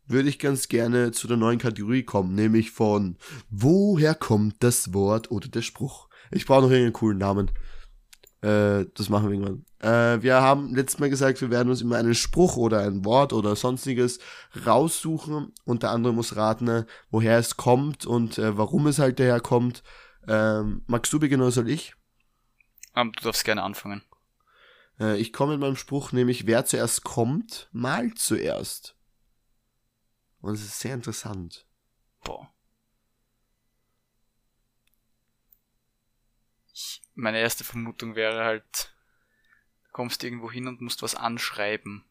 würde 0.08 0.30
ich 0.30 0.40
ganz 0.40 0.68
gerne 0.68 1.12
zu 1.12 1.28
der 1.28 1.38
neuen 1.38 1.60
Kategorie 1.60 2.04
kommen, 2.04 2.36
nämlich 2.36 2.72
von 2.72 3.18
Woher 3.50 4.16
kommt 4.16 4.64
das 4.64 4.94
Wort 4.94 5.32
oder 5.32 5.48
der 5.48 5.64
Spruch? 5.64 6.10
Ich 6.32 6.46
brauche 6.46 6.62
noch 6.62 6.70
irgendeinen 6.70 6.94
coolen 6.94 7.18
Namen. 7.18 7.52
Äh, 8.42 8.86
das 8.94 9.10
machen 9.10 9.28
wir 9.28 9.34
irgendwann. 9.34 9.66
Äh, 9.80 10.22
wir 10.22 10.42
haben 10.42 10.76
letztes 10.76 11.00
Mal 11.00 11.10
gesagt, 11.10 11.42
wir 11.42 11.50
werden 11.50 11.70
uns 11.70 11.82
immer 11.82 11.98
einen 11.98 12.16
Spruch 12.16 12.58
oder 12.58 12.82
ein 12.82 13.04
Wort 13.04 13.34
oder 13.34 13.56
sonstiges 13.56 14.20
raussuchen 14.66 15.54
und 15.64 15.84
der 15.84 15.92
andere 15.92 16.14
muss 16.14 16.36
raten, 16.36 16.86
woher 17.10 17.40
es 17.40 17.58
kommt 17.58 18.06
und 18.06 18.38
äh, 18.38 18.58
warum 18.58 18.88
es 18.88 19.00
halt 19.00 19.20
daher 19.20 19.40
kommt. 19.40 19.84
Ähm, 20.28 20.84
magst 20.88 21.12
du 21.14 21.20
beginnen 21.20 21.42
oder 21.42 21.52
soll 21.52 21.70
ich? 21.70 21.96
Um, 22.96 23.12
du 23.12 23.24
darfst 23.24 23.46
gerne 23.46 23.64
anfangen. 23.64 24.04
Äh, 25.00 25.18
ich 25.18 25.34
komme 25.34 25.54
mit 25.54 25.62
meinem 25.62 25.76
Spruch, 25.76 26.12
nämlich 26.12 26.48
wer 26.48 26.66
zuerst 26.66 27.04
kommt, 27.04 27.70
malt 27.72 28.20
zuerst. 28.20 28.96
Und 30.40 30.54
es 30.54 30.62
ist 30.62 30.80
sehr 30.80 30.94
interessant. 30.94 31.66
Boah. 32.24 32.55
Meine 37.16 37.40
erste 37.40 37.64
Vermutung 37.64 38.16
wäre 38.16 38.44
halt, 38.44 38.94
du 39.86 39.92
kommst 39.92 40.24
irgendwo 40.24 40.52
hin 40.52 40.68
und 40.68 40.82
musst 40.82 41.02
was 41.02 41.16
anschreiben. 41.16 42.04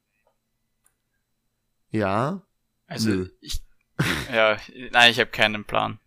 Ja. 1.91 2.43
Also 2.87 3.11
Nö. 3.11 3.31
ich, 3.41 3.63
ja, 4.33 4.59
nein, 4.91 5.11
ich 5.11 5.21
habe 5.21 5.31
keinen 5.31 5.65
Plan. 5.65 6.01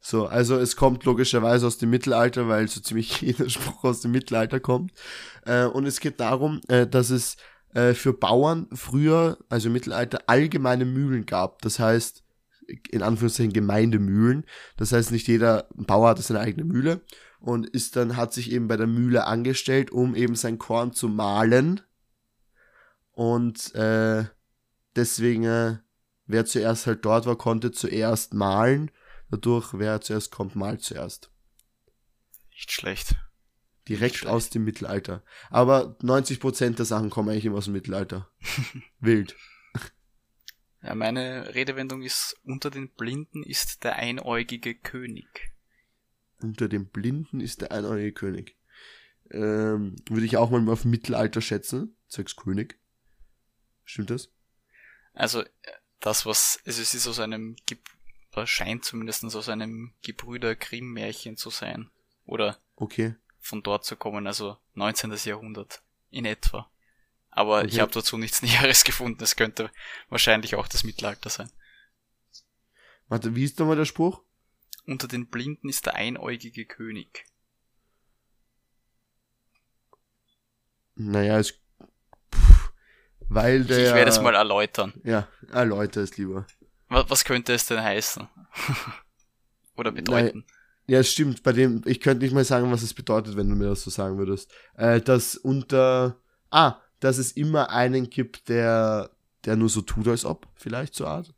So, 0.00 0.26
also 0.26 0.58
es 0.58 0.76
kommt 0.76 1.04
logischerweise 1.04 1.66
aus 1.66 1.78
dem 1.78 1.90
Mittelalter, 1.90 2.48
weil 2.48 2.68
so 2.68 2.80
ziemlich 2.80 3.20
jeder 3.22 3.48
Spruch 3.48 3.84
aus 3.84 4.00
dem 4.00 4.10
Mittelalter 4.10 4.60
kommt. 4.60 4.92
Äh, 5.46 5.64
und 5.64 5.86
es 5.86 6.00
geht 6.00 6.20
darum, 6.20 6.60
äh, 6.68 6.86
dass 6.86 7.10
es 7.10 7.36
äh, 7.72 7.94
für 7.94 8.12
Bauern 8.12 8.68
früher, 8.72 9.38
also 9.48 9.68
im 9.68 9.72
Mittelalter, 9.72 10.22
allgemeine 10.26 10.84
Mühlen 10.84 11.24
gab. 11.26 11.62
Das 11.62 11.78
heißt, 11.78 12.22
in 12.90 13.02
Anführungszeichen 13.02 13.52
Gemeindemühlen. 13.52 14.44
Das 14.76 14.92
heißt, 14.92 15.10
nicht 15.10 15.28
jeder 15.28 15.68
Bauer 15.74 16.10
hatte 16.10 16.22
seine 16.22 16.40
eigene 16.40 16.64
Mühle 16.64 17.02
und 17.44 17.68
ist 17.68 17.96
dann, 17.96 18.16
hat 18.16 18.32
sich 18.32 18.50
eben 18.50 18.68
bei 18.68 18.78
der 18.78 18.86
Mühle 18.86 19.26
angestellt, 19.26 19.90
um 19.90 20.14
eben 20.14 20.34
sein 20.34 20.58
Korn 20.58 20.94
zu 20.94 21.10
mahlen. 21.10 21.82
Und 23.12 23.74
äh, 23.74 24.24
deswegen, 24.96 25.44
äh, 25.44 25.76
wer 26.24 26.46
zuerst 26.46 26.86
halt 26.86 27.04
dort 27.04 27.26
war, 27.26 27.36
konnte 27.36 27.70
zuerst 27.70 28.32
mahlen. 28.32 28.90
Dadurch, 29.30 29.74
wer 29.74 30.00
zuerst 30.00 30.32
kommt, 30.32 30.56
malt 30.56 30.80
zuerst. 30.80 31.30
Nicht 32.48 32.72
schlecht. 32.72 33.16
Direkt 33.88 34.22
Nicht 34.22 34.26
aus 34.26 34.48
dem 34.48 34.64
Mittelalter. 34.64 35.22
Aber 35.50 35.98
90% 36.00 36.76
der 36.76 36.86
Sachen 36.86 37.10
kommen 37.10 37.28
eigentlich 37.28 37.44
immer 37.44 37.58
aus 37.58 37.66
dem 37.66 37.74
Mittelalter. 37.74 38.30
Wild. 39.00 39.36
Ja, 40.80 40.94
meine 40.94 41.54
Redewendung 41.54 42.00
ist, 42.00 42.36
unter 42.42 42.70
den 42.70 42.88
Blinden 42.88 43.42
ist 43.42 43.84
der 43.84 43.96
einäugige 43.96 44.74
König. 44.74 45.53
Unter 46.44 46.68
den 46.68 46.86
Blinden 46.86 47.40
ist 47.40 47.62
der 47.62 47.72
einäugige 47.72 48.12
König. 48.12 48.56
Ähm, 49.30 49.96
würde 50.10 50.26
ich 50.26 50.36
auch 50.36 50.50
mal 50.50 50.68
auf 50.68 50.84
Mittelalter 50.84 51.40
schätzen, 51.40 51.96
sechs 52.06 52.36
König. 52.36 52.78
Stimmt 53.84 54.10
das? 54.10 54.28
Also, 55.14 55.42
das, 56.00 56.26
was, 56.26 56.60
also 56.66 56.82
es 56.82 56.92
ist 56.92 57.08
aus 57.08 57.18
einem, 57.18 57.56
scheint 58.44 58.84
zumindest 58.84 59.24
aus 59.24 59.48
einem 59.48 59.94
Gebrüder 60.02 60.54
Grimm-Märchen 60.54 61.38
zu 61.38 61.48
sein. 61.48 61.90
Oder 62.26 62.58
okay. 62.76 63.14
von 63.38 63.62
dort 63.62 63.86
zu 63.86 63.96
kommen, 63.96 64.26
also 64.26 64.58
19. 64.74 65.14
Jahrhundert 65.24 65.82
in 66.10 66.26
etwa. 66.26 66.70
Aber 67.30 67.60
okay. 67.60 67.68
ich 67.68 67.80
habe 67.80 67.90
dazu 67.90 68.18
nichts 68.18 68.42
Näheres 68.42 68.84
gefunden. 68.84 69.24
Es 69.24 69.36
könnte 69.36 69.70
wahrscheinlich 70.10 70.56
auch 70.56 70.68
das 70.68 70.84
Mittelalter 70.84 71.30
sein. 71.30 71.50
Warte, 73.08 73.34
wie 73.34 73.44
ist 73.44 73.58
nochmal 73.58 73.76
der 73.76 73.86
Spruch? 73.86 74.22
Unter 74.86 75.08
den 75.08 75.26
Blinden 75.26 75.68
ist 75.68 75.86
der 75.86 75.94
einäugige 75.94 76.66
König. 76.66 77.24
Naja, 80.96 81.38
es. 81.38 81.54
Pff, 82.32 82.72
weil 83.28 83.64
der. 83.64 83.88
Ich 83.88 83.94
werde 83.94 84.10
es 84.10 84.20
mal 84.20 84.34
erläutern. 84.34 84.92
Ja, 85.04 85.28
erläuter 85.50 86.02
es 86.02 86.16
lieber. 86.16 86.46
Was, 86.88 87.10
was 87.10 87.24
könnte 87.24 87.52
es 87.52 87.66
denn 87.66 87.82
heißen? 87.82 88.28
Oder 89.76 89.90
bedeuten? 89.90 90.44
ja, 90.86 91.00
es 91.00 91.10
stimmt. 91.10 91.42
Bei 91.42 91.52
dem, 91.52 91.82
ich 91.86 92.00
könnte 92.00 92.24
nicht 92.24 92.34
mal 92.34 92.44
sagen, 92.44 92.70
was 92.70 92.82
es 92.82 92.94
bedeutet, 92.94 93.36
wenn 93.36 93.48
du 93.48 93.56
mir 93.56 93.70
das 93.70 93.82
so 93.82 93.90
sagen 93.90 94.18
würdest. 94.18 94.52
Äh, 94.76 95.00
dass 95.00 95.36
unter. 95.36 96.20
Ah, 96.50 96.80
dass 97.00 97.18
es 97.18 97.32
immer 97.32 97.70
einen 97.70 98.08
gibt, 98.08 98.48
der, 98.48 99.10
der 99.44 99.56
nur 99.56 99.68
so 99.68 99.82
tut, 99.82 100.08
als 100.08 100.24
ob, 100.24 100.48
vielleicht 100.54 100.94
so 100.94 101.06
Art? 101.06 101.34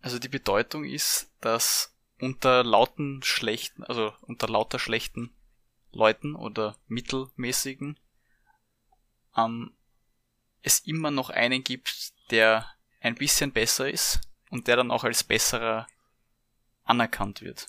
Also 0.00 0.18
die 0.18 0.28
Bedeutung 0.28 0.84
ist, 0.84 1.30
dass 1.40 1.94
unter 2.20 2.64
lauten 2.64 3.22
schlechten, 3.22 3.84
also 3.84 4.12
unter 4.22 4.48
lauter 4.48 4.78
schlechten 4.78 5.30
Leuten 5.92 6.34
oder 6.34 6.76
mittelmäßigen 6.86 7.98
ähm, 9.36 9.72
es 10.62 10.80
immer 10.80 11.10
noch 11.10 11.30
einen 11.30 11.62
gibt, 11.64 12.12
der 12.30 12.66
ein 13.00 13.14
bisschen 13.14 13.52
besser 13.52 13.88
ist 13.90 14.20
und 14.50 14.66
der 14.66 14.76
dann 14.76 14.90
auch 14.90 15.04
als 15.04 15.24
besserer 15.24 15.86
anerkannt 16.84 17.42
wird. 17.42 17.68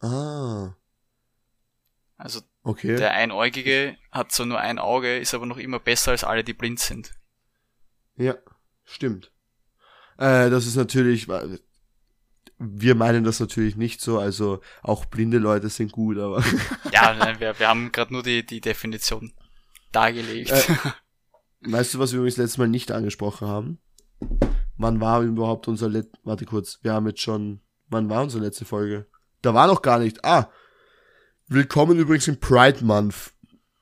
Ah. 0.00 0.74
Also 2.16 2.40
okay. 2.62 2.96
der 2.96 3.12
Einäugige 3.12 3.98
hat 4.10 4.32
zwar 4.32 4.46
nur 4.46 4.58
ein 4.58 4.78
Auge, 4.78 5.18
ist 5.18 5.34
aber 5.34 5.46
noch 5.46 5.58
immer 5.58 5.78
besser 5.78 6.12
als 6.12 6.24
alle, 6.24 6.44
die 6.44 6.54
blind 6.54 6.80
sind. 6.80 7.12
Ja, 8.16 8.34
stimmt. 8.84 9.32
Äh, 10.16 10.48
das 10.48 10.66
ist 10.66 10.76
natürlich, 10.76 11.28
wir 12.58 12.94
meinen 12.94 13.24
das 13.24 13.40
natürlich 13.40 13.76
nicht 13.76 14.00
so, 14.00 14.18
also 14.18 14.60
auch 14.82 15.04
blinde 15.04 15.38
Leute 15.38 15.68
sind 15.68 15.92
gut, 15.92 16.18
aber. 16.18 16.42
ja, 16.92 17.14
nein, 17.14 17.38
wir, 17.38 17.58
wir 17.58 17.68
haben 17.68 17.92
gerade 17.92 18.12
nur 18.12 18.22
die, 18.22 18.44
die 18.44 18.60
Definition 18.60 19.32
dargelegt. 19.92 20.50
Äh, 20.50 20.62
weißt 21.70 21.94
du, 21.94 21.98
was 21.98 22.12
wir 22.12 22.18
übrigens 22.18 22.38
letztes 22.38 22.58
Mal 22.58 22.68
nicht 22.68 22.92
angesprochen 22.92 23.48
haben? 23.48 23.78
Wann 24.78 25.00
war 25.00 25.22
überhaupt 25.22 25.68
unser 25.68 25.88
Let 25.88 26.08
Warte 26.22 26.44
kurz, 26.44 26.78
wir 26.82 26.92
haben 26.92 27.06
jetzt 27.06 27.20
schon. 27.20 27.60
Wann 27.88 28.10
war 28.10 28.22
unsere 28.22 28.42
letzte 28.42 28.64
Folge? 28.64 29.06
Da 29.42 29.54
war 29.54 29.66
noch 29.66 29.80
gar 29.80 29.98
nicht. 29.98 30.24
Ah! 30.24 30.50
Willkommen 31.46 31.98
übrigens 31.98 32.26
im 32.26 32.40
Pride 32.40 32.84
Month. 32.84 33.32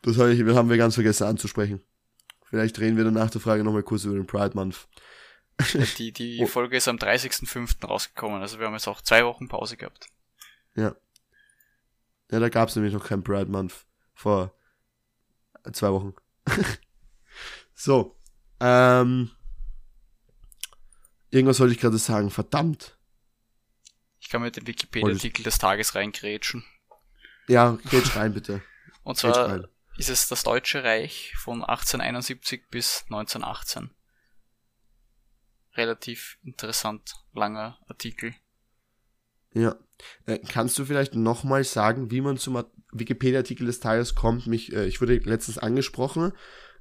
Das 0.03 0.18
haben 0.18 0.68
wir 0.68 0.77
ganz 0.77 0.95
vergessen 0.95 1.25
anzusprechen. 1.25 1.81
Vielleicht 2.45 2.79
reden 2.79 2.99
wir 2.99 3.05
dann 3.05 3.14
nach 3.14 3.31
der 3.31 3.41
Frage 3.41 3.64
nochmal 3.64 3.83
kurz 3.83 4.05
über 4.05 4.14
den 4.14 4.27
Pride 4.27 4.55
Month. 4.55 4.87
Die, 5.99 6.13
die 6.13 6.41
oh. 6.43 6.47
Folge 6.47 6.77
ist 6.77 6.89
am 6.89 6.97
30.05. 6.97 7.87
rausgekommen, 7.87 8.43
also 8.43 8.59
wir 8.59 8.67
haben 8.67 8.75
jetzt 8.75 8.89
auch 8.89 9.01
zwei 9.01 9.25
Wochen 9.25 9.49
Pause 9.49 9.77
gehabt. 9.77 10.09
Ja. 10.75 10.95
Ja, 12.31 12.41
da 12.41 12.49
gab 12.49 12.69
es 12.69 12.77
nämlich 12.77 12.93
noch 12.93 13.07
kein 13.07 13.23
Pride 13.23 13.51
Month 13.51 13.87
vor 14.15 14.55
zwei 15.73 15.93
Wochen. 15.93 16.15
so. 17.75 18.17
Ähm, 18.61 19.31
irgendwas 21.31 21.61
wollte 21.61 21.75
ich 21.75 21.81
gerade 21.81 21.99
sagen. 21.99 22.31
Verdammt. 22.31 22.97
Ich 24.21 24.31
kann 24.31 24.43
mit 24.43 24.57
dem 24.57 24.67
Wikipedia-Artikel 24.67 25.43
des 25.43 25.59
Tages 25.59 25.95
reingrätschen. 25.95 26.65
Ja, 27.47 27.79
geht 27.91 28.17
rein, 28.17 28.33
bitte. 28.33 28.63
Und 29.03 29.19
zwar 29.19 29.69
ist 29.99 30.09
es 30.09 30.29
das 30.29 30.43
Deutsche 30.43 30.83
Reich 30.83 31.35
von 31.37 31.63
1871 31.63 32.69
bis 32.71 33.03
1918 33.05 33.91
relativ 35.77 36.39
interessant 36.43 37.14
langer 37.33 37.79
Artikel. 37.89 38.35
Ja. 39.55 39.77
Äh, 40.27 40.39
kannst 40.39 40.79
du 40.79 40.85
vielleicht 40.85 41.14
nochmal 41.14 41.64
sagen, 41.64 42.11
wie 42.11 42.20
man 42.20 42.37
zum 42.37 42.62
Wikipedia-Artikel 42.93 43.66
des 43.66 43.81
Tages 43.81 44.14
kommt? 44.14 44.47
Mich, 44.47 44.72
äh, 44.72 44.87
ich 44.87 45.01
wurde 45.01 45.16
letztens 45.16 45.59
angesprochen 45.59 46.33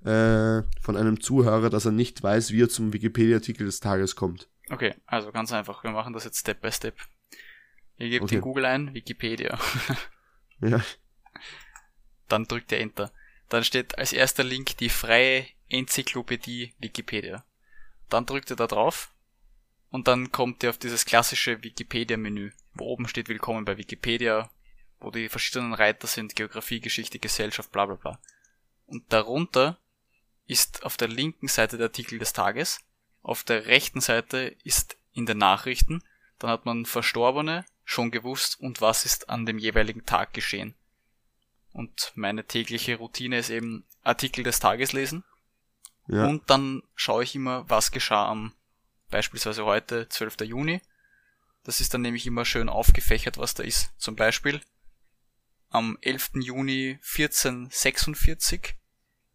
äh, 0.03 0.63
von 0.81 0.97
einem 0.97 1.21
Zuhörer, 1.21 1.69
dass 1.69 1.85
er 1.85 1.91
nicht 1.91 2.21
weiß, 2.23 2.51
wie 2.51 2.63
er 2.63 2.69
zum 2.69 2.91
Wikipedia-Artikel 2.93 3.65
des 3.65 3.79
Tages 3.79 4.15
kommt. 4.15 4.49
Okay, 4.69 4.95
also 5.05 5.31
ganz 5.31 5.51
einfach. 5.51 5.83
Wir 5.83 5.91
machen 5.91 6.13
das 6.13 6.23
jetzt 6.23 6.39
Step 6.39 6.61
by 6.61 6.71
Step. 6.71 6.95
Ihr 7.97 8.09
gebt 8.09 8.23
okay. 8.23 8.35
in 8.35 8.41
Google 8.41 8.65
ein, 8.65 8.93
Wikipedia. 8.93 9.59
ja. 10.61 10.81
Dann 12.27 12.45
drückt 12.45 12.71
ihr 12.71 12.79
Enter. 12.79 13.11
Dann 13.49 13.63
steht 13.63 13.97
als 13.99 14.13
erster 14.13 14.43
Link 14.43 14.77
die 14.77 14.89
freie 14.89 15.45
Enzyklopädie 15.69 16.73
Wikipedia. 16.79 17.45
Dann 18.09 18.25
drückt 18.25 18.49
ihr 18.51 18.55
da 18.55 18.67
drauf 18.67 19.11
und 19.89 20.07
dann 20.07 20.31
kommt 20.31 20.63
ihr 20.63 20.69
auf 20.69 20.77
dieses 20.77 21.05
klassische 21.05 21.63
Wikipedia-Menü, 21.63 22.51
wo 22.73 22.85
oben 22.85 23.07
steht 23.07 23.29
Willkommen 23.29 23.65
bei 23.65 23.77
Wikipedia, 23.77 24.49
wo 24.99 25.11
die 25.11 25.29
verschiedenen 25.29 25.73
Reiter 25.73 26.07
sind, 26.07 26.35
Geografie, 26.35 26.79
Geschichte, 26.79 27.19
Gesellschaft, 27.19 27.71
bla 27.71 27.85
bla 27.85 27.95
bla. 27.95 28.19
Und 28.85 29.11
darunter 29.11 29.77
ist 30.45 30.83
auf 30.83 30.97
der 30.97 31.07
linken 31.07 31.47
Seite 31.47 31.77
der 31.77 31.87
Artikel 31.87 32.19
des 32.19 32.33
Tages, 32.33 32.79
auf 33.21 33.43
der 33.43 33.67
rechten 33.67 34.01
Seite 34.01 34.55
ist 34.63 34.97
in 35.13 35.25
den 35.25 35.37
Nachrichten, 35.37 36.03
dann 36.39 36.49
hat 36.49 36.65
man 36.65 36.85
Verstorbene 36.85 37.65
schon 37.85 38.11
gewusst 38.11 38.59
und 38.59 38.81
was 38.81 39.05
ist 39.05 39.29
an 39.29 39.45
dem 39.45 39.57
jeweiligen 39.57 40.05
Tag 40.05 40.33
geschehen. 40.33 40.75
Und 41.71 42.11
meine 42.15 42.45
tägliche 42.45 42.97
Routine 42.97 43.37
ist 43.37 43.49
eben 43.49 43.85
Artikel 44.03 44.43
des 44.43 44.59
Tages 44.59 44.93
lesen, 44.93 45.23
ja. 46.07 46.25
Und 46.27 46.49
dann 46.49 46.83
schaue 46.95 47.23
ich 47.23 47.35
immer, 47.35 47.69
was 47.69 47.91
geschah 47.91 48.27
am 48.27 48.53
beispielsweise 49.09 49.63
heute, 49.63 50.09
12. 50.09 50.41
Juni. 50.41 50.81
Das 51.63 51.79
ist 51.79 51.93
dann 51.93 52.01
nämlich 52.01 52.25
immer 52.25 52.45
schön 52.45 52.67
aufgefächert, 52.67 53.37
was 53.37 53.53
da 53.53 53.63
ist. 53.63 53.93
Zum 53.97 54.15
Beispiel 54.15 54.59
am 55.69 55.97
11. 56.01 56.31
Juni 56.41 56.99
1446 57.01 58.75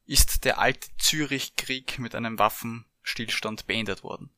ist 0.05 0.45
der 0.45 0.59
alte 0.59 0.89
Zürich-Krieg 0.99 1.99
mit 1.99 2.15
einem 2.15 2.39
Waffenstillstand 2.39 3.67
beendet 3.67 4.03
worden. 4.03 4.31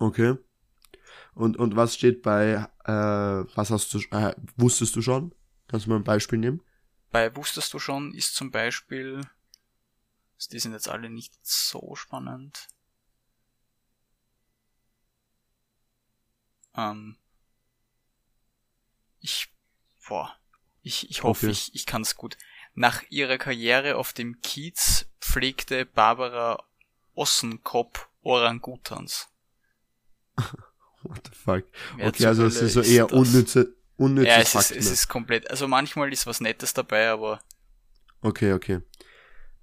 Okay. 0.00 0.36
Und, 1.34 1.56
und 1.56 1.76
was 1.76 1.94
steht 1.94 2.22
bei, 2.22 2.68
äh, 2.84 2.92
was 2.92 3.70
hast 3.70 3.94
du, 3.94 4.00
äh, 4.10 4.34
wusstest 4.56 4.96
du 4.96 5.02
schon? 5.02 5.34
Kannst 5.68 5.86
du 5.86 5.90
mal 5.90 5.96
ein 5.96 6.04
Beispiel 6.04 6.38
nehmen? 6.38 6.62
Bei 7.10 7.34
wusstest 7.36 7.72
du 7.74 7.78
schon 7.78 8.12
ist 8.12 8.34
zum 8.34 8.50
Beispiel 8.50 9.22
also 10.38 10.50
die 10.52 10.60
sind 10.60 10.72
jetzt 10.72 10.88
alle 10.88 11.10
nicht 11.10 11.34
so 11.42 11.96
spannend. 11.96 12.68
Ähm, 16.76 17.16
ich, 19.18 19.52
boah, 20.08 20.36
ich, 20.82 21.10
ich 21.10 21.24
hoffe, 21.24 21.46
okay. 21.46 21.52
ich, 21.52 21.74
ich 21.74 21.86
kann 21.86 22.02
es 22.02 22.14
gut. 22.14 22.38
Nach 22.74 23.02
ihrer 23.10 23.36
Karriere 23.36 23.96
auf 23.96 24.12
dem 24.12 24.40
Kiez 24.40 25.06
pflegte 25.20 25.84
Barbara 25.84 26.64
Ossenkopf 27.14 28.08
Orangutans. 28.22 29.28
What 31.02 31.26
the 31.26 31.34
fuck? 31.34 31.64
Wer 31.96 32.08
okay, 32.08 32.26
also 32.26 32.46
es 32.46 32.62
ist 32.62 32.74
so 32.74 32.82
eher 32.82 33.12
unnütze, 33.12 33.74
unnütze 33.96 34.28
Ja, 34.28 34.36
es 34.38 34.54
ist, 34.54 34.70
es 34.70 34.90
ist 34.90 35.08
komplett, 35.08 35.50
also 35.50 35.66
manchmal 35.66 36.12
ist 36.12 36.26
was 36.26 36.40
Nettes 36.40 36.74
dabei, 36.74 37.08
aber. 37.08 37.42
Okay, 38.20 38.52
okay. 38.52 38.82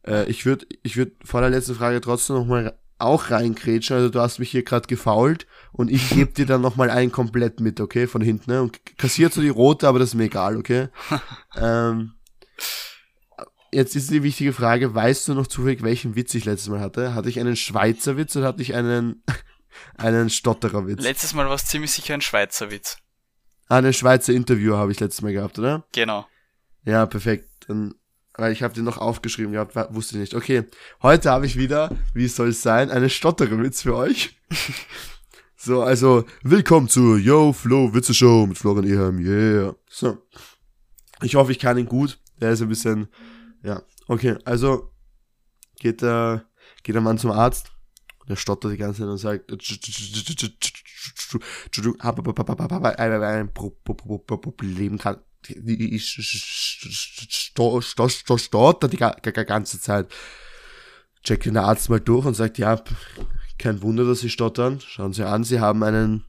Äh, 0.05 0.29
ich 0.29 0.45
würde 0.45 0.65
ich 0.83 0.97
würd 0.97 1.13
vor 1.23 1.41
der 1.41 1.49
letzten 1.49 1.75
Frage 1.75 2.01
trotzdem 2.01 2.37
nochmal 2.37 2.77
auch 2.97 3.29
reinkrätschen. 3.31 3.95
Also 3.95 4.09
du 4.09 4.19
hast 4.19 4.39
mich 4.39 4.51
hier 4.51 4.63
gerade 4.63 4.87
gefault 4.87 5.47
und 5.71 5.91
ich 5.91 6.09
gebe 6.09 6.31
dir 6.31 6.45
dann 6.45 6.61
nochmal 6.61 6.89
einen 6.89 7.11
komplett 7.11 7.59
mit, 7.59 7.79
okay, 7.81 8.07
von 8.07 8.21
hinten. 8.21 8.51
Ne? 8.51 8.61
Und 8.61 8.79
kassiert 8.97 9.33
so 9.33 9.41
die 9.41 9.49
rote, 9.49 9.87
aber 9.87 9.99
das 9.99 10.09
ist 10.09 10.15
mir 10.15 10.25
egal, 10.25 10.57
okay? 10.57 10.87
ähm, 11.57 12.13
jetzt 13.71 13.95
ist 13.95 14.11
die 14.11 14.23
wichtige 14.23 14.53
Frage, 14.53 14.95
weißt 14.95 15.27
du 15.27 15.33
noch 15.33 15.47
zufällig, 15.47 15.83
welchen 15.83 16.15
Witz 16.15 16.33
ich 16.33 16.45
letztes 16.45 16.69
Mal 16.69 16.79
hatte? 16.79 17.13
Hatte 17.13 17.29
ich 17.29 17.39
einen 17.39 17.55
Schweizer 17.55 18.15
Witz 18.17 18.35
oder 18.35 18.47
hatte 18.47 18.61
ich 18.61 18.73
einen, 18.73 19.23
einen 19.97 20.29
Stotterer-Witz? 20.29 21.03
Letztes 21.03 21.33
Mal 21.33 21.47
war 21.47 21.55
es 21.55 21.65
ziemlich 21.65 21.91
sicher 21.91 22.13
ein 22.13 22.21
Schweizer 22.21 22.71
Witz. 22.71 22.97
Ah, 23.67 23.77
einen 23.77 23.93
Schweizer 23.93 24.31
Interviewer 24.31 24.77
habe 24.77 24.91
ich 24.91 24.99
letztes 24.99 25.21
Mal 25.21 25.33
gehabt, 25.33 25.59
oder? 25.59 25.85
Genau. 25.91 26.27
Ja, 26.85 27.05
perfekt. 27.07 27.49
Dann 27.67 27.95
weil 28.37 28.51
ich 28.51 28.63
habe 28.63 28.73
den 28.73 28.83
noch 28.83 28.97
aufgeschrieben 28.97 29.53
gehabt, 29.53 29.75
wusste 29.93 30.17
nicht. 30.17 30.33
Okay, 30.35 30.65
heute 31.01 31.31
habe 31.31 31.45
ich 31.45 31.57
wieder, 31.57 31.95
wie 32.13 32.27
soll 32.27 32.49
es 32.49 32.61
sein, 32.61 32.91
eine 32.91 33.09
Stotterewitz 33.09 33.81
für 33.81 33.95
euch. 33.95 34.37
so, 35.55 35.81
also, 35.81 36.25
willkommen 36.43 36.89
zu 36.89 37.17
Yo 37.17 37.53
Flo 37.53 37.93
Witze 37.93 38.13
Show 38.13 38.45
mit 38.45 38.57
Florian 38.57 38.85
Ehem, 38.85 39.19
yeah. 39.19 39.75
So. 39.89 40.17
Ich 41.21 41.35
hoffe, 41.35 41.51
ich 41.51 41.59
kann 41.59 41.77
ihn 41.77 41.85
gut. 41.85 42.19
Der 42.41 42.51
ist 42.51 42.61
ein 42.61 42.67
bisschen, 42.67 43.07
ja. 43.63 43.81
Okay, 44.07 44.37
also, 44.43 44.91
geht 45.79 46.01
der, 46.01 46.45
geht 46.83 46.95
der 46.95 47.01
Mann 47.01 47.17
zum 47.17 47.31
Arzt. 47.31 47.71
Der 48.27 48.35
stottert 48.35 48.73
die 48.73 48.77
ganze 48.77 49.01
Zeit 49.01 49.09
und 49.09 49.17
sagt, 49.17 49.51
Problem 54.37 54.97
kann, 54.97 55.17
stottert 57.29 58.93
die 58.93 58.97
ganze 58.97 59.79
Zeit. 59.79 60.11
Checkt 61.23 61.45
den 61.45 61.57
Arzt 61.57 61.89
mal 61.89 61.99
durch 61.99 62.25
und 62.25 62.35
sagt, 62.35 62.59
ja, 62.59 62.81
kein 63.57 63.81
Wunder, 63.81 64.05
dass 64.05 64.19
Sie 64.19 64.29
stottern. 64.29 64.79
Schauen 64.79 65.13
Sie 65.13 65.23
an, 65.23 65.43
Sie 65.43 65.59
haben 65.59 65.83
einen, 65.83 66.25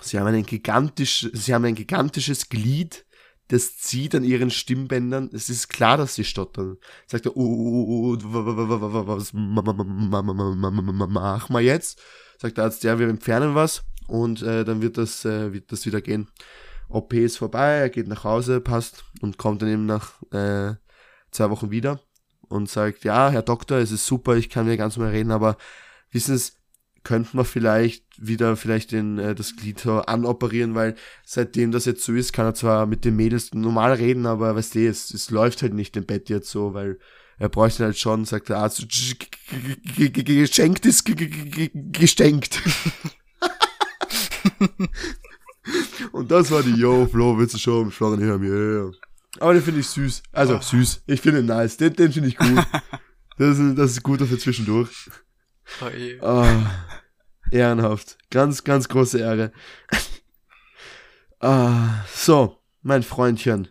Sie 0.00 0.18
haben 0.18 0.26
einen 0.26 0.44
gigantisch, 0.44 1.28
Sie 1.32 1.54
haben 1.54 1.64
ein 1.64 1.74
gigantisches 1.74 2.48
Glied, 2.48 3.06
das 3.48 3.76
zieht 3.76 4.14
an 4.14 4.24
Ihren 4.24 4.50
Stimmbändern. 4.50 5.28
Es 5.32 5.50
ist 5.50 5.68
klar, 5.68 5.98
dass 5.98 6.14
Sie 6.14 6.24
stottern. 6.24 6.78
Sagt 7.06 7.26
er, 7.26 7.32
was 7.36 9.32
machen 9.32 11.54
wir 11.54 11.60
jetzt? 11.60 12.00
Sagt 12.42 12.56
der 12.56 12.64
Arzt, 12.64 12.82
ja, 12.82 12.98
wir 12.98 13.08
entfernen 13.08 13.54
was 13.54 13.84
und 14.08 14.42
äh, 14.42 14.64
dann 14.64 14.82
wird 14.82 14.98
das, 14.98 15.24
äh, 15.24 15.52
wird 15.52 15.70
das 15.70 15.86
wieder 15.86 16.00
gehen. 16.00 16.26
OP 16.88 17.12
ist 17.12 17.36
vorbei, 17.36 17.74
er 17.74 17.88
geht 17.88 18.08
nach 18.08 18.24
Hause, 18.24 18.60
passt 18.60 19.04
und 19.20 19.38
kommt 19.38 19.62
dann 19.62 19.68
eben 19.68 19.86
nach 19.86 20.20
äh, 20.32 20.74
zwei 21.30 21.50
Wochen 21.50 21.70
wieder 21.70 22.00
und 22.48 22.68
sagt, 22.68 23.04
ja, 23.04 23.30
Herr 23.30 23.42
Doktor, 23.42 23.78
es 23.78 23.92
ist 23.92 24.06
super, 24.06 24.34
ich 24.34 24.50
kann 24.50 24.66
mir 24.66 24.76
ganz 24.76 24.96
normal 24.96 25.12
reden, 25.12 25.30
aber 25.30 25.56
wissen 26.10 26.36
Sie, 26.36 26.50
könnten 27.04 27.38
wir 27.38 27.44
vielleicht 27.44 28.06
wieder 28.18 28.56
vielleicht 28.56 28.90
den, 28.90 29.20
äh, 29.20 29.36
das 29.36 29.54
Glied 29.54 29.86
anoperieren, 29.86 30.74
weil 30.74 30.96
seitdem 31.24 31.70
das 31.70 31.84
jetzt 31.84 32.02
so 32.02 32.12
ist, 32.12 32.32
kann 32.32 32.46
er 32.46 32.54
zwar 32.54 32.86
mit 32.86 33.04
den 33.04 33.14
Mädels 33.14 33.54
normal 33.54 33.92
reden, 33.92 34.26
aber 34.26 34.56
weißt 34.56 34.74
du, 34.74 34.88
es, 34.88 35.14
es 35.14 35.30
läuft 35.30 35.62
halt 35.62 35.74
nicht 35.74 35.96
im 35.96 36.06
Bett 36.06 36.28
jetzt 36.28 36.50
so, 36.50 36.74
weil 36.74 36.98
er 37.42 37.48
bräuchte 37.48 37.82
halt 37.82 37.98
schon, 37.98 38.24
sagt 38.24 38.50
der 38.50 38.58
Arzt, 38.58 38.86
geschenkt 39.98 40.86
ist 40.86 41.04
geschenkt. 41.04 42.62
Und 46.12 46.30
das 46.30 46.52
war 46.52 46.62
die 46.62 46.76
Yo, 46.76 47.08
Flo, 47.08 47.36
willst 47.36 47.54
du 47.54 47.58
schon 47.58 47.86
mit 47.86 47.94
Florian 47.94 48.20
Hirm, 48.20 48.44
yeah. 48.44 48.92
Aber 49.40 49.54
den 49.54 49.62
finde 49.64 49.80
ich 49.80 49.88
süß. 49.88 50.22
Also, 50.30 50.58
oh. 50.58 50.60
süß. 50.60 51.02
Ich 51.08 51.20
finde 51.20 51.40
ihn 51.40 51.46
nice. 51.46 51.76
Den, 51.76 51.94
den 51.94 52.12
finde 52.12 52.28
ich 52.28 52.36
gut. 52.36 52.64
Das 53.38 53.58
ist, 53.58 53.76
das 53.76 53.90
ist 53.92 54.04
gut 54.04 54.20
für 54.20 54.38
zwischendurch. 54.38 55.10
Oh. 55.80 55.86
Oh, 56.20 56.46
ehrenhaft. 57.50 58.18
Ganz, 58.30 58.62
ganz 58.62 58.88
große 58.88 59.18
Ehre. 59.18 59.50
Ah, 61.40 62.04
so, 62.14 62.58
mein 62.82 63.02
Freundchen. 63.02 63.66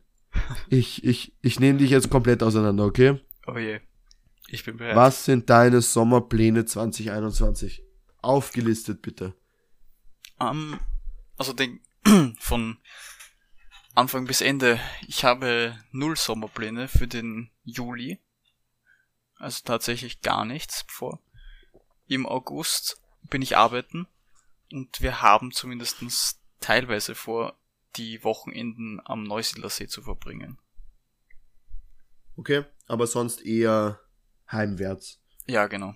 Ich, 0.67 1.05
ich, 1.05 1.38
ich 1.41 1.61
nehme 1.61 1.80
dich 1.80 1.91
jetzt 1.91 2.09
komplett 2.09 2.43
auseinander, 2.43 2.84
okay? 2.84 3.22
Oh 3.54 3.58
je. 3.58 3.82
Ich 4.47 4.64
bin 4.64 4.78
bereit. 4.78 4.95
Was 4.95 5.26
sind 5.26 5.49
deine 5.49 5.82
Sommerpläne 5.82 6.66
2021? 6.66 7.84
Aufgelistet 8.22 9.02
bitte. 9.02 9.36
Um, 10.39 10.80
also 11.38 11.52
den, 11.52 11.82
von 12.39 12.78
Anfang 13.93 14.26
bis 14.26 14.39
Ende. 14.39 14.80
Ich 15.06 15.26
habe 15.26 15.78
null 15.91 16.16
Sommerpläne 16.16 16.88
für 16.88 17.08
den 17.08 17.52
Juli. 17.64 18.20
Also 19.36 19.62
tatsächlich 19.66 20.22
gar 20.22 20.45
nichts 20.45 20.86
vor. 20.88 21.20
Im 22.08 22.26
August 22.26 23.02
bin 23.30 23.41
ich 23.41 23.58
arbeiten 23.58 24.08
und 24.72 25.02
wir 25.02 25.22
haben 25.22 25.52
zumindestens 25.52 26.39
teilweise 26.62 27.16
vor, 27.16 27.58
die 27.97 28.24
Wochenenden 28.24 29.02
am 29.04 29.24
Neusiedlersee 29.24 29.88
zu 29.88 30.02
verbringen. 30.02 30.58
Okay, 32.38 32.64
aber 32.92 33.08
sonst 33.08 33.46
eher 33.46 34.02
heimwärts. 34.52 35.22
Ja, 35.48 35.68
genau. 35.68 35.96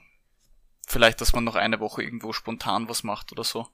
Vielleicht, 0.88 1.20
dass 1.20 1.34
man 1.34 1.44
noch 1.44 1.56
eine 1.56 1.82
Woche 1.82 2.02
irgendwo 2.02 2.32
spontan 2.32 2.88
was 2.88 3.04
macht 3.04 3.34
oder 3.34 3.44
so. 3.44 3.68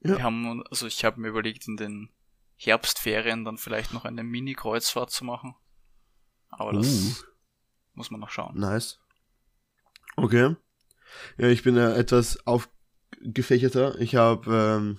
Ja. 0.00 0.16
Wir 0.16 0.22
haben, 0.22 0.62
also 0.70 0.86
ich 0.86 1.02
habe 1.04 1.18
mir 1.18 1.28
überlegt, 1.28 1.66
in 1.66 1.78
den 1.78 2.10
Herbstferien 2.56 3.46
dann 3.46 3.56
vielleicht 3.56 3.94
noch 3.94 4.04
eine 4.04 4.22
Mini-Kreuzfahrt 4.22 5.10
zu 5.10 5.24
machen. 5.24 5.54
Aber 6.50 6.74
das 6.74 6.86
uh. 6.86 7.14
muss 7.94 8.10
man 8.10 8.20
noch 8.20 8.30
schauen. 8.30 8.58
Nice. 8.58 9.00
Okay. 10.16 10.56
Ja, 11.38 11.48
ich 11.48 11.62
bin 11.62 11.76
ja 11.76 11.94
etwas 11.94 12.38
aufgefächerter. 12.46 13.98
Ich 13.98 14.14
habe, 14.14 14.54
ähm, 14.54 14.96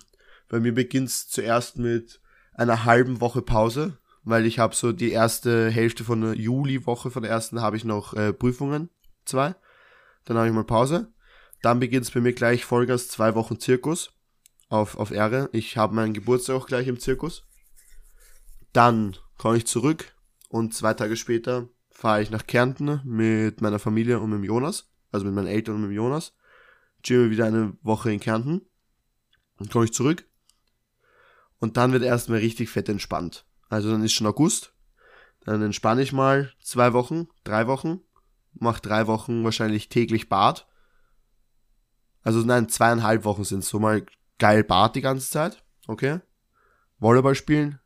bei 0.48 0.58
mir 0.58 0.74
beginnt's 0.74 1.28
zuerst 1.28 1.78
mit 1.78 2.20
einer 2.54 2.84
halben 2.84 3.20
Woche 3.20 3.42
Pause, 3.42 3.98
weil 4.24 4.46
ich 4.46 4.58
habe 4.58 4.74
so 4.74 4.92
die 4.92 5.10
erste 5.10 5.70
Hälfte 5.70 6.04
von 6.04 6.20
der 6.20 6.34
Juliwoche 6.34 7.10
von 7.10 7.22
der 7.22 7.32
ersten 7.32 7.60
habe 7.60 7.76
ich 7.76 7.84
noch 7.84 8.14
äh, 8.14 8.32
Prüfungen, 8.32 8.90
zwei. 9.24 9.54
Dann 10.24 10.36
habe 10.36 10.48
ich 10.48 10.54
mal 10.54 10.64
Pause. 10.64 11.12
Dann 11.62 11.80
beginnt's 11.80 12.10
bei 12.10 12.20
mir 12.20 12.32
gleich 12.32 12.64
Vollgas 12.64 13.08
zwei 13.08 13.34
Wochen 13.34 13.58
Zirkus 13.58 14.12
auf, 14.68 14.96
auf 14.96 15.10
Ehre. 15.10 15.48
Ich 15.52 15.76
habe 15.76 15.94
meinen 15.94 16.14
Geburtstag 16.14 16.56
auch 16.56 16.66
gleich 16.66 16.86
im 16.86 17.00
Zirkus. 17.00 17.46
Dann 18.72 19.16
komme 19.38 19.56
ich 19.56 19.66
zurück 19.66 20.14
und 20.48 20.74
zwei 20.74 20.94
Tage 20.94 21.16
später 21.16 21.68
fahre 21.90 22.22
ich 22.22 22.30
nach 22.30 22.46
Kärnten 22.46 23.00
mit 23.04 23.60
meiner 23.60 23.78
Familie 23.78 24.20
und 24.20 24.30
mit 24.30 24.44
Jonas, 24.44 24.90
also 25.10 25.26
mit 25.26 25.34
meinen 25.34 25.48
Eltern 25.48 25.76
und 25.76 25.88
mit 25.88 25.96
Jonas. 25.96 26.34
Chillen 27.02 27.30
wieder 27.30 27.46
eine 27.46 27.76
Woche 27.82 28.12
in 28.12 28.20
Kärnten. 28.20 28.62
Dann 29.58 29.68
komme 29.68 29.86
ich 29.86 29.92
zurück. 29.92 30.24
Und 31.58 31.76
dann 31.76 31.92
wird 31.92 32.04
erstmal 32.04 32.38
richtig 32.38 32.68
fett 32.68 32.88
entspannt. 32.88 33.47
Also 33.68 33.90
dann 33.90 34.04
ist 34.04 34.12
schon 34.12 34.26
August. 34.26 34.72
Dann 35.44 35.62
entspanne 35.62 36.02
ich 36.02 36.12
mal 36.12 36.52
zwei 36.60 36.92
Wochen, 36.92 37.28
drei 37.44 37.66
Wochen. 37.66 38.00
Mach 38.54 38.80
drei 38.80 39.06
Wochen 39.06 39.44
wahrscheinlich 39.44 39.88
täglich 39.88 40.28
Bad. 40.28 40.66
Also 42.22 42.40
nein, 42.40 42.68
zweieinhalb 42.68 43.24
Wochen 43.24 43.44
sind 43.44 43.64
so 43.64 43.78
mal 43.78 44.04
geil 44.38 44.64
Bad 44.64 44.96
die 44.96 45.00
ganze 45.00 45.30
Zeit. 45.30 45.62
Okay. 45.86 46.20
Volleyball 46.98 47.34
spielen, 47.34 47.78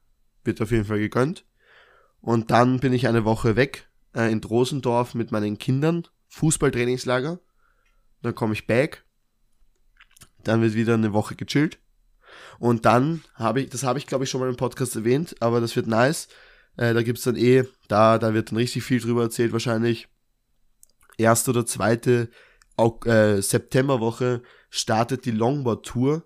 wird 0.44 0.60
auf 0.60 0.70
jeden 0.70 0.86
Fall 0.86 0.98
gegönnt. 0.98 1.44
Und 2.20 2.50
dann 2.50 2.80
bin 2.80 2.92
ich 2.92 3.08
eine 3.08 3.24
Woche 3.24 3.56
weg 3.56 3.90
äh, 4.14 4.30
in 4.32 4.40
Drosendorf 4.40 5.14
mit 5.14 5.32
meinen 5.32 5.58
Kindern. 5.58 6.06
Fußballtrainingslager. 6.28 7.40
Dann 8.22 8.34
komme 8.34 8.54
ich 8.54 8.66
back. 8.66 9.04
Dann 10.44 10.62
wird 10.62 10.74
wieder 10.74 10.94
eine 10.94 11.12
Woche 11.12 11.36
gechillt. 11.36 11.78
Und 12.62 12.84
dann 12.86 13.24
habe 13.34 13.60
ich, 13.60 13.70
das 13.70 13.82
habe 13.82 13.98
ich 13.98 14.06
glaube 14.06 14.22
ich 14.22 14.30
schon 14.30 14.40
mal 14.40 14.48
im 14.48 14.56
Podcast 14.56 14.94
erwähnt, 14.94 15.34
aber 15.40 15.60
das 15.60 15.74
wird 15.74 15.88
nice. 15.88 16.28
Äh, 16.76 16.94
da 16.94 17.00
es 17.00 17.22
dann 17.22 17.34
eh, 17.34 17.64
da, 17.88 18.18
da 18.18 18.34
wird 18.34 18.52
dann 18.52 18.56
richtig 18.56 18.84
viel 18.84 19.00
drüber 19.00 19.22
erzählt 19.22 19.52
wahrscheinlich. 19.52 20.06
Erste 21.18 21.50
oder 21.50 21.66
zweite 21.66 22.30
äh, 22.78 23.40
Septemberwoche 23.42 24.44
startet 24.70 25.24
die 25.24 25.32
Longboard 25.32 25.84
Tour 25.84 26.24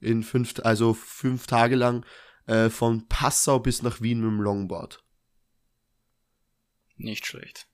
in 0.00 0.22
fünf, 0.22 0.54
also 0.64 0.94
fünf 0.94 1.46
Tage 1.46 1.76
lang 1.76 2.06
äh, 2.46 2.70
von 2.70 3.06
Passau 3.06 3.58
bis 3.58 3.82
nach 3.82 4.00
Wien 4.00 4.20
mit 4.20 4.30
dem 4.30 4.40
Longboard. 4.40 5.04
Nicht 6.96 7.26
schlecht. 7.26 7.68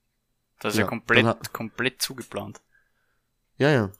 Das 0.59 0.73
ist 0.73 0.79
ja, 0.79 0.83
ja 0.83 0.89
komplett, 0.89 1.53
komplett 1.53 2.01
zugeplant. 2.01 2.59
Ja, 3.55 3.71
ja. 3.71 3.93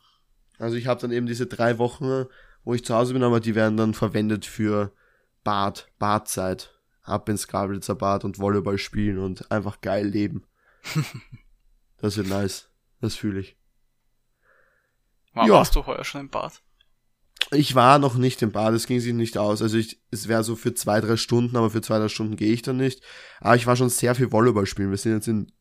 Also 0.59 0.75
ich 0.75 0.87
habe 0.87 0.99
dann 0.99 1.13
eben 1.13 1.25
diese 1.25 1.47
drei 1.47 1.77
Wochen, 1.77 2.25
wo 2.67 2.73
ich 2.73 2.83
zu 2.83 2.93
Hause 2.93 3.13
bin, 3.13 3.23
aber 3.23 3.39
die 3.39 3.55
werden 3.55 3.77
dann 3.77 3.93
verwendet 3.93 4.45
für 4.45 4.91
Bad, 5.45 5.89
Badzeit. 5.99 6.73
Ab 7.01 7.29
ins 7.29 7.47
Gabelitzer 7.47 7.95
Bad 7.95 8.25
und 8.25 8.39
Volleyball 8.39 8.77
spielen 8.77 9.19
und 9.19 9.49
einfach 9.49 9.79
geil 9.79 10.05
leben. 10.05 10.43
das 11.97 12.17
wird 12.17 12.27
nice. 12.27 12.69
Das 12.99 13.15
fühle 13.15 13.39
ich. 13.39 13.55
War, 15.33 15.47
ja. 15.47 15.53
Warst 15.53 15.77
du 15.77 15.85
heuer 15.85 16.03
schon 16.03 16.19
im 16.19 16.29
Bad? 16.29 16.61
Ich 17.51 17.73
war 17.73 17.99
noch 17.99 18.15
nicht 18.15 18.41
im 18.41 18.51
Bad, 18.51 18.73
es 18.73 18.85
ging 18.85 18.99
sich 18.99 19.13
nicht 19.13 19.37
aus. 19.37 19.61
Also 19.61 19.77
ich, 19.77 20.01
es 20.11 20.27
wäre 20.27 20.43
so 20.43 20.57
für 20.57 20.73
zwei, 20.73 20.99
drei 20.99 21.15
Stunden, 21.15 21.55
aber 21.55 21.69
für 21.69 21.81
zwei, 21.81 21.99
drei 21.99 22.09
Stunden 22.09 22.35
gehe 22.35 22.51
ich 22.51 22.63
dann 22.63 22.75
nicht. 22.75 23.01
Aber 23.39 23.55
ich 23.55 23.65
war 23.65 23.77
schon 23.77 23.89
sehr 23.89 24.13
viel 24.13 24.33
Volleyball 24.33 24.65
spielen. 24.65 24.89
Wir 24.89 24.97
sind 24.97 25.13
jetzt 25.13 25.29
in 25.29 25.53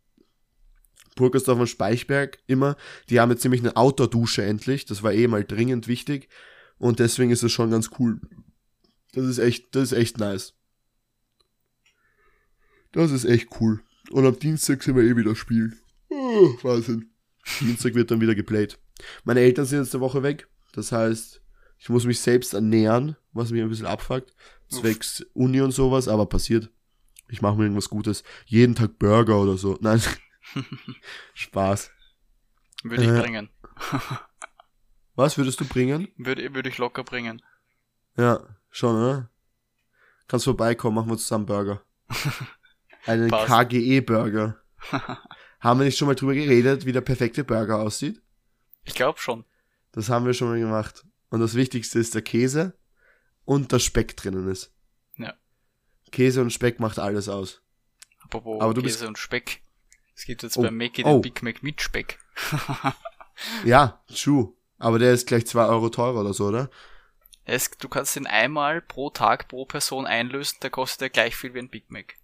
Burgersdorf 1.14 1.60
und 1.60 1.68
Speichberg 1.68 2.40
immer. 2.48 2.74
Die 3.10 3.20
haben 3.20 3.30
jetzt 3.30 3.44
nämlich 3.44 3.60
eine 3.60 3.76
Outdoor-Dusche 3.76 4.42
endlich. 4.42 4.86
Das 4.86 5.04
war 5.04 5.12
eh 5.12 5.28
mal 5.28 5.44
dringend 5.44 5.86
wichtig. 5.86 6.28
Und 6.78 6.98
deswegen 6.98 7.30
ist 7.30 7.42
es 7.42 7.52
schon 7.52 7.70
ganz 7.70 7.90
cool. 7.98 8.20
Das 9.12 9.24
ist 9.24 9.38
echt, 9.38 9.74
das 9.74 9.92
ist 9.92 9.98
echt 9.98 10.18
nice. 10.18 10.54
Das 12.92 13.10
ist 13.10 13.24
echt 13.24 13.48
cool. 13.60 13.82
Und 14.10 14.26
am 14.26 14.38
Dienstag 14.38 14.82
sind 14.82 14.96
wir 14.96 15.02
eh 15.02 15.16
wieder 15.16 15.34
spielen. 15.34 15.78
Oh, 16.08 16.54
Wahnsinn. 16.62 17.10
Dienstag 17.60 17.94
wird 17.94 18.10
dann 18.10 18.20
wieder 18.20 18.34
geplayt. 18.34 18.78
Meine 19.24 19.40
Eltern 19.40 19.66
sind 19.66 19.80
jetzt 19.80 19.94
eine 19.94 20.02
Woche 20.02 20.22
weg. 20.22 20.48
Das 20.72 20.92
heißt, 20.92 21.40
ich 21.78 21.88
muss 21.88 22.04
mich 22.04 22.20
selbst 22.20 22.54
ernähren, 22.54 23.16
was 23.32 23.50
mich 23.50 23.62
ein 23.62 23.68
bisschen 23.68 23.86
abfuckt. 23.86 24.34
Zwecks 24.68 25.24
Uni 25.32 25.60
und 25.60 25.72
sowas, 25.72 26.08
aber 26.08 26.26
passiert. 26.26 26.70
Ich 27.28 27.42
mache 27.42 27.56
mir 27.56 27.64
irgendwas 27.64 27.88
Gutes. 27.88 28.22
Jeden 28.46 28.74
Tag 28.74 28.98
Burger 28.98 29.40
oder 29.40 29.56
so. 29.56 29.76
Nein. 29.80 30.00
Spaß. 31.34 31.90
Würde 32.82 33.02
ich 33.02 33.10
äh, 33.10 33.20
bringen. 33.20 33.48
was 35.16 35.36
würdest 35.36 35.60
du 35.60 35.64
bringen? 35.64 36.08
Würde, 36.16 36.54
würde 36.54 36.68
ich 36.68 36.78
locker 36.78 37.02
bringen. 37.02 37.42
Ja, 38.16 38.46
schon, 38.70 38.96
oder? 38.96 39.30
Kannst 40.28 40.44
vorbeikommen, 40.44 40.96
machen 40.96 41.10
wir 41.10 41.16
zusammen 41.16 41.46
Burger. 41.46 41.82
Einen 43.06 43.30
KGE-Burger. 43.30 44.60
haben 45.60 45.80
wir 45.80 45.84
nicht 45.84 45.98
schon 45.98 46.08
mal 46.08 46.14
drüber 46.14 46.34
geredet, 46.34 46.86
wie 46.86 46.92
der 46.92 47.00
perfekte 47.00 47.44
Burger 47.44 47.78
aussieht? 47.78 48.20
Ich 48.84 48.94
glaube 48.94 49.18
schon. 49.18 49.44
Das 49.92 50.08
haben 50.08 50.26
wir 50.26 50.34
schon 50.34 50.48
mal 50.48 50.58
gemacht. 50.58 51.04
Und 51.30 51.40
das 51.40 51.54
Wichtigste 51.54 51.98
ist 51.98 52.14
der 52.14 52.22
Käse 52.22 52.76
und 53.44 53.72
der 53.72 53.78
Speck 53.78 54.16
drinnen 54.16 54.48
ist. 54.48 54.72
Ja. 55.16 55.34
Käse 56.12 56.42
und 56.42 56.52
Speck 56.52 56.80
macht 56.80 56.98
alles 56.98 57.28
aus. 57.28 57.62
Apropos 58.22 58.60
Aber 58.60 58.74
du 58.74 58.82
Käse 58.82 58.98
bist... 58.98 59.08
und 59.08 59.18
Speck. 59.18 59.62
Es 60.14 60.24
gibt 60.24 60.42
jetzt 60.42 60.56
oh, 60.56 60.62
bei 60.62 60.70
Mackie 60.70 61.02
den 61.02 61.12
oh. 61.12 61.20
Big 61.20 61.42
Mac 61.42 61.62
mit 61.62 61.80
Speck. 61.80 62.18
ja, 63.64 64.02
true. 64.08 64.52
Aber 64.78 64.98
der 64.98 65.12
ist 65.12 65.26
gleich 65.26 65.46
zwei 65.46 65.66
Euro 65.66 65.88
teurer 65.88 66.20
oder 66.20 66.34
so, 66.34 66.46
oder? 66.46 66.70
Es, 67.44 67.70
du 67.70 67.88
kannst 67.88 68.16
den 68.16 68.26
einmal 68.26 68.80
pro 68.80 69.10
Tag 69.10 69.48
pro 69.48 69.64
Person 69.64 70.06
einlösen, 70.06 70.58
der 70.62 70.70
kostet 70.70 71.00
ja 71.02 71.08
gleich 71.08 71.36
viel 71.36 71.54
wie 71.54 71.60
ein 71.60 71.70
Big 71.70 71.90
Mac. 71.90 72.14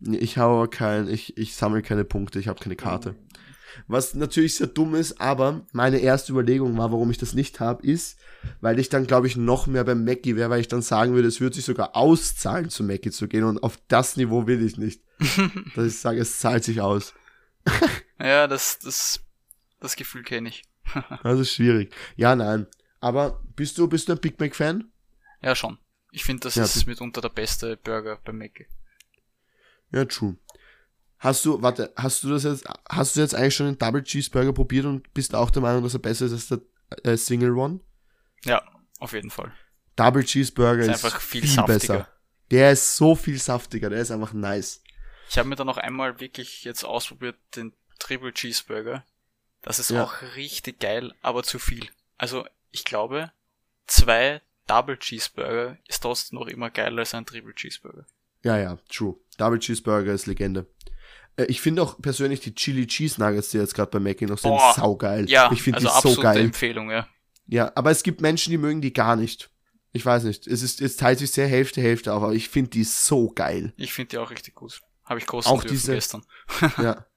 Ich 0.00 0.36
habe 0.36 0.68
kein, 0.68 1.08
ich, 1.08 1.38
ich 1.38 1.54
sammle 1.54 1.80
keine 1.80 2.04
Punkte, 2.04 2.38
ich 2.38 2.48
habe 2.48 2.60
keine 2.60 2.76
Karte. 2.76 3.14
Was 3.86 4.14
natürlich 4.14 4.56
sehr 4.56 4.66
dumm 4.66 4.94
ist, 4.94 5.20
aber 5.20 5.66
meine 5.72 5.98
erste 5.98 6.32
Überlegung 6.32 6.76
war, 6.76 6.92
warum 6.92 7.10
ich 7.10 7.18
das 7.18 7.34
nicht 7.34 7.60
habe, 7.60 7.86
ist, 7.86 8.18
weil 8.60 8.78
ich 8.78 8.88
dann, 8.88 9.06
glaube 9.06 9.26
ich, 9.26 9.36
noch 9.36 9.66
mehr 9.66 9.84
beim 9.84 10.04
Mackie 10.04 10.36
wäre, 10.36 10.50
weil 10.50 10.60
ich 10.60 10.68
dann 10.68 10.82
sagen 10.82 11.14
würde, 11.14 11.28
es 11.28 11.40
würde 11.40 11.56
sich 11.56 11.64
sogar 11.64 11.94
auszahlen, 11.94 12.70
zu 12.70 12.84
Mackie 12.84 13.10
zu 13.10 13.28
gehen 13.28 13.44
und 13.44 13.62
auf 13.62 13.78
das 13.88 14.16
Niveau 14.16 14.46
will 14.46 14.64
ich 14.64 14.76
nicht. 14.76 15.02
dass 15.74 15.86
ich 15.86 15.98
sage, 15.98 16.20
es 16.20 16.38
zahlt 16.38 16.64
sich 16.64 16.80
aus. 16.80 17.14
ja, 18.18 18.46
das, 18.46 18.78
das, 18.78 19.20
das 19.80 19.96
Gefühl 19.96 20.22
kenne 20.22 20.48
ich. 20.48 20.64
das 21.22 21.40
ist 21.40 21.52
schwierig. 21.52 21.94
Ja, 22.16 22.36
nein. 22.36 22.66
Aber 23.00 23.42
bist 23.54 23.78
du, 23.78 23.88
bist 23.88 24.08
du 24.08 24.12
ein 24.12 24.20
Big 24.20 24.38
Mac 24.40 24.54
Fan? 24.54 24.90
Ja, 25.42 25.54
schon. 25.54 25.78
Ich 26.10 26.24
finde, 26.24 26.42
das 26.42 26.54
ja, 26.54 26.64
ist 26.64 26.86
mitunter 26.86 27.20
der 27.20 27.28
beste 27.28 27.76
Burger 27.76 28.18
beim 28.24 28.38
Mackie. 28.38 28.66
Ja, 29.92 30.04
true. 30.04 30.36
Hast 31.18 31.44
du, 31.44 31.60
warte, 31.62 31.92
hast 31.96 32.22
du 32.24 32.30
das 32.30 32.44
jetzt, 32.44 32.66
hast 32.88 33.16
du 33.16 33.20
jetzt 33.20 33.34
eigentlich 33.34 33.54
schon 33.54 33.66
den 33.66 33.78
Double 33.78 34.02
Cheeseburger 34.02 34.52
probiert 34.52 34.84
und 34.84 35.12
bist 35.14 35.34
auch 35.34 35.50
der 35.50 35.62
Meinung, 35.62 35.82
dass 35.82 35.94
er 35.94 36.00
besser 36.00 36.26
ist 36.26 36.32
als 36.32 36.48
der 36.48 36.60
äh, 37.04 37.16
Single 37.16 37.56
One? 37.56 37.80
Ja, 38.44 38.62
auf 38.98 39.12
jeden 39.12 39.30
Fall. 39.30 39.52
Double 39.96 40.24
Cheeseburger 40.24 40.82
ist, 40.82 40.88
ist 40.88 41.04
einfach 41.04 41.20
viel, 41.20 41.46
viel 41.46 41.62
besser. 41.64 42.08
Der 42.50 42.72
ist 42.72 42.96
so 42.96 43.14
viel 43.14 43.38
saftiger, 43.38 43.90
der 43.90 44.00
ist 44.00 44.10
einfach 44.10 44.32
nice. 44.32 44.82
Ich 45.28 45.38
habe 45.38 45.48
mir 45.48 45.56
dann 45.56 45.66
noch 45.66 45.78
einmal 45.78 46.20
wirklich 46.20 46.64
jetzt 46.64 46.84
ausprobiert 46.84 47.36
den 47.56 47.72
Triple 47.98 48.32
Cheeseburger. 48.32 49.04
Das 49.66 49.80
ist 49.80 49.90
ja. 49.90 50.04
auch 50.04 50.22
richtig 50.36 50.78
geil, 50.78 51.12
aber 51.22 51.42
zu 51.42 51.58
viel. 51.58 51.88
Also 52.16 52.46
ich 52.70 52.84
glaube, 52.84 53.32
zwei 53.88 54.40
Double 54.68 54.96
Cheeseburger 54.96 55.76
ist 55.88 56.04
trotzdem 56.04 56.38
noch 56.38 56.46
immer 56.46 56.70
geiler 56.70 57.00
als 57.00 57.14
ein 57.14 57.26
Triple 57.26 57.52
Cheeseburger. 57.52 58.06
Ja, 58.44 58.56
ja, 58.58 58.78
true. 58.88 59.16
Double 59.38 59.58
Cheeseburger 59.58 60.12
ist 60.12 60.26
Legende. 60.26 60.66
Äh, 61.36 61.46
ich 61.46 61.60
finde 61.60 61.82
auch 61.82 62.00
persönlich 62.00 62.38
die 62.38 62.54
Chili 62.54 62.86
Cheese 62.86 63.20
Nuggets, 63.20 63.50
die 63.50 63.58
jetzt 63.58 63.74
gerade 63.74 63.90
bei 63.90 63.98
Mackie 63.98 64.26
noch 64.26 64.38
sind, 64.38 64.52
Boah, 64.52 64.72
saugeil. 64.72 65.28
Ja, 65.28 65.50
ich 65.50 65.62
finde 65.62 65.84
also 65.84 66.08
die 66.08 66.14
so 66.14 66.20
geil. 66.20 66.38
Empfehlung, 66.38 66.90
ja. 66.92 67.08
Ja, 67.48 67.72
aber 67.74 67.90
es 67.90 68.04
gibt 68.04 68.20
Menschen, 68.20 68.52
die 68.52 68.58
mögen 68.58 68.80
die 68.80 68.92
gar 68.92 69.16
nicht. 69.16 69.50
Ich 69.92 70.06
weiß 70.06 70.24
nicht. 70.24 70.46
Es 70.46 70.62
ist, 70.62 70.80
es 70.80 70.96
teilt 70.96 71.18
sich 71.18 71.32
sehr 71.32 71.48
Hälfte, 71.48 71.80
Hälfte 71.80 72.12
auf, 72.14 72.22
aber 72.22 72.34
ich 72.34 72.50
finde 72.50 72.70
die 72.70 72.84
so 72.84 73.30
geil. 73.30 73.72
Ich 73.76 73.92
finde 73.92 74.10
die 74.10 74.18
auch 74.18 74.30
richtig 74.30 74.54
gut. 74.54 74.80
Habe 75.04 75.18
ich 75.18 75.26
kosten 75.26 75.50
auch 75.50 75.64
diese, 75.64 75.94
gestern. 75.94 76.24
ja. 76.78 77.04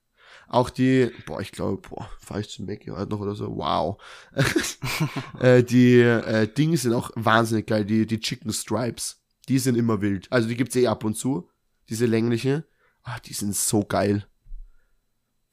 Auch 0.50 0.72
die, 0.72 1.12
boah, 1.28 1.40
ich 1.40 1.52
glaube, 1.52 1.88
boah, 1.88 2.10
fahr 2.20 2.40
ich 2.40 2.50
zum 2.50 2.66
Mackie 2.66 2.90
heute 2.90 3.12
noch 3.12 3.20
oder 3.20 3.36
so, 3.36 3.56
wow. 3.56 4.02
äh, 5.40 5.64
die 5.64 6.00
äh, 6.00 6.48
Dinge 6.52 6.76
sind 6.76 6.94
auch 6.94 7.12
wahnsinnig 7.14 7.68
geil, 7.68 7.86
die, 7.86 8.08
die 8.08 8.20
Chicken 8.20 8.52
Stripes. 8.52 9.22
Die 9.48 9.60
sind 9.60 9.76
immer 9.76 10.02
wild. 10.02 10.32
Also 10.32 10.48
die 10.48 10.56
gibt's 10.56 10.76
eh 10.76 10.88
ab 10.88 11.04
und 11.04 11.16
zu, 11.16 11.48
diese 11.88 12.08
längliche. 12.08 12.66
Ah, 13.04 13.20
die 13.20 13.34
sind 13.34 13.56
so 13.56 13.86
geil. 13.86 14.26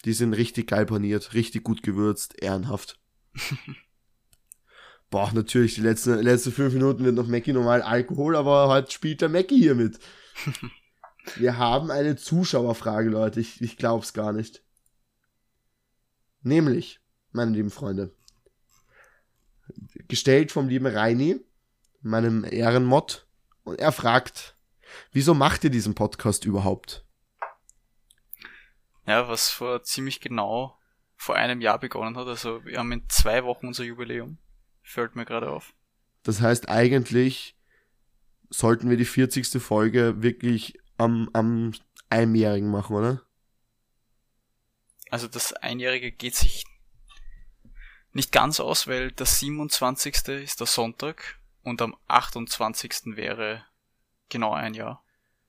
Die 0.07 0.15
sind 0.15 0.33
richtig 0.33 0.69
geil 0.69 0.87
paniert, 0.87 1.35
richtig 1.35 1.63
gut 1.63 1.83
gewürzt, 1.83 2.43
ehrenhaft. 2.43 2.99
Boah, 5.11 5.31
natürlich, 5.35 5.75
die 5.75 5.83
letzten, 5.83 6.19
letzten 6.21 6.53
fünf 6.53 6.73
Minuten 6.73 7.05
wird 7.05 7.15
noch 7.15 7.29
Mackie 7.29 7.53
normal 7.53 7.83
Alkohol, 7.83 8.35
aber 8.35 8.69
heute 8.69 8.91
spielt 8.91 9.21
der 9.21 9.29
Mackie 9.29 9.61
hier 9.61 9.75
mit. 9.75 9.99
Wir 11.37 11.59
haben 11.59 11.91
eine 11.91 12.17
Zuschauerfrage, 12.17 13.11
Leute. 13.11 13.41
Ich, 13.41 13.61
ich 13.61 13.77
glaub's 13.77 14.15
gar 14.15 14.33
nicht. 14.33 14.63
Nämlich, 16.47 17.01
meine 17.33 17.51
lieben 17.51 17.73
Freunde, 17.73 18.15
gestellt 20.07 20.53
vom 20.53 20.69
lieben 20.69 20.87
Reini, 20.87 21.41
meinem 22.03 22.45
Ehrenmod, 22.45 23.27
und 23.65 23.81
er 23.81 23.91
fragt, 23.91 24.57
wieso 25.11 25.35
macht 25.35 25.65
ihr 25.65 25.71
diesen 25.71 25.97
Podcast 25.97 26.45
überhaupt? 26.45 27.05
Ja, 29.09 29.29
was 29.29 29.51
vor 29.51 29.83
ziemlich 29.83 30.21
genau 30.21 30.79
vor 31.17 31.35
einem 31.35 31.61
Jahr 31.61 31.81
begonnen 31.81 32.17
hat. 32.17 32.29
Also 32.29 32.65
wir 32.65 32.79
haben 32.79 32.93
in 32.93 33.09
zwei 33.09 33.43
Wochen 33.43 33.67
unser 33.67 33.83
Jubiläum. 33.83 34.39
Fällt 34.85 35.17
mir 35.17 35.25
gerade 35.25 35.51
auf. 35.51 35.75
Das 36.23 36.41
heißt, 36.41 36.69
eigentlich 36.69 37.57
sollten 38.51 38.89
wir 38.89 38.97
die 38.97 39.05
40. 39.05 39.61
Folge 39.61 40.23
wirklich 40.23 40.79
am, 40.97 41.29
am 41.33 41.73
Einjährigen 42.09 42.71
machen, 42.71 42.95
oder? 42.95 43.26
Also 45.11 45.29
das 45.29 45.53
Einjährige 45.53 46.13
geht 46.13 46.35
sich 46.35 46.65
nicht 48.13 48.33
ganz 48.33 48.61
aus, 48.61 48.87
weil 48.89 49.13
der 49.13 49.27
27. 49.27 50.29
ist 50.43 50.61
der 50.61 50.67
Sonntag 50.67 51.39
und 51.63 51.83
am 51.83 51.97
28. 52.09 53.17
wäre 53.17 53.65
genau 54.29 54.55
ein 54.55 54.75
Jahr. 54.75 55.05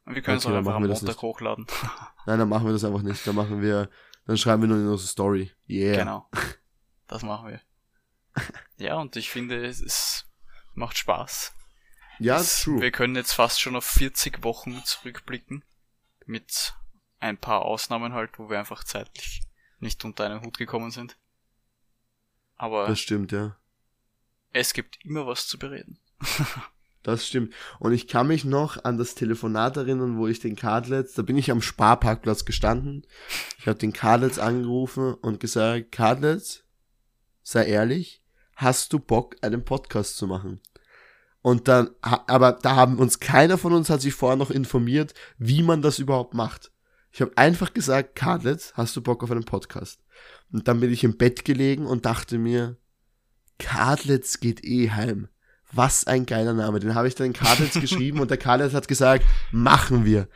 Und 0.05 0.15
wir 0.15 0.21
können 0.21 0.37
okay, 0.37 0.47
es 0.47 0.53
auch 0.53 0.57
einfach 0.57 0.75
am 0.75 0.85
Montag 0.85 1.21
hochladen. 1.21 1.65
Nein, 2.25 2.39
dann 2.39 2.49
machen 2.49 2.65
wir 2.65 2.73
das 2.73 2.83
einfach 2.83 3.01
nicht. 3.01 3.25
Dann 3.25 3.35
machen 3.35 3.61
wir, 3.61 3.89
dann 4.25 4.37
schreiben 4.37 4.63
wir 4.63 4.67
nur 4.67 4.77
in 4.77 4.87
unsere 4.87 5.07
Story. 5.07 5.51
Yeah. 5.69 5.97
Genau. 5.97 6.29
Das 7.09 7.23
machen 7.23 7.47
wir. 7.47 7.61
Ja, 8.75 8.95
und 8.97 9.15
ich 9.15 9.29
finde, 9.29 9.65
es 9.65 10.25
macht 10.73 10.97
Spaß. 10.97 11.53
Ja, 12.19 12.35
es, 12.35 12.63
true. 12.63 12.81
Wir 12.81 12.91
können 12.91 13.15
jetzt 13.15 13.31
fast 13.31 13.61
schon 13.61 13.77
auf 13.77 13.85
40 13.85 14.43
Wochen 14.43 14.83
zurückblicken. 14.83 15.63
Mit 16.25 16.75
ein 17.21 17.37
paar 17.37 17.61
Ausnahmen 17.61 18.11
halt, 18.11 18.37
wo 18.39 18.49
wir 18.49 18.59
einfach 18.59 18.83
zeitlich 18.83 19.46
nicht 19.80 20.03
unter 20.05 20.25
einen 20.25 20.41
Hut 20.41 20.57
gekommen 20.57 20.91
sind. 20.91 21.17
Aber. 22.55 22.88
Das 22.88 22.99
stimmt, 22.99 23.32
ja. 23.32 23.57
Es 24.53 24.73
gibt 24.73 25.03
immer 25.03 25.28
was 25.28 25.47
zu 25.47 25.59
bereden. 25.59 25.99
das 27.03 27.28
stimmt. 27.28 27.53
Und 27.80 27.93
ich 27.93 28.07
kann 28.07 28.28
mich 28.28 28.43
noch 28.43 28.84
an 28.84 28.97
das 28.97 29.15
Telefonat 29.15 29.78
erinnern, 29.78 30.17
wo 30.17 30.28
ich 30.28 30.39
den 30.39 30.55
Cardlets, 30.55 31.13
da 31.13 31.21
bin 31.21 31.38
ich 31.38 31.51
am 31.51 31.61
Sparparkplatz 31.61 32.45
gestanden. 32.45 33.05
Ich 33.59 33.67
habe 33.67 33.78
den 33.78 33.93
Cardlets 33.93 34.39
angerufen 34.39 35.13
und 35.13 35.39
gesagt, 35.39 35.91
Cardlets, 35.91 36.63
sei 37.43 37.65
ehrlich, 37.65 38.23
hast 38.55 38.93
du 38.93 38.99
Bock, 38.99 39.36
einen 39.41 39.63
Podcast 39.63 40.17
zu 40.17 40.28
machen? 40.28 40.59
Und 41.41 41.67
dann, 41.67 41.91
aber 42.01 42.53
da 42.53 42.75
haben 42.75 42.97
uns 42.97 43.19
keiner 43.19 43.57
von 43.57 43.71
uns 43.71 43.89
hat 43.89 44.01
sich 44.01 44.13
vorher 44.13 44.36
noch 44.36 44.51
informiert, 44.51 45.13
wie 45.38 45.63
man 45.63 45.82
das 45.82 45.99
überhaupt 45.99 46.34
macht. 46.34 46.71
Ich 47.18 47.22
habe 47.22 47.36
einfach 47.36 47.74
gesagt, 47.74 48.13
Cardlets, 48.13 48.74
hast 48.76 48.95
du 48.95 49.01
Bock 49.01 49.24
auf 49.24 49.32
einen 49.32 49.43
Podcast? 49.43 49.99
Und 50.53 50.68
dann 50.68 50.80
bin 50.80 50.93
ich 50.93 51.03
im 51.03 51.18
Bett 51.18 51.45
gelegen 51.45 51.88
und 51.88 52.05
dachte 52.05 52.38
mir, 52.38 52.78
Cardlets 53.57 54.39
geht 54.39 54.63
eh 54.63 54.91
heim. 54.91 55.28
Was 55.72 56.05
ein 56.05 56.28
geiler 56.28 56.53
Name. 56.53 56.80
Den 56.80 56.93
habe 56.93 57.07
ich 57.07 57.15
dann 57.15 57.26
in 57.26 57.34
Cardlets 57.34 57.74
geschrieben 57.82 58.20
und 58.20 58.30
der 58.30 58.38
Cardlets 58.38 58.76
hat 58.76 58.88
gesagt, 58.88 59.26
machen 59.51 60.05
wir. 60.05 60.28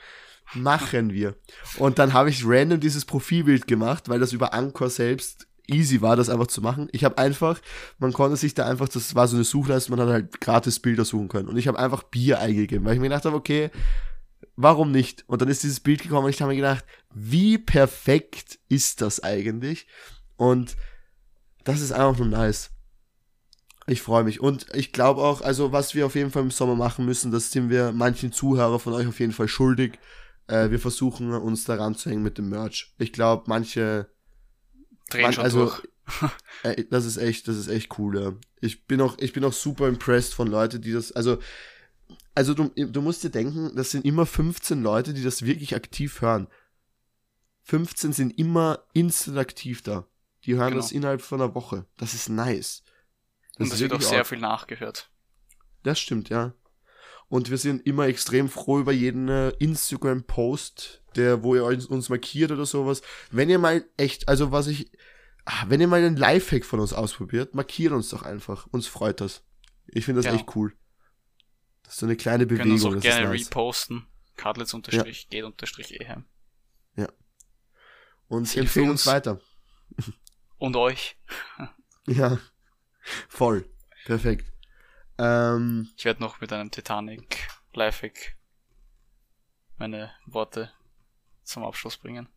Machen 0.56 1.14
wir. 1.14 1.36
Und 1.78 2.00
dann 2.00 2.14
habe 2.14 2.32
ich 2.32 2.42
random 2.48 2.80
dieses 2.80 3.06
Profilbild 3.06 3.68
gemacht, 3.68 4.10
weil 4.10 4.20
das 4.20 4.34
über 4.34 4.56
Anchor 4.56 4.90
selbst 4.90 5.46
easy 5.68 6.02
war, 6.02 6.16
das 6.16 6.30
einfach 6.30 6.48
zu 6.48 6.62
machen. 6.62 6.90
Ich 6.94 7.04
habe 7.04 7.20
einfach, 7.20 7.62
man 8.00 8.12
konnte 8.12 8.38
sich 8.38 8.56
da 8.56 8.66
einfach, 8.66 8.90
das 8.90 9.14
war 9.14 9.28
so 9.28 9.36
eine 9.36 9.46
Suchleiste, 9.46 9.92
man 9.92 10.00
hat 10.00 10.10
halt 10.10 10.42
gratis 10.42 10.80
Bilder 10.80 11.06
suchen 11.06 11.28
können. 11.28 11.48
Und 11.48 11.58
ich 11.58 11.68
habe 11.68 11.78
einfach 11.78 12.02
Bier 12.02 12.40
eingegeben, 12.40 12.86
weil 12.86 12.96
ich 12.96 13.00
mir 13.00 13.10
gedacht 13.10 13.26
habe, 13.26 13.36
okay, 13.36 13.70
warum 14.62 14.91
nicht? 14.91 15.24
Und 15.28 15.41
dann 15.41 15.49
ist 15.49 15.64
dieses 15.64 15.80
Bild 15.80 16.01
gekommen 16.01 16.26
und 16.26 16.30
ich 16.30 16.41
habe 16.41 16.51
mir 16.51 16.57
gedacht, 16.57 16.86
wie 17.14 17.57
perfekt 17.57 18.59
ist 18.70 19.01
das 19.01 19.22
eigentlich? 19.22 19.88
Und 20.38 20.76
das 21.64 21.82
ist 21.82 21.91
einfach 21.91 22.20
nur 22.20 22.28
nice. 22.28 22.72
Ich 23.88 24.01
freue 24.01 24.24
mich. 24.24 24.39
Und 24.39 24.68
ich 24.74 24.93
glaube 24.93 25.22
auch, 25.22 25.41
also 25.41 25.72
was 25.72 25.95
wir 25.95 26.05
auf 26.05 26.16
jeden 26.16 26.32
Fall 26.32 26.43
im 26.43 26.51
Sommer 26.51 26.76
machen 26.76 27.05
müssen, 27.05 27.32
das 27.32 27.51
sind 27.51 27.70
wir 27.70 27.91
manchen 27.91 28.32
Zuhörer 28.32 28.80
von 28.80 28.93
euch 28.93 29.07
auf 29.07 29.20
jeden 29.20 29.34
Fall 29.34 29.47
schuldig. 29.47 29.99
Äh, 30.47 30.70
wir 30.70 30.80
versuchen 30.80 31.32
uns 31.34 31.66
daran 31.66 31.95
zu 31.95 32.09
hängen 32.09 32.24
mit 32.24 32.38
dem 32.38 32.49
Merch. 32.49 32.93
Ich 32.99 33.12
glaube, 33.14 33.43
manche 33.47 34.07
drehen 35.09 35.24
man, 35.24 35.34
schon 35.34 35.43
also, 35.43 35.66
durch. 35.66 35.88
Ey, 36.64 36.88
das 36.89 37.05
ist 37.05 37.18
echt, 37.18 37.47
das 37.47 37.57
ist 37.57 37.68
echt 37.68 37.97
cool, 37.97 38.20
ja. 38.20 38.34
Ich 38.59 38.86
bin 38.86 39.01
auch, 39.01 39.18
ich 39.18 39.34
bin 39.34 39.43
auch 39.43 39.53
super 39.53 39.88
impressed 39.88 40.34
von 40.34 40.47
Leuten, 40.47 40.82
die 40.82 40.91
das, 40.91 41.12
also 41.12 41.39
also 42.36 42.54
du, 42.54 42.70
du 42.70 43.02
musst 43.02 43.24
dir 43.24 43.30
denken, 43.30 43.76
das 43.76 43.92
sind 43.92 44.06
immer 44.06 44.26
15 44.26 44.82
Leute, 44.82 45.14
die 45.14 45.24
das 45.24 45.46
wirklich 45.46 45.76
aktiv 45.76 46.22
hören. 46.22 46.48
15 47.64 48.14
sind 48.14 48.38
immer 48.38 48.84
instant 48.94 49.38
aktiv 49.38 49.82
da. 49.82 50.08
Die 50.46 50.56
hören 50.56 50.70
genau. 50.70 50.82
das 50.82 50.92
innerhalb 50.92 51.22
von 51.22 51.42
einer 51.42 51.54
Woche. 51.54 51.86
Das 51.98 52.14
ist 52.14 52.30
nice. 52.30 52.84
Das 53.58 53.68
Und 53.68 53.74
es 53.74 53.80
wird 53.80 53.94
auch 53.94 54.02
sehr 54.02 54.22
auch, 54.22 54.26
viel 54.26 54.40
nachgehört. 54.40 55.12
Das 55.84 56.00
stimmt, 56.00 56.30
ja. 56.30 56.54
Und 57.28 57.50
wir 57.50 57.58
sind 57.58 57.86
immer 57.86 58.08
extrem 58.08 58.50
froh 58.50 58.80
über 58.80 58.92
jeden 58.92 59.30
äh, 59.30 59.50
Instagram-Post, 59.60 61.04
der, 61.16 61.44
wo 61.44 61.56
ihr 61.56 61.64
uns 61.64 62.10
markiert 62.10 62.52
oder 62.52 62.66
sowas. 62.66 63.02
Wenn 63.30 63.50
ihr 63.50 63.60
mal 63.60 63.86
echt, 63.96 64.28
also 64.28 64.52
was 64.52 64.68
ich, 64.68 64.92
ah, 65.46 65.66
wenn 65.68 65.80
ihr 65.80 65.88
mal 65.88 66.04
einen 66.04 66.18
Lifehack 66.18 66.66
von 66.66 66.80
uns 66.80 66.92
ausprobiert, 66.92 67.56
markiert 67.56 67.94
uns 67.94 68.10
doch 68.10 68.24
einfach. 68.24 68.68
Uns 68.72 68.88
freut 68.88 69.22
das. 69.22 69.44
Ich 69.88 70.06
finde 70.06 70.22
das 70.22 70.26
ja. 70.32 70.36
echt 70.36 70.56
cool. 70.56 70.74
Das 71.92 71.98
ist 71.98 72.00
so 72.00 72.06
eine 72.06 72.16
kleine 72.16 72.46
Bewegung. 72.46 72.64
Können 72.64 72.72
uns 72.72 72.86
auch 72.86 73.02
gerne 73.02 73.28
nice. 73.28 73.48
reposten. 73.48 74.08
Cardlets 74.38 74.74
unterstrich, 74.74 75.24
ja. 75.24 75.30
geht 75.30 75.44
unterstrich 75.44 76.00
ehem. 76.00 76.24
Ja. 76.96 77.10
Und 78.30 78.48
Sie 78.48 78.60
empfehlen 78.60 78.92
uns 78.92 79.06
weiter. 79.08 79.42
Und 80.58 80.78
euch. 80.78 81.18
ja. 82.08 82.39
Voll. 83.28 83.70
Perfekt. 84.06 84.54
Ähm, 85.18 85.89
ich 85.98 86.06
werde 86.06 86.22
noch 86.22 86.39
mit 86.39 86.54
einem 86.54 86.72
Titanic 86.72 87.50
Lifehack 87.74 88.38
meine 89.76 90.14
Worte 90.26 90.72
zum 91.44 91.66
Abschluss 91.66 91.98
bringen. 91.98 92.30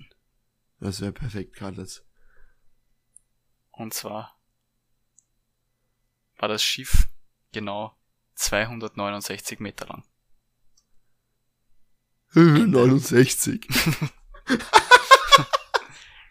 das 0.80 1.00
wäre 1.00 1.12
perfekt, 1.12 1.54
Cardlets. 1.54 2.04
Und 3.70 3.94
zwar 3.94 4.36
war 6.38 6.48
das 6.48 6.64
Schiff 6.64 7.08
genau 7.52 7.96
269 8.40 9.60
Meter 9.60 9.86
lang. 9.86 10.02
69. 12.34 13.66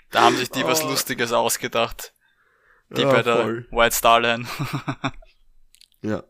da 0.10 0.22
haben 0.22 0.38
sich 0.38 0.50
die 0.50 0.64
oh. 0.64 0.68
was 0.68 0.84
Lustiges 0.84 1.32
ausgedacht. 1.32 2.14
Die 2.90 3.02
ja, 3.02 3.12
bei 3.12 3.22
der 3.22 3.44
voll. 3.44 3.68
White 3.70 3.96
Star 3.96 4.20
Line. 4.22 4.48
ja. 6.02 6.24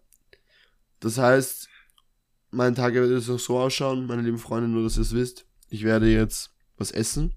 Das 1.00 1.18
heißt, 1.18 1.70
mein 2.52 2.76
Tag 2.76 2.94
wird 2.94 3.12
jetzt 3.12 3.30
noch 3.30 3.40
so 3.40 3.58
ausschauen, 3.60 4.06
meine 4.06 4.24
lieben 4.24 4.40
Freunde, 4.40 4.68
nur 4.68 4.84
dass 4.84 4.98
ihr 4.98 5.04
es 5.04 5.14
wisst. 5.14 5.46
Ich 5.70 5.84
werde 5.84 6.08
jetzt 6.08 6.54
was 6.78 6.92
essen. 6.92 7.36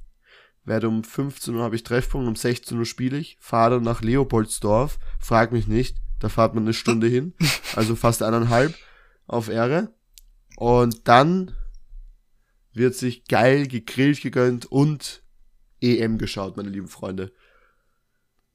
Werde 0.64 0.88
um 0.88 1.04
15 1.04 1.54
Uhr 1.54 1.62
habe 1.62 1.76
ich 1.76 1.84
Treffpunkt, 1.84 2.26
um 2.26 2.34
16 2.36 2.78
Uhr 2.78 2.86
spiele 2.86 3.18
ich, 3.18 3.36
fahre 3.40 3.80
nach 3.80 4.00
Leopoldsdorf, 4.00 4.98
frag 5.18 5.52
mich 5.52 5.66
nicht, 5.66 5.98
da 6.22 6.28
fahrt 6.28 6.54
man 6.54 6.62
eine 6.62 6.72
Stunde 6.72 7.08
hin, 7.08 7.34
also 7.74 7.96
fast 7.96 8.22
eineinhalb 8.22 8.76
auf 9.26 9.48
Ehre. 9.48 9.92
Und 10.56 11.08
dann 11.08 11.56
wird 12.72 12.94
sich 12.94 13.24
geil 13.24 13.66
gegrillt 13.66 14.22
gegönnt 14.22 14.66
und 14.66 15.24
EM 15.80 16.18
geschaut, 16.18 16.56
meine 16.56 16.68
lieben 16.68 16.86
Freunde. 16.86 17.32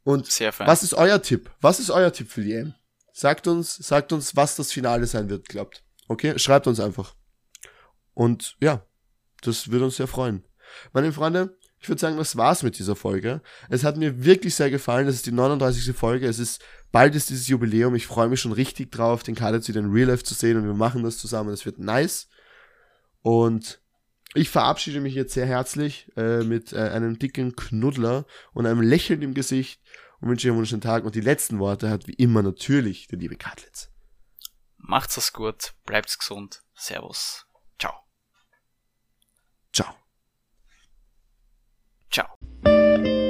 Und 0.03 0.27
was 0.59 0.83
ist 0.83 0.93
euer 0.93 1.21
Tipp? 1.21 1.51
Was 1.59 1.81
ist 1.81 1.89
euer 1.89 2.13
Tipp 2.13 2.31
für 2.31 2.41
die 2.41 2.53
EM? 2.53 2.73
Sagt 3.11 3.47
uns, 3.47 3.75
sagt 3.75 4.13
uns, 4.13 4.37
was 4.37 4.55
das 4.55 4.71
Finale 4.71 5.05
sein 5.05 5.29
wird, 5.29 5.49
glaubt. 5.49 5.83
Okay, 6.07 6.39
schreibt 6.39 6.67
uns 6.67 6.79
einfach. 6.79 7.15
Und 8.13 8.55
ja, 8.61 8.85
das 9.41 9.71
würde 9.71 9.83
uns 9.83 9.97
sehr 9.97 10.07
freuen. 10.07 10.45
Meine 10.93 11.11
Freunde, 11.11 11.57
ich 11.79 11.89
würde 11.89 11.99
sagen, 11.99 12.17
das 12.17 12.37
war's 12.37 12.63
mit 12.63 12.79
dieser 12.79 12.95
Folge. 12.95 13.41
Es 13.69 13.83
hat 13.83 13.97
mir 13.97 14.23
wirklich 14.23 14.55
sehr 14.55 14.71
gefallen. 14.71 15.05
Das 15.05 15.15
ist 15.15 15.25
die 15.25 15.31
39. 15.31 15.95
Folge. 15.95 16.27
Es 16.27 16.39
ist, 16.39 16.61
bald 16.91 17.15
ist 17.15 17.29
dieses 17.29 17.47
Jubiläum. 17.47 17.95
Ich 17.95 18.07
freue 18.07 18.29
mich 18.29 18.41
schon 18.41 18.51
richtig 18.51 18.91
drauf, 18.91 19.23
den 19.23 19.35
Kader 19.35 19.57
jetzt 19.57 19.67
wieder 19.67 19.79
in 19.79 19.91
Real 19.91 20.09
Life 20.09 20.23
zu 20.23 20.33
sehen 20.33 20.57
und 20.57 20.65
wir 20.65 20.73
machen 20.73 21.03
das 21.03 21.17
zusammen. 21.17 21.51
Es 21.51 21.65
wird 21.65 21.79
nice. 21.79 22.27
Und 23.21 23.81
ich 24.33 24.49
verabschiede 24.49 24.99
mich 24.99 25.13
jetzt 25.13 25.33
sehr 25.33 25.45
herzlich 25.45 26.11
äh, 26.15 26.43
mit 26.43 26.73
äh, 26.73 26.89
einem 26.89 27.17
dicken 27.17 27.55
Knuddler 27.55 28.25
und 28.53 28.65
einem 28.65 28.81
Lächeln 28.81 29.21
im 29.21 29.33
Gesicht 29.33 29.81
und 30.19 30.29
wünsche 30.29 30.47
euch 30.47 30.51
einen 30.51 30.57
wunderschönen 30.57 30.81
Tag. 30.81 31.03
Und 31.03 31.15
die 31.15 31.21
letzten 31.21 31.59
Worte 31.59 31.89
hat 31.89 32.07
wie 32.07 32.13
immer 32.13 32.41
natürlich 32.41 33.07
der 33.07 33.19
liebe 33.19 33.35
Katlitz. 33.35 33.89
Macht's 34.77 35.17
es 35.17 35.33
gut, 35.33 35.73
bleibt's 35.85 36.17
gesund. 36.17 36.63
Servus. 36.75 37.45
Ciao. 37.79 37.93
Ciao. 39.73 39.93
Ciao. 42.11 43.26